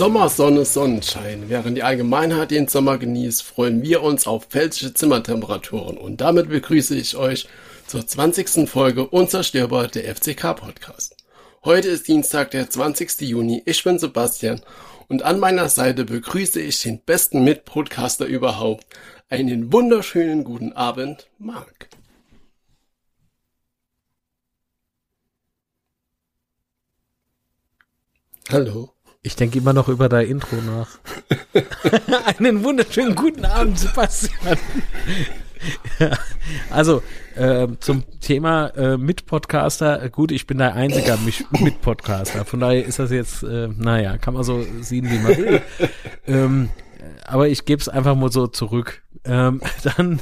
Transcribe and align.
Sommer, 0.00 0.30
Sonne, 0.30 0.64
Sonnenschein. 0.64 1.50
Während 1.50 1.76
die 1.76 1.82
Allgemeinheit 1.82 2.52
den 2.52 2.68
Sommer 2.68 2.96
genießt, 2.96 3.42
freuen 3.42 3.82
wir 3.82 4.02
uns 4.02 4.26
auf 4.26 4.46
pfälzische 4.46 4.94
Zimmertemperaturen. 4.94 5.98
Und 5.98 6.22
damit 6.22 6.48
begrüße 6.48 6.96
ich 6.96 7.16
euch 7.18 7.46
zur 7.86 8.06
20. 8.06 8.66
Folge 8.66 9.06
Unzerstörbar 9.06 9.88
der 9.88 10.04
FCK 10.14 10.54
Podcast. 10.56 11.16
Heute 11.66 11.88
ist 11.88 12.08
Dienstag, 12.08 12.50
der 12.52 12.70
20. 12.70 13.20
Juni. 13.20 13.62
Ich 13.66 13.84
bin 13.84 13.98
Sebastian 13.98 14.62
und 15.08 15.22
an 15.22 15.38
meiner 15.38 15.68
Seite 15.68 16.06
begrüße 16.06 16.62
ich 16.62 16.80
den 16.80 17.02
besten 17.02 17.44
Mitpodcaster 17.44 18.24
überhaupt. 18.24 18.86
Einen 19.28 19.70
wunderschönen 19.70 20.44
guten 20.44 20.72
Abend, 20.72 21.28
Marc. 21.36 21.90
Hallo. 28.50 28.94
Ich 29.22 29.36
denke 29.36 29.58
immer 29.58 29.74
noch 29.74 29.88
über 29.88 30.08
dein 30.08 30.26
Intro 30.28 30.56
nach. 30.56 30.88
Einen 32.38 32.64
wunderschönen 32.64 33.14
guten 33.14 33.44
Abend, 33.44 33.78
Sebastian. 33.78 34.56
ja, 35.98 36.18
also 36.70 37.02
äh, 37.34 37.68
zum 37.80 38.04
Thema 38.20 38.68
äh, 38.68 38.96
Mitpodcaster. 38.96 40.08
Gut, 40.08 40.32
ich 40.32 40.46
bin 40.46 40.56
der 40.56 40.74
einzige 40.74 41.18
Mitpodcaster. 41.50 42.46
Von 42.46 42.60
daher 42.60 42.82
ist 42.82 42.98
das 42.98 43.10
jetzt, 43.10 43.42
äh, 43.42 43.68
naja, 43.76 44.16
kann 44.16 44.32
man 44.32 44.42
so 44.42 44.64
sehen, 44.80 45.10
wie 45.10 45.18
man 45.18 45.36
will. 45.36 45.62
ähm, 46.26 46.70
aber 47.26 47.48
ich 47.48 47.66
gebe 47.66 47.82
es 47.82 47.90
einfach 47.90 48.14
mal 48.14 48.32
so 48.32 48.46
zurück. 48.46 49.02
Ähm, 49.24 49.60
dann 49.96 50.20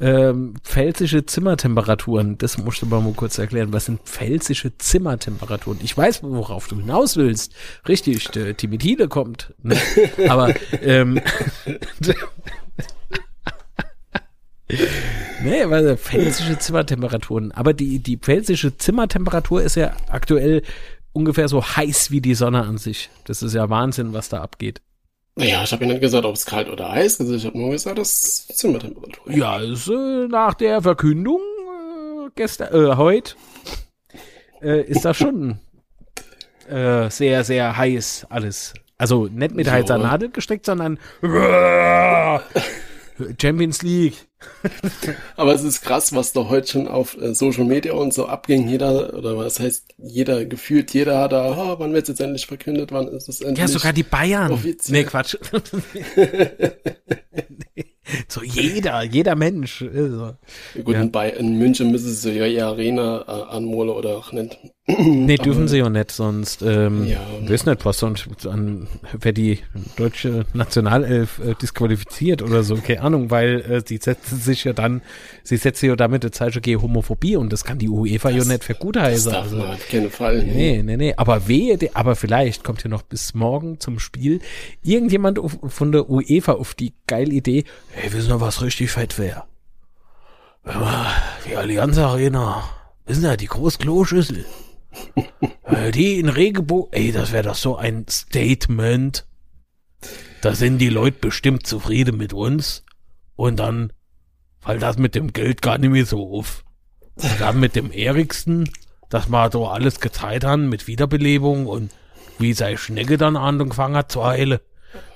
ähm, 0.00 0.54
pfälzische 0.62 1.26
Zimmertemperaturen. 1.26 2.38
Das 2.38 2.58
musst 2.58 2.82
du 2.82 2.86
mal, 2.86 3.00
mal 3.00 3.12
kurz 3.14 3.38
erklären. 3.38 3.72
Was 3.72 3.86
sind 3.86 4.00
pfälzische 4.02 4.76
Zimmertemperaturen? 4.78 5.80
Ich 5.82 5.96
weiß, 5.96 6.22
worauf 6.22 6.68
du 6.68 6.76
hinaus 6.76 7.16
willst. 7.16 7.52
Richtig, 7.88 8.28
der 8.28 8.56
Timidine 8.56 9.08
kommt. 9.08 9.54
Ne? 9.62 9.76
Aber 10.28 10.54
ähm, 10.82 11.20
nee, 15.42 15.64
weil 15.64 15.96
pfälzische 15.96 16.58
Zimmertemperaturen. 16.58 17.50
Aber 17.52 17.72
die, 17.72 17.98
die 17.98 18.18
pfälzische 18.18 18.76
Zimmertemperatur 18.76 19.62
ist 19.62 19.74
ja 19.74 19.96
aktuell 20.08 20.62
ungefähr 21.12 21.48
so 21.48 21.64
heiß 21.64 22.12
wie 22.12 22.20
die 22.20 22.34
Sonne 22.34 22.62
an 22.62 22.78
sich. 22.78 23.10
Das 23.24 23.42
ist 23.42 23.54
ja 23.54 23.68
Wahnsinn, 23.68 24.12
was 24.12 24.28
da 24.28 24.42
abgeht. 24.42 24.80
Naja, 25.38 25.62
ich 25.62 25.70
habe 25.70 25.84
ja 25.84 25.92
nicht 25.92 26.00
gesagt, 26.00 26.24
ob 26.24 26.34
es 26.34 26.44
kalt 26.44 26.68
oder 26.68 26.90
heiß 26.90 27.20
ist. 27.20 27.30
Ich 27.30 27.46
habe 27.46 27.56
nur 27.56 27.70
gesagt, 27.70 27.96
das 27.96 28.48
Zimmertemperatur. 28.48 29.32
Ja, 29.32 29.58
ist, 29.60 29.86
äh, 29.86 30.26
nach 30.26 30.54
der 30.54 30.82
Verkündung 30.82 31.40
äh, 31.40 32.30
gestern, 32.34 32.74
äh, 32.74 32.96
heute 32.96 33.36
äh, 34.60 34.82
ist 34.82 35.04
das 35.04 35.16
schon 35.16 35.60
äh, 36.68 37.08
sehr, 37.08 37.44
sehr 37.44 37.76
heiß 37.76 38.26
alles. 38.30 38.74
Also 38.96 39.26
nicht 39.26 39.54
mit 39.54 39.66
so. 39.66 39.72
heißer 39.72 39.98
Nadel 39.98 40.30
gesteckt, 40.30 40.66
sondern 40.66 40.98
Champions 43.40 43.82
League. 43.82 44.14
Aber 45.36 45.54
es 45.54 45.64
ist 45.64 45.82
krass, 45.82 46.14
was 46.14 46.32
da 46.32 46.48
heute 46.48 46.68
schon 46.68 46.88
auf 46.88 47.20
äh, 47.20 47.34
Social 47.34 47.64
Media 47.64 47.92
und 47.92 48.14
so 48.14 48.26
abging. 48.26 48.68
Jeder, 48.68 49.14
oder 49.14 49.36
was 49.36 49.58
heißt, 49.58 49.94
jeder, 49.98 50.44
gefühlt 50.44 50.92
jeder 50.94 51.18
hat 51.18 51.32
da, 51.32 51.50
oh, 51.56 51.78
wann 51.78 51.92
wird 51.92 52.04
es 52.04 52.08
jetzt 52.08 52.20
endlich 52.20 52.46
verkündet, 52.46 52.92
wann 52.92 53.08
ist 53.08 53.28
es 53.28 53.40
endlich? 53.40 53.58
Ja, 53.58 53.68
sogar 53.68 53.92
die 53.92 54.04
Bayern. 54.04 54.52
Offiziell. 54.52 55.02
Nee, 55.02 55.04
Quatsch. 55.04 55.36
So 58.28 58.42
jeder, 58.42 59.02
jeder 59.02 59.34
Mensch. 59.34 59.82
Also. 59.82 60.34
Gut, 60.82 60.94
ja. 60.94 61.02
in, 61.02 61.12
bei, 61.12 61.30
in 61.30 61.58
München 61.58 61.90
müssen 61.90 62.12
sie 62.12 62.32
ja 62.32 62.48
die 62.48 62.60
Arena 62.60 63.24
äh, 63.26 63.54
anmolen 63.54 63.90
oder 63.90 64.16
auch 64.16 64.32
nicht. 64.32 64.58
Nee, 64.88 65.36
dürfen 65.36 65.62
Aber, 65.62 65.68
sie 65.68 65.78
ja 65.78 65.88
nicht, 65.90 66.10
sonst 66.10 66.62
ähm, 66.62 67.06
ja. 67.06 67.20
weiß 67.46 67.66
nicht, 67.66 67.84
was 67.84 67.98
sonst 67.98 68.46
an 68.46 68.88
wer 69.12 69.32
die 69.32 69.58
deutsche 69.96 70.46
Nationalelf 70.54 71.38
äh, 71.40 71.54
disqualifiziert 71.54 72.40
oder 72.42 72.62
so, 72.62 72.76
keine 72.76 73.02
Ahnung, 73.02 73.30
weil 73.30 73.60
äh, 73.60 73.82
sie 73.86 73.98
setzen 73.98 74.38
sich 74.38 74.64
ja 74.64 74.72
dann, 74.72 75.02
sie 75.42 75.58
setzen 75.58 75.86
ja 75.86 75.96
damit 75.96 76.24
eine 76.24 76.30
Zeichen 76.30 76.62
gegen 76.62 76.80
Homophobie 76.80 77.36
und 77.36 77.52
das 77.52 77.64
kann 77.64 77.78
die 77.78 77.88
UEFA 77.88 78.30
das, 78.30 78.46
ja 78.46 78.52
nicht 78.52 78.64
für 78.64 78.74
gut 78.74 78.96
heißen. 78.96 79.30
Das 79.30 79.42
darf 79.42 79.52
also, 79.52 79.64
auf 79.64 79.88
keinen 79.88 80.10
Fall. 80.10 80.42
Nee, 80.42 80.82
nee, 80.82 80.96
nee. 80.96 81.14
Aber 81.16 81.48
wehe, 81.48 81.78
aber 81.92 82.16
vielleicht 82.16 82.64
kommt 82.64 82.82
ja 82.82 82.88
noch 82.88 83.02
bis 83.02 83.34
morgen 83.34 83.80
zum 83.80 83.98
Spiel 83.98 84.40
irgendjemand 84.82 85.38
von 85.66 85.92
der 85.92 86.08
UEFA 86.08 86.52
auf 86.52 86.74
die 86.74 86.94
geile 87.06 87.32
Idee, 87.32 87.64
hey, 87.90 88.12
wissen 88.12 88.30
wir, 88.30 88.40
was 88.40 88.62
richtig 88.62 88.90
fett 88.90 89.18
wäre? 89.18 89.44
Die 91.46 91.56
Allianz 91.56 91.98
Arena. 91.98 92.64
Wissen 93.06 93.22
Sie, 93.22 93.36
die 93.36 93.46
Groß-Klo-Schüssel. 93.46 94.44
Äh, 95.64 95.90
die 95.90 96.18
in 96.18 96.28
Regenbogen. 96.28 96.92
Ey, 96.92 97.12
das 97.12 97.32
wäre 97.32 97.44
doch 97.44 97.54
so 97.54 97.76
ein 97.76 98.06
Statement. 98.08 99.26
Da 100.40 100.54
sind 100.54 100.78
die 100.78 100.88
Leute 100.88 101.18
bestimmt 101.20 101.66
zufrieden 101.66 102.16
mit 102.16 102.32
uns. 102.32 102.84
Und 103.36 103.58
dann 103.58 103.92
weil 104.62 104.78
das 104.78 104.98
mit 104.98 105.14
dem 105.14 105.32
Geld 105.32 105.62
gar 105.62 105.78
nicht 105.78 105.90
mehr 105.90 106.06
so 106.06 106.30
auf. 106.36 106.64
Und 107.16 107.40
dann 107.40 107.58
mit 107.58 107.74
dem 107.74 107.90
Eriksten, 107.90 108.70
dass 109.08 109.28
wir 109.28 109.50
so 109.50 109.66
alles 109.66 110.00
gezeigt 110.00 110.44
haben 110.44 110.68
mit 110.68 110.86
Wiederbelebung 110.86 111.66
und 111.66 111.90
wie 112.38 112.52
sei 112.52 112.76
Schnecke 112.76 113.16
dann 113.16 113.36
an 113.36 113.60
und 113.60 113.70
gefangen 113.70 113.96
hat 113.96 114.12
zu 114.12 114.24
heilen. 114.24 114.60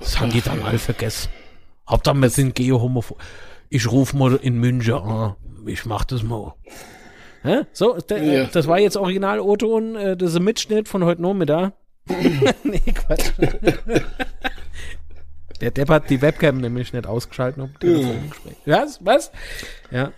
Das 0.00 0.18
haben 0.18 0.30
die 0.32 0.40
dann 0.40 0.62
alle 0.62 0.78
vergessen. 0.78 1.30
Hauptsache, 1.88 2.16
wir 2.16 2.30
sind 2.30 2.54
geohomophob. 2.54 3.18
Ich 3.68 3.90
ruf 3.90 4.14
mal 4.14 4.36
in 4.36 4.58
München 4.58 4.94
an. 4.94 5.36
Ich 5.66 5.84
mach 5.84 6.04
das 6.04 6.22
mal. 6.22 6.54
Hä? 7.42 7.62
So, 7.72 7.94
der, 7.94 8.22
ja. 8.22 8.44
das 8.44 8.66
war 8.68 8.78
jetzt 8.78 8.96
Original 8.96 9.40
O-Ton, 9.40 9.96
äh, 9.96 10.16
das 10.16 10.30
ist 10.30 10.36
ein 10.36 10.44
Mitschnitt 10.44 10.88
von 10.88 11.04
heute 11.04 11.22
Nachmittag. 11.22 11.72
nee, 12.64 12.78
Quatsch. 12.78 13.32
der 15.60 15.70
Depp 15.70 15.88
hat 15.88 16.10
die 16.10 16.20
Webcam 16.20 16.58
nämlich 16.58 16.92
nicht 16.92 17.06
ausgeschaltet. 17.06 17.62
Um 17.82 18.32
was? 18.64 18.98
Was? 19.04 19.32
Ja. 19.90 20.12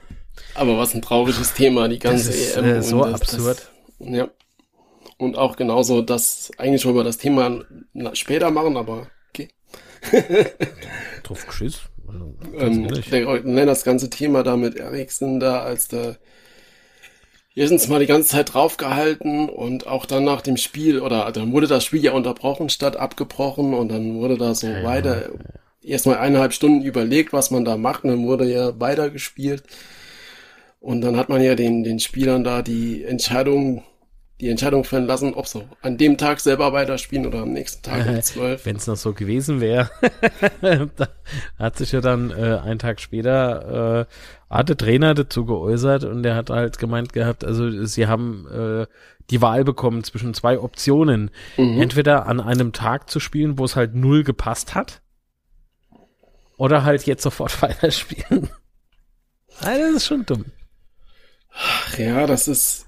Aber 0.54 0.78
was 0.78 0.94
ein 0.94 1.02
trauriges 1.02 1.54
Thema, 1.54 1.88
die 1.88 1.98
ganze 1.98 2.28
das 2.28 2.36
ist, 2.36 2.56
EM. 2.56 2.64
Äh, 2.64 2.82
so 2.82 3.04
absurd. 3.04 3.70
Das, 3.98 4.08
ja. 4.08 4.28
Und 5.16 5.38
auch 5.38 5.56
genauso, 5.56 6.02
dass 6.02 6.50
eigentlich 6.58 6.84
wollen 6.84 6.96
wir 6.96 7.04
das 7.04 7.18
Thema 7.18 7.64
später 8.14 8.50
machen, 8.50 8.76
aber 8.76 9.06
okay. 9.30 9.48
Drauf 11.22 11.46
geschiss. 11.46 11.82
Also, 12.06 12.34
ähm, 12.58 12.88
der, 12.88 13.42
nenn 13.44 13.66
das 13.66 13.84
ganze 13.84 14.10
Thema 14.10 14.42
da 14.42 14.56
mit 14.56 14.76
Eriksen 14.76 15.41
da, 15.41 15.62
als 15.62 15.88
der 15.88 16.16
wir 17.54 17.69
sind 17.69 17.88
mal 17.88 18.00
die 18.00 18.06
ganze 18.06 18.31
Zeit 18.31 18.53
draufgehalten 18.53 19.48
und 19.48 19.87
auch 19.87 20.06
dann 20.06 20.25
nach 20.25 20.41
dem 20.41 20.56
Spiel, 20.56 21.00
oder 21.00 21.31
dann 21.31 21.53
wurde 21.53 21.69
das 21.69 21.84
Spiel 21.84 22.03
ja 22.03 22.12
unterbrochen 22.12 22.69
statt 22.69 22.97
abgebrochen 22.97 23.75
und 23.75 23.91
dann 23.91 24.16
wurde 24.16 24.37
da 24.37 24.54
so 24.54 24.66
ja, 24.66 24.82
weiter, 24.82 25.22
ja. 25.22 25.91
erstmal 25.91 26.19
eineinhalb 26.19 26.53
Stunden 26.53 26.82
überlegt, 26.82 27.32
was 27.32 27.53
man 27.53 27.65
da 27.65 27.76
macht 27.76 28.04
und 28.04 28.10
dann 28.10 28.26
wurde 28.26 28.50
ja 28.50 28.78
weiter 28.81 29.09
gespielt. 29.10 29.62
Und 30.81 31.00
dann 31.00 31.16
hat 31.16 31.28
man 31.31 31.42
ja 31.42 31.54
den, 31.54 31.82
den 31.84 31.98
Spielern 31.98 32.44
da 32.44 32.60
die 32.60 33.04
Entscheidung 33.04 33.84
die 34.41 34.49
Entscheidung 34.49 34.84
fällen 34.84 35.06
lassen, 35.06 35.34
ob 35.34 35.47
sie 35.47 35.62
an 35.81 35.97
dem 35.97 36.19
Tag 36.19 36.41
selber 36.41 36.72
weiterspielen 36.72 37.27
oder 37.27 37.41
am 37.41 37.53
nächsten 37.53 37.83
Tag 37.83 38.06
um 38.06 38.21
zwölf. 38.21 38.67
Wenn 38.67 38.77
es 38.77 38.87
noch 38.87 38.97
so 38.97 39.12
gewesen 39.12 39.61
wäre, 39.61 39.91
hat 41.59 41.77
sich 41.77 41.93
ja 41.93 42.00
dann 42.00 42.31
äh, 42.31 42.59
einen 42.62 42.81
Tag 42.81 43.00
später 43.00 44.06
äh, 44.09 44.55
hat 44.55 44.69
der 44.69 44.77
Trainer 44.77 45.15
dazu 45.15 45.45
geäußert 45.45 46.05
und 46.05 46.22
der 46.25 46.34
hat 46.34 46.50
halt 46.50 46.78
gemeint 46.78 47.12
gehabt, 47.12 47.45
also 47.45 47.84
sie 47.84 48.06
haben 48.06 48.47
äh, 48.49 48.87
die 49.31 49.41
Wahl 49.41 49.65
bekommen 49.65 50.05
zwischen 50.05 50.34
zwei 50.34 50.59
Optionen. 50.59 51.30
Mhm. 51.57 51.80
Entweder 51.80 52.27
an 52.27 52.41
einem 52.41 52.72
Tag 52.72 53.10
zu 53.10 53.21
spielen, 53.21 53.59
wo 53.59 53.65
es 53.65 53.77
halt 53.77 53.95
null 53.95 54.25
gepasst 54.25 54.75
hat, 54.75 55.01
oder 56.57 56.84
halt 56.84 57.04
jetzt 57.04 57.22
sofort 57.22 57.63
weiterspielen. 57.63 58.51
das 59.60 59.78
ist 59.78 60.07
schon 60.07 60.27
dumm. 60.27 60.47
Ach 61.51 61.98
ja, 61.98 62.27
das 62.27 62.48
ist 62.48 62.87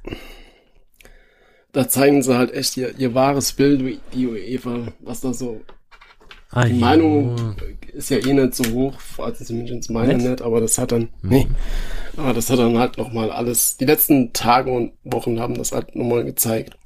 da 1.76 1.87
zeigen 1.87 2.23
sie 2.23 2.34
halt 2.34 2.55
echt 2.55 2.78
ihr, 2.78 2.99
ihr 2.99 3.14
wahres 3.14 3.52
Bild, 3.52 4.00
die 4.14 4.26
UEFA, 4.26 4.88
was 5.00 5.20
da 5.20 5.34
so. 5.34 5.61
Ah, 6.50 6.64
die 6.64 6.73
ja. 6.73 6.78
Meinung 6.78 7.55
ist 7.93 8.08
ja 8.08 8.17
eh 8.17 8.32
nicht 8.32 8.55
so 8.55 8.64
hoch, 8.73 8.94
also 9.19 9.44
zumindest 9.44 9.90
meine 9.90 10.14
nicht, 10.14 10.26
nicht 10.26 10.43
aber 10.43 10.62
das 10.62 10.78
hat 10.78 10.93
dann, 10.93 11.11
mhm. 11.20 11.28
nee, 11.28 11.46
aber 12.17 12.32
das 12.32 12.49
hat 12.49 12.61
dann 12.61 12.78
halt 12.78 12.96
nochmal 12.96 13.31
alles, 13.31 13.76
die 13.76 13.84
letzten 13.84 14.32
Tage 14.32 14.70
und 14.70 14.93
Wochen 15.05 15.38
haben 15.38 15.55
das 15.55 15.73
halt 15.73 15.94
nochmal 15.94 16.25
gezeigt. 16.25 16.78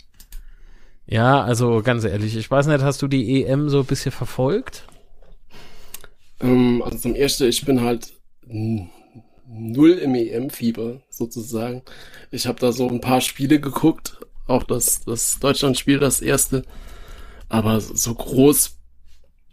Ja, 1.07 1.43
also 1.45 1.83
ganz 1.83 2.03
ehrlich, 2.03 2.37
ich 2.37 2.51
weiß 2.51 2.67
nicht, 2.67 2.83
hast 2.83 3.01
du 3.01 3.07
die 3.07 3.45
EM 3.45 3.69
so 3.69 3.81
ein 3.81 3.87
bisschen 3.87 4.13
verfolgt? 4.13 4.89
Ähm, 6.41 6.83
also 6.85 6.99
zum 6.99 7.15
ersten, 7.15 7.45
ich 7.45 7.65
bin 7.65 7.83
halt 7.83 8.13
null 9.47 9.93
im 9.93 10.17
EM-Fieber 10.17 11.01
sozusagen. 11.11 11.83
Ich 12.33 12.49
habe 12.49 12.59
da 12.59 12.73
so 12.73 12.89
ein 12.89 13.01
paar 13.01 13.21
Spiele 13.21 13.61
geguckt, 13.61 14.20
auch 14.47 14.65
das, 14.65 15.05
das 15.05 15.39
Deutschlandspiel, 15.41 15.99
das 15.99 16.21
erste. 16.21 16.65
Aber 17.49 17.81
so 17.81 18.15
groß 18.15 18.77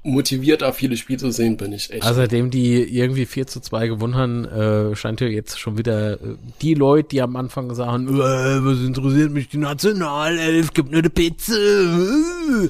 motiviert, 0.07 0.63
auf 0.63 0.77
viele 0.77 0.97
Spiele 0.97 1.19
zu 1.19 1.31
sehen, 1.31 1.57
bin 1.57 1.73
ich 1.73 1.91
echt. 1.91 2.03
Außerdem 2.03 2.49
die 2.49 2.81
irgendwie 2.81 3.25
4 3.25 3.47
zu 3.47 3.59
2 3.59 3.87
gewonnen 3.87 4.15
haben, 4.15 4.45
äh, 4.45 4.95
scheint 4.95 5.21
ja 5.21 5.27
jetzt 5.27 5.59
schon 5.59 5.77
wieder 5.77 6.13
äh, 6.13 6.35
die 6.61 6.73
Leute, 6.73 7.09
die 7.09 7.21
am 7.21 7.35
Anfang 7.35 7.75
haben, 7.77 8.07
äh, 8.07 8.19
was 8.19 8.79
interessiert 8.79 9.31
mich 9.31 9.49
die 9.49 9.57
Nationalelf, 9.57 10.73
gibt 10.73 10.91
nur 10.91 10.99
eine 10.99 11.09
Pizza. 11.09 11.53
Äh. 11.53 12.69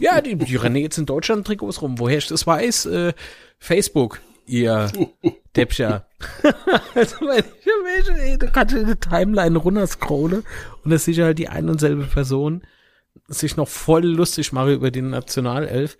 Ja, 0.00 0.20
die, 0.20 0.36
die 0.36 0.56
rennen 0.56 0.76
jetzt 0.76 0.98
in 0.98 1.06
Deutschland 1.06 1.46
Trikots 1.46 1.80
rum. 1.80 1.98
Woher 1.98 2.18
ich 2.18 2.26
das 2.26 2.46
weiß? 2.46 2.86
Äh, 2.86 3.12
Facebook, 3.58 4.20
ihr 4.46 4.90
Deppscher. 5.56 6.06
also, 6.94 7.16
wenn 7.20 7.44
ich, 8.00 8.10
ey, 8.10 8.38
da 8.38 8.46
kannst 8.46 8.74
du 8.74 8.80
eine 8.80 8.98
Timeline 8.98 9.58
runterscrollen 9.58 10.44
und 10.84 10.90
das 10.90 11.08
ist 11.08 11.18
halt 11.18 11.38
die 11.38 11.48
ein 11.48 11.68
und 11.68 11.80
selbe 11.80 12.04
Person 12.04 12.62
sich 13.28 13.56
noch 13.56 13.68
voll 13.68 14.04
lustig 14.04 14.52
mache 14.52 14.72
über 14.72 14.90
die 14.90 15.02
Nationalelf 15.02 15.96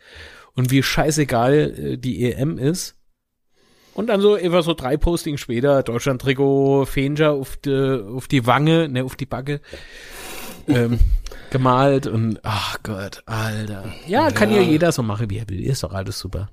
und 0.55 0.71
wie 0.71 0.83
scheißegal 0.83 1.55
äh, 1.55 1.99
die 1.99 2.33
EM 2.33 2.59
ist. 2.59 2.97
Und 3.95 4.09
dann 4.09 4.21
so 4.21 4.37
etwa 4.37 4.63
so 4.63 4.75
drei 4.75 4.97
Postings 4.97 5.41
später, 5.41 5.85
Deutschland-Trikot, 5.85 6.87
Fenger 6.87 7.31
auf 7.31 7.57
die, 7.59 8.03
auf 8.05 8.27
die 8.27 8.45
Wange, 8.45 8.89
ne, 8.89 9.05
auf 9.05 9.15
die 9.15 9.27
Backe, 9.27 9.61
ähm, 10.67 10.99
gemalt 11.51 12.09
und, 12.09 12.41
ach 12.43 12.79
Gott, 12.83 13.23
Alter. 13.27 13.85
Ja, 14.09 14.33
kann 14.33 14.51
ja. 14.51 14.57
ja 14.57 14.63
jeder 14.63 14.91
so 14.91 15.05
machen, 15.05 15.31
wie 15.31 15.39
er 15.39 15.49
will. 15.49 15.65
Ist 15.65 15.85
doch 15.85 15.93
alles 15.93 16.19
super. 16.19 16.51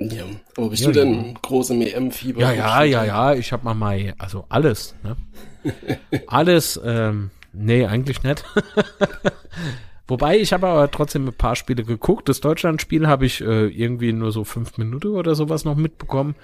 Ja, 0.00 0.24
aber 0.56 0.70
bist 0.70 0.82
ja, 0.82 0.88
du 0.88 0.92
denn 0.94 1.26
ja. 1.26 1.34
großem 1.42 1.80
EM-Fieber? 1.82 2.40
Ja, 2.40 2.52
ja, 2.52 2.84
ja, 2.84 3.04
ja, 3.04 3.34
ich 3.34 3.52
hab 3.52 3.64
mal 3.64 3.74
mal, 3.74 4.14
also 4.16 4.44
alles, 4.48 4.94
ne? 5.02 5.16
alles, 6.28 6.80
ähm, 6.84 7.30
nee, 7.52 7.84
eigentlich 7.84 8.22
nicht. 8.22 8.44
Wobei, 10.06 10.38
ich 10.38 10.52
habe 10.52 10.68
aber 10.68 10.90
trotzdem 10.90 11.26
ein 11.26 11.34
paar 11.34 11.56
Spiele 11.56 11.84
geguckt. 11.84 12.28
Das 12.28 12.40
Deutschland-Spiel 12.40 13.08
habe 13.08 13.26
ich 13.26 13.40
äh, 13.40 13.66
irgendwie 13.66 14.12
nur 14.12 14.32
so 14.32 14.44
fünf 14.44 14.78
Minuten 14.78 15.08
oder 15.08 15.34
sowas 15.34 15.64
noch 15.64 15.76
mitbekommen. 15.76 16.36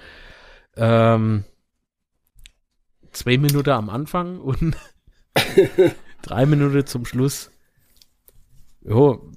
Ähm, 0.76 1.44
zwei 3.12 3.38
Minuten 3.38 3.70
am 3.70 3.88
Anfang 3.88 4.40
und 4.40 4.76
drei 6.22 6.44
Minuten 6.44 6.86
zum 6.86 7.06
Schluss. 7.06 7.50
Jo, 8.82 9.30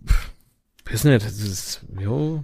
weiß 0.90 1.06
nicht, 1.06 1.24
das 1.24 1.40
ist, 1.40 1.86
jo. 1.98 2.44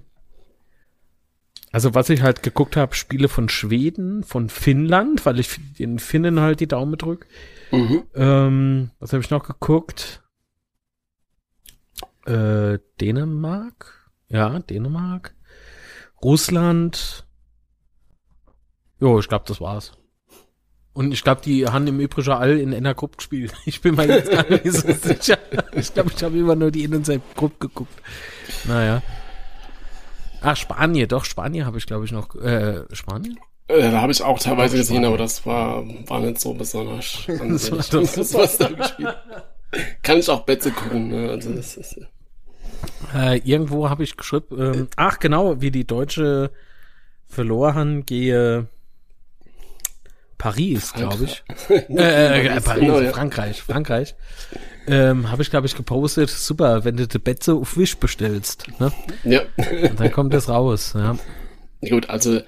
Also 1.73 1.95
was 1.95 2.07
ich 2.11 2.21
halt 2.21 2.43
geguckt 2.43 2.77
habe, 2.77 2.93
Spiele 2.93 3.27
von 3.27 3.49
Schweden, 3.49 4.23
von 4.23 4.47
Finnland, 4.49 5.25
weil 5.25 5.39
ich 5.39 5.59
den 5.79 5.97
Finnen 5.97 6.39
halt 6.39 6.59
die 6.59 6.67
Daumen 6.67 6.99
drück. 6.99 7.25
Mhm. 7.71 8.03
Ähm, 8.13 8.91
was 8.99 9.11
habe 9.11 9.23
ich 9.23 9.31
noch 9.31 9.43
geguckt? 9.43 10.21
Äh, 12.27 12.77
Dänemark? 13.01 14.11
Ja, 14.29 14.59
Dänemark. 14.59 15.33
Russland. 16.23 17.25
Jo, 18.99 19.17
ich 19.17 19.27
glaube, 19.27 19.45
das 19.47 19.59
war's. 19.59 19.93
Und 20.93 21.11
ich 21.11 21.23
glaube, 21.23 21.41
die 21.41 21.65
haben 21.65 21.87
im 21.87 21.99
Übrigen 21.99 22.33
all 22.33 22.59
in 22.59 22.71
einer 22.71 22.93
Gruppe 22.93 23.17
gespielt. 23.17 23.51
Ich 23.65 23.81
bin 23.81 23.95
mir 23.95 24.05
jetzt 24.05 24.29
gar 24.29 24.47
nicht 24.47 24.71
so 24.71 24.93
sicher. 24.93 25.39
Ich 25.71 25.91
glaube, 25.91 26.11
ich 26.15 26.23
habe 26.23 26.37
immer 26.37 26.55
nur 26.55 26.69
die 26.69 26.83
in 26.83 26.93
unserer 26.93 27.19
Gruppe 27.35 27.67
geguckt. 27.67 27.99
Naja. 28.65 29.01
Ach, 30.43 30.55
Spanien, 30.55 31.07
doch, 31.07 31.25
Spanien 31.25 31.65
habe 31.65 31.77
ich, 31.77 31.85
glaube 31.85 32.05
ich, 32.05 32.11
noch. 32.11 32.35
Äh, 32.35 32.83
Spanien? 32.91 33.39
Äh, 33.67 33.91
da 33.91 34.01
habe 34.01 34.11
ich 34.11 34.21
auch 34.21 34.37
teilweise 34.39 34.77
gesehen, 34.77 35.05
aber 35.05 35.17
das 35.17 35.45
war, 35.45 35.83
war 36.07 36.19
nicht 36.19 36.39
so 36.39 36.53
besonders. 36.53 37.19
das 37.27 37.71
war 37.71 37.77
das, 37.77 38.13
das, 38.13 38.33
was 38.33 38.57
da 38.57 38.67
gespielt. 38.67 39.15
Kann 40.01 40.19
ich 40.19 40.29
auch 40.29 40.41
Betze 40.41 40.71
gucken. 40.71 41.07
Ne? 41.07 41.29
Also 41.29 41.51
das 41.53 41.77
ist, 41.77 41.97
äh, 43.15 43.37
irgendwo 43.39 43.89
habe 43.89 44.03
ich 44.03 44.17
geschrieben, 44.17 44.45
ähm, 44.59 44.87
ach 44.95 45.19
genau, 45.19 45.61
wie 45.61 45.71
die 45.71 45.85
Deutsche 45.85 46.51
verloren 47.27 48.05
gehe 48.05 48.67
Paris, 50.37 50.93
glaube 50.93 51.23
ich. 51.23 51.43
äh, 51.69 52.47
äh, 52.47 52.61
Paris, 52.61 52.81
genau, 52.81 52.99
ja. 52.99 53.11
Frankreich, 53.11 53.61
Frankreich. 53.61 54.15
Ähm, 54.87 55.31
habe 55.31 55.41
ich, 55.41 55.49
glaube 55.49 55.67
ich, 55.67 55.75
gepostet, 55.75 56.29
super, 56.29 56.83
wenn 56.83 56.97
du 56.97 57.07
die 57.07 57.19
Betze 57.19 57.53
auf 57.53 57.77
Wisch 57.77 57.97
bestellst. 57.97 58.65
Ne? 58.79 58.91
Ja. 59.23 59.41
Und 59.57 59.99
dann 59.99 60.11
kommt 60.11 60.33
das 60.33 60.49
raus, 60.49 60.93
ja. 60.95 61.17
Gut, 61.87 62.09
also 62.09 62.41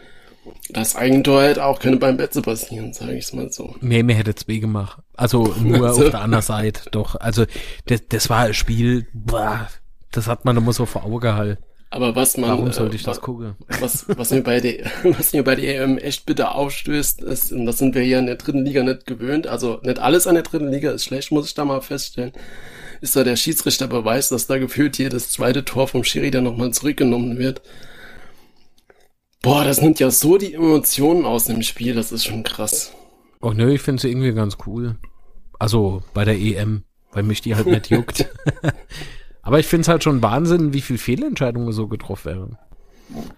das 0.70 0.96
Eigentor 0.96 1.44
hätte 1.44 1.66
auch 1.66 1.80
können 1.80 2.00
beim 2.00 2.18
Betze 2.18 2.42
passieren, 2.42 2.94
sage 2.94 3.16
ich 3.16 3.34
mal 3.34 3.52
so. 3.52 3.76
Nee, 3.82 4.04
mir 4.04 4.16
hätte 4.16 4.34
es 4.36 4.48
weh 4.48 4.60
gemacht. 4.60 5.02
Also 5.16 5.56
nur 5.60 5.88
also. 5.88 6.06
auf 6.06 6.12
der 6.12 6.22
anderen 6.22 6.44
Seite, 6.44 6.90
doch. 6.92 7.16
Also 7.16 7.46
das, 7.86 8.08
das 8.10 8.30
war 8.30 8.46
ein 8.46 8.54
Spiel, 8.54 9.08
boah, 9.14 9.68
das 10.12 10.28
hat 10.28 10.46
man 10.46 10.58
immer 10.58 10.74
so 10.74 10.86
vor 10.86 11.06
Augen 11.06 11.20
gehalten. 11.20 11.64
Aber 11.95 12.13
was 12.13 12.36
man. 12.36 12.50
Warum 12.50 12.74
sollte 12.74 12.97
ich 12.97 13.03
äh, 13.03 13.06
das 13.06 13.21
gucken? 13.21 13.56
Was, 13.80 14.06
was 14.09 14.31
mir 14.31 14.42
bei 14.42 14.59
der, 14.59 14.92
was 15.18 15.31
mir 15.31 15.45
bei 15.45 15.56
der 15.56 15.81
EM 15.81 15.97
echt 15.97 16.25
bitte 16.25 16.51
aufstößt, 16.51 17.21
ist, 17.21 17.53
und 17.53 17.65
das 17.65 17.77
sind 17.77 17.95
wir 17.95 18.01
hier 18.01 18.19
in 18.19 18.25
der 18.25 18.36
dritten 18.36 18.65
Liga 18.65 18.83
nicht 18.83 19.06
gewöhnt, 19.06 19.47
also 19.47 19.80
nicht 19.81 20.00
alles 20.00 20.27
an 20.27 20.33
der 20.33 20.44
dritten 20.44 20.68
Liga 20.68 20.92
ist 20.92 21.06
schlecht, 21.06 21.31
muss 21.31 21.47
ich 21.47 21.53
da 21.53 21.63
mal 21.63 21.80
feststellen, 21.80 22.33
ist 23.00 23.15
da 23.15 23.24
der 23.24 23.38
Schiedsrichterbeweis, 23.38 24.27
dass 24.27 24.45
da 24.45 24.57
gefühlt 24.57 24.97
hier 24.97 25.09
das 25.09 25.30
zweite 25.30 25.63
Tor 25.63 25.88
vom 25.88 26.03
Schiri 26.03 26.31
dann 26.31 26.44
nochmal 26.44 26.71
zurückgenommen 26.71 27.38
wird. 27.38 27.62
Boah, 29.42 29.63
das 29.63 29.81
nimmt 29.81 30.01
ja 30.01 30.12
so 30.12 30.38
die 30.38 30.53
Emotionen 30.53 31.24
aus 31.24 31.45
dem 31.45 31.62
Spiel, 31.62 31.95
das 31.95 32.12
ist 32.12 32.25
schon 32.25 32.44
krass. 32.44 32.92
Oh 33.42 33.51
nö, 33.51 33.74
ich 33.74 33.81
finde 33.81 34.00
es 34.00 34.03
irgendwie 34.03 34.33
ganz 34.33 34.57
cool. 34.65 34.97
Also 35.59 36.03
bei 36.13 36.25
der 36.25 36.38
EM, 36.38 36.83
weil 37.13 37.24
mich 37.24 37.39
die 37.39 37.56
halt 37.56 37.68
nicht 37.68 37.89
juckt. 37.89 38.25
Aber 39.45 39.59
ich 39.59 39.68
finde 39.68 39.83
es 39.83 39.88
halt 39.88 40.03
schon 40.03 40.24
Wahnsinn, 40.24 40.74
wie 40.74 40.81
viel 40.81 40.97
Fehlentscheidungen 40.97 41.71
so 41.71 41.88
getroffen 41.88 42.25
werden. 42.25 42.57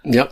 Ja. 0.06 0.30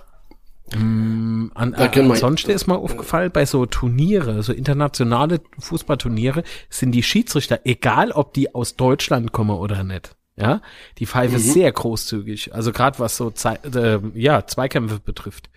Mm, 0.73 1.51
an, 1.53 1.73
äh, 1.73 1.89
ansonsten 1.99 2.51
ist 2.51 2.65
mal 2.65 2.77
aufgefallen, 2.77 3.29
bei 3.31 3.45
so 3.45 3.65
Turniere, 3.65 4.41
so 4.41 4.53
internationale 4.53 5.41
Fußballturniere, 5.59 6.43
sind 6.69 6.93
die 6.93 7.03
Schiedsrichter, 7.03 7.59
egal 7.65 8.11
ob 8.11 8.33
die 8.33 8.55
aus 8.55 8.77
Deutschland 8.77 9.33
kommen 9.33 9.55
oder 9.57 9.83
nicht, 9.83 10.15
ja, 10.37 10.61
die 10.97 11.05
Pfeife 11.05 11.35
mhm. 11.35 11.39
sehr 11.39 11.71
großzügig. 11.73 12.55
Also 12.55 12.71
gerade 12.71 12.97
was 12.97 13.17
so 13.17 13.29
Ze 13.29 13.59
äh, 13.65 13.99
ja, 14.19 14.47
Zweikämpfe 14.47 14.99
betrifft. 14.99 15.49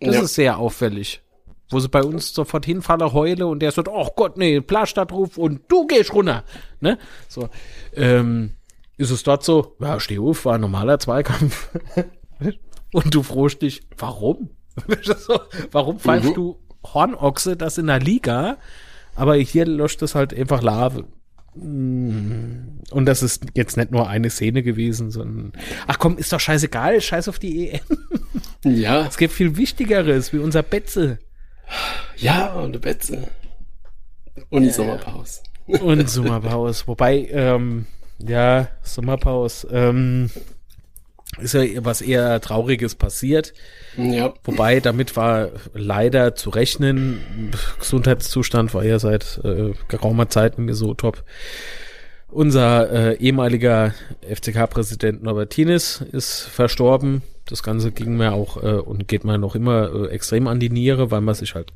Das 0.00 0.14
ja. 0.14 0.22
ist 0.22 0.34
sehr 0.34 0.58
auffällig. 0.58 1.22
Wo 1.68 1.80
sie 1.80 1.88
bei 1.88 2.02
uns 2.02 2.32
sofort 2.32 2.64
hinfallen, 2.64 3.12
heule 3.12 3.46
und 3.46 3.60
der 3.60 3.72
sagt, 3.72 3.88
oh 3.88 4.08
Gott, 4.16 4.38
nee, 4.38 4.60
Plastatruf 4.60 5.36
und 5.36 5.62
du 5.68 5.86
gehst 5.86 6.14
runter. 6.14 6.44
Ne? 6.80 6.98
So. 7.28 7.50
Ähm, 7.94 8.55
ist 8.96 9.10
es 9.10 9.22
dort 9.22 9.44
so, 9.44 9.76
ja, 9.80 10.00
steh 10.00 10.18
auf, 10.18 10.44
war 10.44 10.54
ein 10.54 10.60
normaler 10.60 10.98
Zweikampf. 10.98 11.68
und 12.92 13.14
du 13.14 13.22
frohst 13.22 13.62
dich, 13.62 13.82
warum? 13.96 14.50
warum 15.72 15.98
pfeifst 15.98 16.30
mhm. 16.30 16.34
du 16.34 16.60
Hornochse 16.94 17.56
das 17.56 17.78
in 17.78 17.86
der 17.86 18.00
Liga, 18.00 18.58
aber 19.14 19.36
hier 19.36 19.66
löscht 19.66 20.02
es 20.02 20.14
halt 20.14 20.34
einfach 20.34 20.62
Lave. 20.62 21.06
Mm. 21.54 22.80
Und 22.90 23.06
das 23.06 23.22
ist 23.22 23.46
jetzt 23.54 23.76
nicht 23.76 23.90
nur 23.90 24.08
eine 24.08 24.30
Szene 24.30 24.62
gewesen, 24.62 25.10
sondern 25.10 25.52
ach 25.86 25.98
komm, 25.98 26.18
ist 26.18 26.32
doch 26.32 26.40
scheißegal, 26.40 27.00
scheiß 27.00 27.28
auf 27.28 27.38
die 27.38 27.70
EM. 27.70 27.80
Ja. 28.64 29.06
Es 29.06 29.16
gibt 29.16 29.32
viel 29.32 29.56
Wichtigeres, 29.56 30.32
wie 30.32 30.38
unser 30.38 30.64
Betze. 30.64 31.20
Ja, 32.16 32.52
und 32.54 32.80
Betze. 32.80 33.28
Und 34.50 34.64
die 34.64 34.70
Sommerpause. 34.70 35.42
Und 35.66 36.10
Sommerpause. 36.10 36.82
Wobei, 36.88 37.28
ähm, 37.30 37.86
ja, 38.18 38.68
Sommerpause. 38.82 39.68
Ähm, 39.70 40.30
ist 41.38 41.54
ja 41.54 41.62
was 41.84 42.00
eher 42.00 42.40
Trauriges 42.40 42.94
passiert. 42.94 43.52
Ja. 43.96 44.32
Wobei, 44.44 44.80
damit 44.80 45.16
war 45.16 45.50
leider 45.74 46.34
zu 46.34 46.50
rechnen. 46.50 47.52
Gesundheitszustand 47.78 48.72
war 48.74 48.84
ja 48.84 48.98
seit 48.98 49.40
äh, 49.44 49.72
geraumer 49.88 50.28
Zeit 50.28 50.58
nicht 50.58 50.66
mehr 50.66 50.74
so 50.74 50.94
top. 50.94 51.24
Unser 52.28 52.90
äh, 52.90 53.16
ehemaliger 53.16 53.94
FCK-Präsident 54.22 55.22
Norbert 55.22 55.50
Tienes 55.50 56.00
ist 56.12 56.42
verstorben. 56.42 57.22
Das 57.46 57.62
Ganze 57.62 57.92
ging 57.92 58.16
mir 58.16 58.32
auch 58.32 58.62
äh, 58.62 58.76
und 58.76 59.06
geht 59.06 59.24
mir 59.24 59.38
noch 59.38 59.54
immer 59.54 59.92
äh, 59.92 60.08
extrem 60.08 60.48
an 60.48 60.58
die 60.58 60.70
Niere, 60.70 61.10
weil 61.10 61.20
man 61.20 61.34
sich 61.34 61.54
halt 61.54 61.72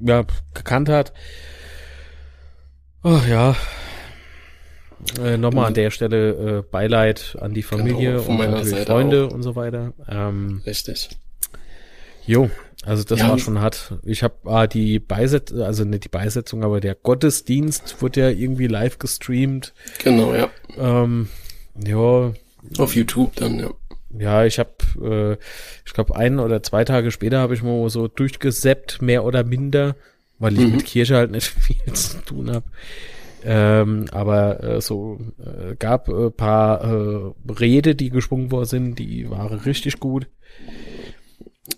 ja, 0.00 0.24
gekannt 0.54 0.88
hat. 0.88 1.12
Oh 3.02 3.20
ja, 3.28 3.56
äh, 5.22 5.36
Nochmal 5.36 5.66
an 5.66 5.74
der 5.74 5.90
Stelle 5.90 6.58
äh, 6.58 6.62
Beileid 6.62 7.36
an 7.40 7.54
die 7.54 7.62
Familie 7.62 8.20
genau, 8.20 8.42
und 8.42 8.50
natürlich 8.50 8.86
Freunde 8.86 9.26
auch. 9.26 9.32
und 9.32 9.42
so 9.42 9.56
weiter. 9.56 9.92
Ähm, 10.08 10.62
Richtig. 10.66 11.10
Jo, 12.26 12.50
also 12.84 13.04
das 13.04 13.20
ja. 13.20 13.28
war 13.28 13.38
schon 13.38 13.60
hart. 13.60 13.94
Ich 14.04 14.22
habe 14.22 14.34
ah, 14.44 14.66
die 14.66 14.98
Beisetzung, 14.98 15.60
also 15.60 15.84
nicht 15.84 16.04
die 16.04 16.08
Beisetzung, 16.08 16.64
aber 16.64 16.80
der 16.80 16.94
Gottesdienst 16.94 18.00
wurde 18.00 18.20
ja 18.20 18.28
irgendwie 18.30 18.66
live 18.66 18.98
gestreamt. 18.98 19.74
Genau, 20.02 20.34
ja. 20.34 20.50
Ähm, 20.78 21.28
ja. 21.84 22.32
Auf 22.78 22.94
YouTube 22.94 23.36
dann, 23.36 23.58
ja. 23.58 23.70
Ja, 24.18 24.44
ich 24.44 24.58
habe, 24.58 24.70
äh, 25.02 25.44
ich 25.86 25.92
glaube, 25.92 26.16
ein 26.16 26.40
oder 26.40 26.62
zwei 26.62 26.84
Tage 26.84 27.10
später 27.10 27.38
habe 27.38 27.54
ich 27.54 27.62
mal 27.62 27.88
so 27.90 28.08
durchgeseppt, 28.08 29.02
mehr 29.02 29.24
oder 29.24 29.44
minder, 29.44 29.94
weil 30.38 30.54
ich 30.54 30.66
mhm. 30.66 30.76
mit 30.76 30.84
Kirche 30.84 31.16
halt 31.16 31.30
nicht 31.30 31.46
viel 31.60 31.92
zu 31.92 32.18
tun 32.24 32.50
habe. 32.50 32.66
Ähm, 33.42 34.06
aber 34.12 34.62
äh, 34.62 34.80
so 34.80 35.18
äh, 35.38 35.74
gab 35.76 36.08
äh, 36.08 36.30
paar 36.30 36.82
äh, 36.84 37.32
Rede, 37.52 37.94
die 37.94 38.10
geschwungen 38.10 38.50
worden 38.50 38.66
sind, 38.66 38.98
die 38.98 39.30
waren 39.30 39.58
richtig 39.60 39.98
gut. 40.00 40.28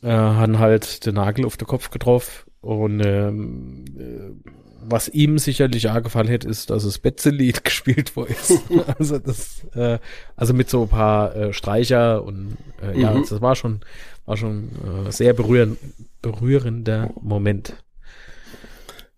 Äh, 0.02 0.08
haben 0.10 0.58
halt 0.58 1.06
den 1.06 1.14
Nagel 1.14 1.44
auf 1.44 1.56
den 1.56 1.68
Kopf 1.68 1.90
getroffen 1.90 2.50
und 2.60 3.00
ähm, 3.04 3.84
äh, 3.98 4.50
was 4.84 5.08
ihm 5.08 5.38
sicherlich 5.38 5.88
auch 5.88 6.02
gefallen 6.02 6.26
hätte, 6.26 6.48
ist, 6.48 6.70
dass 6.70 6.82
es 6.84 6.98
Betzelied 6.98 7.62
gespielt 7.64 8.16
worden 8.16 8.32
ist. 8.32 8.62
also 8.98 9.18
das, 9.18 9.64
äh, 9.74 9.98
also 10.34 10.54
mit 10.54 10.70
so 10.70 10.82
ein 10.82 10.88
paar 10.88 11.36
äh, 11.36 11.52
Streicher 11.52 12.24
und 12.24 12.56
äh, 12.82 12.98
ja, 12.98 13.12
Mhm. 13.12 13.24
das 13.28 13.40
war 13.40 13.54
schon, 13.54 13.80
war 14.24 14.36
schon 14.36 14.70
äh, 15.06 15.12
sehr 15.12 15.34
berührend, 15.34 15.78
berührender 16.20 17.10
Moment. 17.20 17.74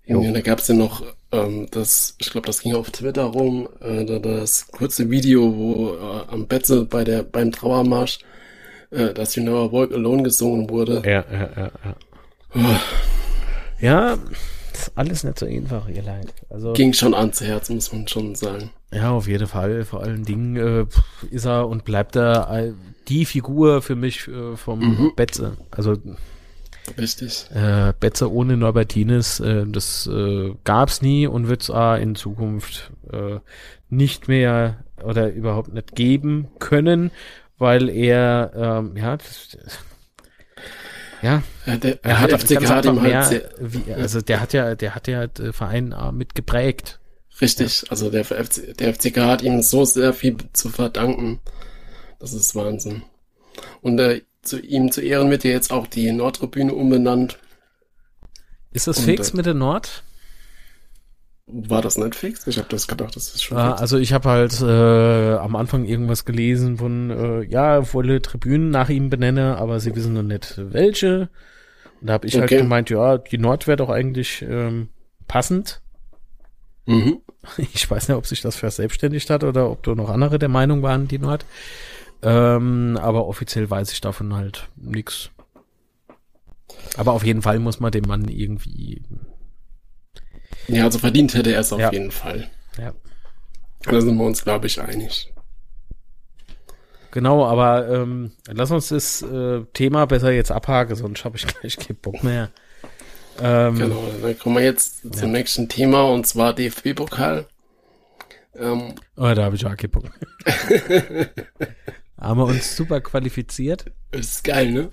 Jo. 0.07 0.21
Ja, 0.23 0.33
da 0.33 0.41
gab's 0.41 0.69
ja 0.69 0.75
noch 0.75 1.03
ähm, 1.35 1.67
das, 1.71 2.15
ich 2.19 2.31
glaube, 2.31 2.47
das 2.47 2.61
ging 2.63 2.75
auf 2.75 2.91
Twitter 2.91 3.25
rum, 3.25 3.69
äh, 3.81 4.05
da- 4.05 4.19
das 4.19 4.67
kurze 4.69 5.11
Video, 5.11 5.55
wo 5.57 5.95
äh, 5.95 6.33
am 6.33 6.47
Betze 6.47 6.85
bei 6.85 7.05
der 7.05 7.23
beim 7.23 7.51
Trauermarsch 7.53 8.19
äh, 8.91 9.13
das 9.15 9.35
You 9.37 9.43
Never 9.45 9.73
Walk 9.73 9.93
Alone 9.93 10.23
gesungen 10.23 10.69
wurde. 10.71 11.03
Ja, 11.05 11.25
ja, 11.33 11.51
ja, 11.57 11.71
ja. 11.85 12.81
Ja, 13.81 14.19
ist 14.73 14.93
alles 14.95 15.25
nicht 15.25 15.39
so 15.39 15.47
einfach, 15.47 15.89
ihr 15.89 16.03
Leid. 16.03 16.33
Also 16.51 16.73
Ging 16.73 16.93
schon 16.93 17.15
ans 17.15 17.41
Herz, 17.41 17.69
muss 17.71 17.93
man 17.93 18.07
schon 18.09 18.35
sagen. 18.35 18.71
ja, 18.93 19.11
auf 19.11 19.27
jeden 19.29 19.47
Fall. 19.47 19.85
Vor 19.85 20.03
allen 20.03 20.25
Dingen 20.25 20.57
äh, 20.57 20.87
ist 21.31 21.45
er 21.47 21.69
und 21.69 21.85
bleibt 21.85 22.17
er 22.17 22.49
äh, 22.51 22.73
die 23.09 23.25
Figur 23.25 23.83
für 23.83 23.97
mich 23.97 24.29
äh, 24.29 24.57
vom 24.57 24.79
Mhm. 24.81 25.13
Betze. 25.17 25.57
Also 25.71 25.97
Richtig. 26.99 27.47
Äh, 27.55 27.93
Betze 27.99 28.31
ohne 28.31 28.57
Norbertines, 28.57 29.41
äh, 29.41 29.65
das 29.67 30.07
äh, 30.07 30.55
gab's 30.65 31.03
nie 31.03 31.27
und 31.27 31.49
wird's 31.49 31.71
auch 31.71 31.97
in 31.97 32.15
Zukunft 32.15 32.93
äh, 33.11 33.39
nicht 33.89 34.29
mehr 34.29 34.85
oder 35.03 35.31
überhaupt 35.33 35.73
nicht 35.73 35.95
geben 35.95 36.49
können, 36.59 37.11
weil 37.59 37.89
er, 37.89 38.53
ähm, 38.55 38.97
ja, 38.97 39.17
das, 39.17 39.57
ja, 41.23 41.43
Ja, 41.65 41.77
der, 41.77 42.05
er 42.05 42.21
hat 42.21 42.31
der 42.31 42.39
FCK 42.39 42.61
ganz 42.61 43.01
mehr, 43.01 43.23
sehr, 43.25 43.49
wie, 43.59 43.93
also 43.95 44.21
der 44.21 44.41
hat 44.41 44.53
ja, 44.53 44.75
der 44.75 44.95
hat 44.95 45.09
ja 45.09 45.27
den 45.27 45.53
Verein 45.53 45.93
äh, 45.93 46.13
mit 46.13 46.35
geprägt. 46.35 47.01
richtig, 47.41 47.85
also 47.89 48.11
der, 48.11 48.25
FC, 48.25 48.77
der 48.77 48.93
FCK 48.93 49.17
hat 49.21 49.43
ihm 49.43 49.63
so 49.63 49.85
sehr 49.85 50.13
viel 50.13 50.37
zu 50.53 50.69
verdanken. 50.69 51.41
Das 52.19 52.33
ist 52.33 52.55
Wahnsinn. 52.55 53.03
Und 53.81 53.99
äh, 53.99 54.23
zu 54.45 54.61
ihm 54.61 54.91
zu 54.93 55.01
Ehren 55.03 55.31
wird 55.31 55.45
ja 55.45 55.51
jetzt 55.51 55.73
auch 55.73 55.87
die 55.87 56.11
Nordtribüne 56.13 56.75
umbenannt. 56.75 57.39
Ist 58.73 58.87
das 58.89 58.99
Und, 58.99 59.05
fix 59.05 59.31
äh, 59.31 59.37
mit 59.37 59.47
der 59.47 59.55
Nord? 59.55 60.05
War 61.47 61.81
das 61.83 61.97
nicht 61.97 62.15
fix? 62.15 62.47
Ich 62.47 62.59
habe 62.59 62.69
das 62.69 62.87
gedacht, 62.87 63.17
das 63.17 63.35
ist 63.35 63.43
schon 63.43 63.57
Ja, 63.57 63.59
fix. 63.59 63.81
also 63.81 63.99
ich 63.99 64.13
habe 64.13 64.29
halt 64.31 64.61
äh, 64.63 65.35
am 65.37 65.55
Anfang 65.57 65.85
irgendwas 65.85 66.25
gelesen 66.25 66.79
von, 66.79 67.11
äh, 67.11 67.43
ja, 67.45 67.93
wolle 67.93 68.23
Tribünen 68.23 68.71
nach 68.71 68.89
ihm 68.89 69.11
benenne, 69.11 69.57
aber 69.59 69.81
sie 69.81 69.95
wissen 69.95 70.15
noch 70.15 70.23
nicht 70.23 70.55
welche. 70.59 71.29
Und 72.01 72.09
da 72.09 72.15
habe 72.15 72.27
ich 72.29 72.41
halt 72.41 72.51
Okay. 72.51 72.57
gemeint, 72.57 72.91
ja, 72.91 73.19
die 73.19 73.39
Nord 73.39 73.67
wäre 73.67 73.77
doch 73.79 73.91
eigentlich 73.91 74.43
ähm, 74.49 74.91
passend. 75.29 75.83
Mhm. 76.87 77.21
Ich 77.75 77.91
weiß 77.91 78.09
nicht, 78.09 78.17
ob 78.17 78.27
sich 78.27 78.41
das 78.41 78.57
verselbstständigt 78.57 79.29
hat 79.31 79.45
oder 79.45 79.71
ob 79.71 79.83
da 79.83 79.95
noch 79.95 80.09
andere 80.09 80.39
der 80.39 80.49
Meinung 80.49 80.83
waren, 80.83 81.09
die 81.09 81.19
Nord. 81.19 81.45
Ähm, 82.25 82.99
aber 83.01 83.27
offiziell 83.27 83.69
weiß 83.71 83.93
ich 83.93 84.01
davon 84.01 84.35
halt 84.35 84.69
nix. 84.77 85.31
Aber 86.97 87.13
auf 87.13 87.25
jeden 87.25 87.43
Fall 87.43 87.59
muss 87.59 87.81
man 87.81 87.93
dem 87.93 88.05
Mann 88.07 88.29
irgendwie, 88.29 89.03
Ja, 90.69 90.85
also 90.85 90.99
verdient 90.99 91.35
hätte 91.35 91.53
er 91.53 91.61
es 91.61 91.73
auf 91.73 91.81
Ja. 91.81 91.93
jeden 91.93 92.11
Fall. 92.11 92.51
ja, 92.79 92.93
Da 93.83 94.01
sind 94.01 94.17
wir 94.17 94.25
uns, 94.25 94.43
glaube 94.45 94.67
ich, 94.67 94.81
einig. 94.81 95.33
Genau, 97.13 97.47
aber 97.47 97.89
ähm, 97.89 98.33
lass 98.49 98.71
uns 98.73 98.89
das 98.89 99.23
äh, 99.23 99.63
Thema 99.73 100.07
besser 100.07 100.33
jetzt 100.33 100.51
abhaken, 100.51 100.97
sonst 100.97 101.25
habe 101.25 101.37
ich 101.37 101.47
gleich 101.61 101.77
keinen 101.77 101.97
Bock 101.97 102.25
mehr. 102.25 102.51
Ähm, 103.41 103.77
Genau, 103.77 104.03
dann 104.23 104.39
kommen 104.39 104.57
wir 104.57 104.65
jetzt 104.65 105.15
zum 105.15 105.31
nächsten 105.33 105.69
Thema 105.69 106.03
und 106.05 106.27
zwar 106.27 106.55
DFB-Pokal. 106.55 107.47
Ähm, 108.57 108.95
Oh, 109.17 109.33
da 109.35 109.45
habe 109.45 109.57
ich 109.57 109.65
auch 109.67 109.77
keinen 109.77 109.91
Bock. 109.91 110.05
Haben 112.21 112.41
wir 112.41 112.47
uns 112.47 112.77
super 112.77 113.01
qualifiziert. 113.01 113.93
ist 114.13 114.45
geil, 114.45 114.73
ne? 114.73 114.91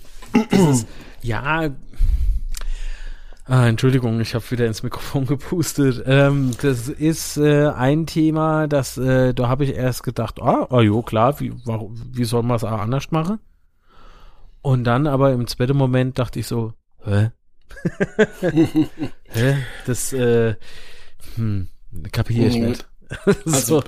Ja. 1.22 1.70
Ah, 3.46 3.68
Entschuldigung, 3.68 4.20
ich 4.22 4.34
habe 4.34 4.50
wieder 4.52 4.66
ins 4.66 4.82
Mikrofon 4.84 5.26
gepustet. 5.26 6.04
Ähm, 6.06 6.52
das 6.62 6.88
ist 6.88 7.38
äh, 7.38 7.68
ein 7.68 8.06
Thema, 8.06 8.68
das 8.68 8.98
äh, 8.98 9.34
da 9.34 9.50
habe 9.50 9.66
ich 9.66 9.76
erst 9.76 10.04
gedacht, 10.04 10.40
ah, 10.42 10.68
ah 10.70 10.82
jo, 10.82 11.02
klar, 11.02 11.40
wie, 11.40 11.54
warum, 11.66 12.00
wie 12.14 12.24
soll 12.24 12.44
man 12.44 12.56
es 12.58 12.64
auch 12.64 12.80
anders 12.80 13.12
machen? 13.12 13.40
Und 14.62 14.84
dann 14.86 15.08
aber 15.08 15.34
im 15.34 15.48
zweiten 15.48 15.76
Moment 15.76 16.18
dachte 16.20 16.40
ich 16.40 16.48
so, 16.48 16.74
hä? 17.04 17.32
hä? 19.30 19.58
Das, 19.86 20.14
äh, 20.14 20.56
hm, 21.36 21.68
kapiere 22.12 22.48
ich 22.48 22.58
Mhm. 22.58 22.68
nicht. 22.68 22.88
Also 23.46 23.82
so. 23.82 23.84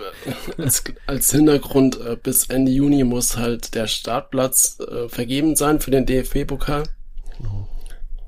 äh, 0.58 0.62
als, 0.62 0.84
als 1.08 1.32
Hintergrund, 1.32 2.00
äh, 2.00 2.16
bis 2.22 2.46
Ende 2.48 2.72
Juni 2.72 3.04
muss 3.04 3.38
halt 3.38 3.76
der 3.76 3.88
Startplatz 3.88 4.78
äh, 4.80 5.10
vergeben 5.10 5.56
sein 5.56 5.80
für 5.80 5.92
den 5.92 6.06
DFB-Pokal 6.06 6.84
Genau. 7.38 7.68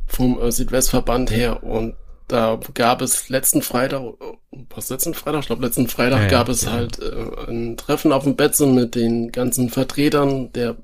vom 0.07 0.41
äh, 0.41 0.51
Südwestverband 0.51 1.31
her. 1.31 1.63
Und 1.63 1.95
da 2.27 2.59
gab 2.73 3.01
es 3.01 3.29
letzten 3.29 3.61
Freitag, 3.61 4.01
äh, 4.01 4.57
was 4.73 4.89
letzten 4.89 5.13
Freitag? 5.13 5.41
Ich 5.41 5.47
glaube, 5.47 5.65
letzten 5.65 5.87
Freitag 5.87 6.23
ja, 6.23 6.27
gab 6.27 6.49
es 6.49 6.63
ja. 6.63 6.71
halt 6.71 6.99
äh, 6.99 7.49
ein 7.49 7.77
Treffen 7.77 8.11
auf 8.11 8.23
dem 8.23 8.35
Betze 8.35 8.65
mit 8.65 8.95
den 8.95 9.31
ganzen 9.31 9.69
Vertretern 9.69 10.51
der 10.53 10.77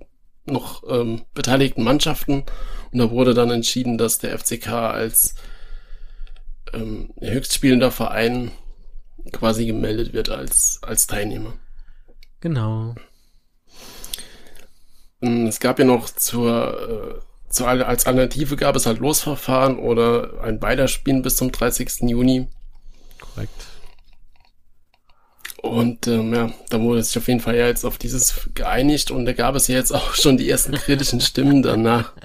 noch 0.46 0.84
ähm, 0.90 1.22
beteiligten 1.34 1.84
Mannschaften. 1.84 2.44
Und 2.92 3.00
da 3.00 3.12
wurde 3.12 3.34
dann 3.34 3.52
entschieden, 3.52 3.98
dass 3.98 4.18
der 4.20 4.38
FCK 4.38 4.68
als 4.68 5.36
ähm, 6.74 7.14
höchstspielender 7.20 7.92
Verein 7.92 8.52
quasi 9.32 9.66
gemeldet 9.66 10.14
wird 10.14 10.30
als, 10.30 10.80
als 10.84 11.08
Teilnehmer. 11.08 11.54
Genau. 12.40 12.96
Ähm, 15.22 15.48
Es 15.48 15.60
gab 15.60 15.80
ja 15.80 15.86
noch 15.86 16.10
zur, 16.10 17.20
äh, 17.20 17.52
zur 17.52 17.68
Al- 17.68 17.84
als 17.84 18.06
Alternative 18.06 18.56
gab 18.56 18.76
es 18.76 18.86
halt 18.86 19.00
Losverfahren 19.00 19.78
oder 19.80 20.42
ein 20.42 20.60
Beiderspielen 20.60 21.22
bis 21.22 21.36
zum 21.36 21.52
30. 21.52 22.10
Juni. 22.10 22.48
Korrekt. 23.20 23.68
Und 25.62 26.08
ähm, 26.08 26.34
ja, 26.34 26.50
da 26.70 26.82
wurde 26.82 27.04
sich 27.04 27.16
auf 27.20 27.28
jeden 27.28 27.40
Fall 27.40 27.56
ja 27.56 27.68
jetzt 27.68 27.86
auf 27.86 28.00
dieses 28.00 28.50
geeinigt 28.56 29.12
und 29.12 29.26
da 29.28 29.34
gab 29.34 29.54
es 29.56 29.68
ja 29.68 29.76
jetzt 29.76 29.92
auch 29.96 30.16
schon 30.16 30.38
die 30.38 30.50
ersten 30.50 30.74
kritischen 30.74 31.22
Stimmen 31.22 31.62
danach. 31.62 32.14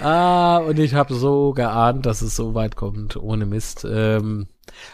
Ah, 0.00 0.58
und 0.58 0.78
ich 0.78 0.94
habe 0.94 1.14
so 1.14 1.52
geahnt, 1.52 2.06
dass 2.06 2.22
es 2.22 2.36
so 2.36 2.54
weit 2.54 2.76
kommt, 2.76 3.16
ohne 3.16 3.46
Mist. 3.46 3.84
Ähm, 3.88 4.46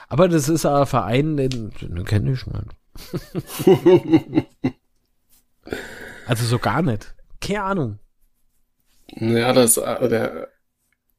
aber 0.09 0.29
das 0.29 0.49
ist 0.49 0.67
ein 0.67 0.87
Verein, 0.87 1.37
den, 1.37 1.73
den 1.81 2.05
kenne 2.05 2.33
ich 2.33 2.45
nicht. 2.47 3.77
also 6.27 6.45
so 6.45 6.59
gar 6.59 6.83
nicht. 6.83 7.15
Keine 7.41 7.63
Ahnung. 7.63 7.99
Ja, 9.17 9.53
das 9.53 9.75
der 9.75 10.49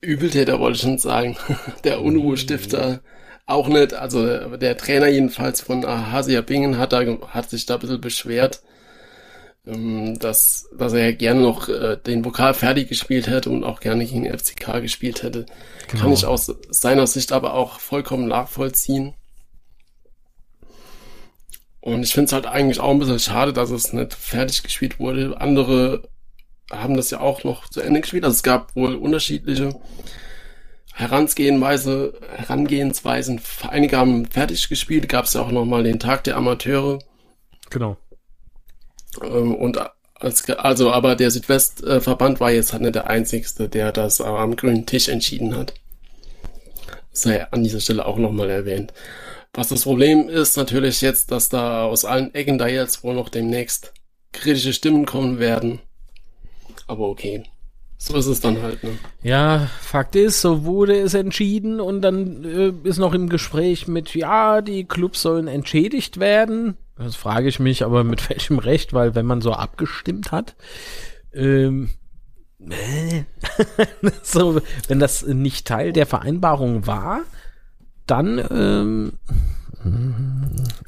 Übeltäter 0.02 0.60
wollte 0.60 0.76
ich 0.76 0.82
schon 0.82 0.98
sagen. 0.98 1.38
Der 1.84 2.02
Unruhestifter 2.02 3.02
auch 3.46 3.68
nicht. 3.68 3.94
Also 3.94 4.58
der, 4.58 4.78
Trainer 4.78 5.08
jedenfalls 5.08 5.62
von 5.62 5.86
Hasia 5.86 6.42
Bingen 6.42 6.78
hat 6.78 6.94
da 6.94 7.02
hat 7.30 7.50
sich 7.50 7.66
da 7.66 7.76
ein 7.76 7.80
bisschen 7.80 8.00
beschwert, 8.00 8.62
dass, 9.66 10.68
dass 10.78 10.94
er 10.94 11.10
ja 11.10 11.12
gerne 11.12 11.42
noch 11.42 11.70
äh, 11.70 11.98
den 11.98 12.26
Vokal 12.26 12.54
fertig 12.54 12.90
gespielt 12.90 13.28
hätte 13.28 13.50
und 13.50 13.64
auch 13.64 13.80
gerne 13.82 14.06
gegen 14.06 14.24
den 14.24 14.38
FCK 14.38 14.82
gespielt 14.82 15.22
hätte. 15.24 15.46
Kann 15.88 16.00
Genau. 16.02 16.14
ich 16.14 16.26
aus 16.26 16.52
seiner 16.70 17.06
Sicht 17.08 17.32
aber 17.32 17.54
auch 17.54 17.80
vollkommen 17.80 18.28
nachvollziehen. 18.28 19.14
Und 21.82 22.04
ich 22.04 22.14
finde 22.14 22.26
es 22.26 22.34
halt 22.34 22.46
eigentlich 22.46 22.80
auch 22.80 22.92
ein 22.92 23.00
bisschen 23.00 23.20
schade, 23.20 23.54
dass 23.54 23.70
es 23.70 23.94
nicht 23.94 24.14
fertig 24.14 24.64
gespielt 24.64 25.00
wurde. 25.00 25.40
Andere 25.40 26.10
haben 26.72 26.96
das 26.98 27.10
ja 27.10 27.20
auch 27.20 27.44
noch 27.44 27.68
zu 27.70 27.82
Ende 27.82 28.02
gespielt. 28.02 28.24
Also 28.24 28.36
es 28.36 28.44
gab 28.44 28.76
wohl 28.76 28.96
unterschiedliche 28.96 29.80
Herangehensweise, 30.94 32.14
Herangehensweisen. 32.36 33.40
Einige 33.70 33.98
haben 33.98 34.26
fertig 34.26 34.68
gespielt, 34.68 35.08
gab 35.08 35.26
es 35.26 35.34
ja 35.34 35.42
auch 35.42 35.52
nochmal 35.52 35.84
den 35.84 36.00
Tag 36.00 36.24
der 36.26 36.36
Amateure. 36.36 37.00
Genau. 37.70 37.98
Ähm, 39.24 39.56
Und 39.56 39.80
als, 40.16 40.50
also, 40.50 40.92
aber 40.92 41.16
der 41.16 41.32
Südwestverband 41.32 42.40
war 42.40 42.52
jetzt 42.52 42.74
halt 42.74 42.82
nicht 42.82 42.96
der 42.96 43.10
einzigste, 43.10 43.70
der 43.70 43.92
das 43.92 44.20
am 44.22 44.56
grünen 44.56 44.86
Tisch 44.86 45.08
entschieden 45.08 45.56
hat. 45.56 45.74
Sei 47.12 47.50
an 47.52 47.64
dieser 47.64 47.80
Stelle 47.80 48.06
auch 48.06 48.18
nochmal 48.18 48.50
erwähnt. 48.50 48.94
Was 49.54 49.70
das 49.70 49.84
Problem 49.84 50.30
ist 50.30 50.58
natürlich 50.58 51.02
jetzt, 51.02 51.32
dass 51.32 51.50
da 51.50 51.84
aus 51.84 52.06
allen 52.06 52.34
Ecken 52.36 52.58
da 52.58 52.68
jetzt 52.68 53.04
wohl 53.04 53.16
noch 53.16 53.30
demnächst 53.30 53.94
kritische 54.32 54.74
Stimmen 54.74 55.06
kommen 55.06 55.40
werden. 55.40 55.80
Aber 56.88 57.08
okay. 57.08 57.44
So 57.98 58.16
ist 58.16 58.28
es 58.28 58.40
dann 58.40 58.62
halt, 58.62 58.84
ne? 58.84 58.92
Ja, 59.24 59.70
Fakt 59.82 60.16
ist, 60.16 60.40
so 60.40 60.64
wurde 60.64 60.98
es 60.98 61.14
entschieden 61.14 61.82
und 61.82 62.02
dann 62.02 62.46
äh, 62.46 62.88
ist 62.88 62.98
noch 62.98 63.14
im 63.14 63.28
Gespräch 63.28 63.88
mit, 63.88 64.16
ja, 64.16 64.62
die 64.62 64.86
Clubs 64.86 65.22
sollen 65.22 65.48
entschädigt 65.48 66.20
werden. 66.20 66.78
Das 67.00 67.16
frage 67.16 67.48
ich 67.48 67.60
mich 67.60 67.84
aber 67.84 68.04
mit 68.04 68.30
welchem 68.30 68.60
Recht, 68.60 68.94
weil 68.94 69.16
wenn 69.16 69.26
man 69.26 69.42
so 69.42 69.54
abgestimmt 69.54 70.32
hat, 70.32 70.56
ähm, 71.34 71.90
äh, 72.60 73.24
so, 74.24 74.62
wenn 74.88 75.00
das 75.00 75.26
nicht 75.26 75.66
Teil 75.66 75.94
der 75.94 76.06
Vereinbarung 76.06 76.86
war, 76.86 77.22
dann 78.06 78.44
ähm, 78.52 79.14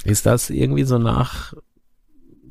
ist 0.04 0.26
das 0.26 0.50
irgendwie 0.50 0.84
so 0.84 0.98
nach 0.98 1.54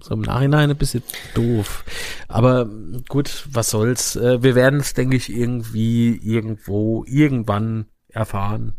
so 0.02 0.16
im 0.16 0.22
Nachhinein 0.22 0.72
ein 0.72 0.78
bisschen 0.78 1.04
doof. 1.36 1.86
Aber 2.28 2.68
gut, 3.08 3.48
was 3.52 3.70
soll's. 3.70 4.16
Äh, 4.16 4.42
wir 4.42 4.56
werden 4.56 4.80
es, 4.80 4.96
denke 4.96 5.16
ich, 5.16 5.32
irgendwie, 5.32 6.16
irgendwo, 6.16 7.04
irgendwann 7.06 7.86
erfahren. 8.10 8.74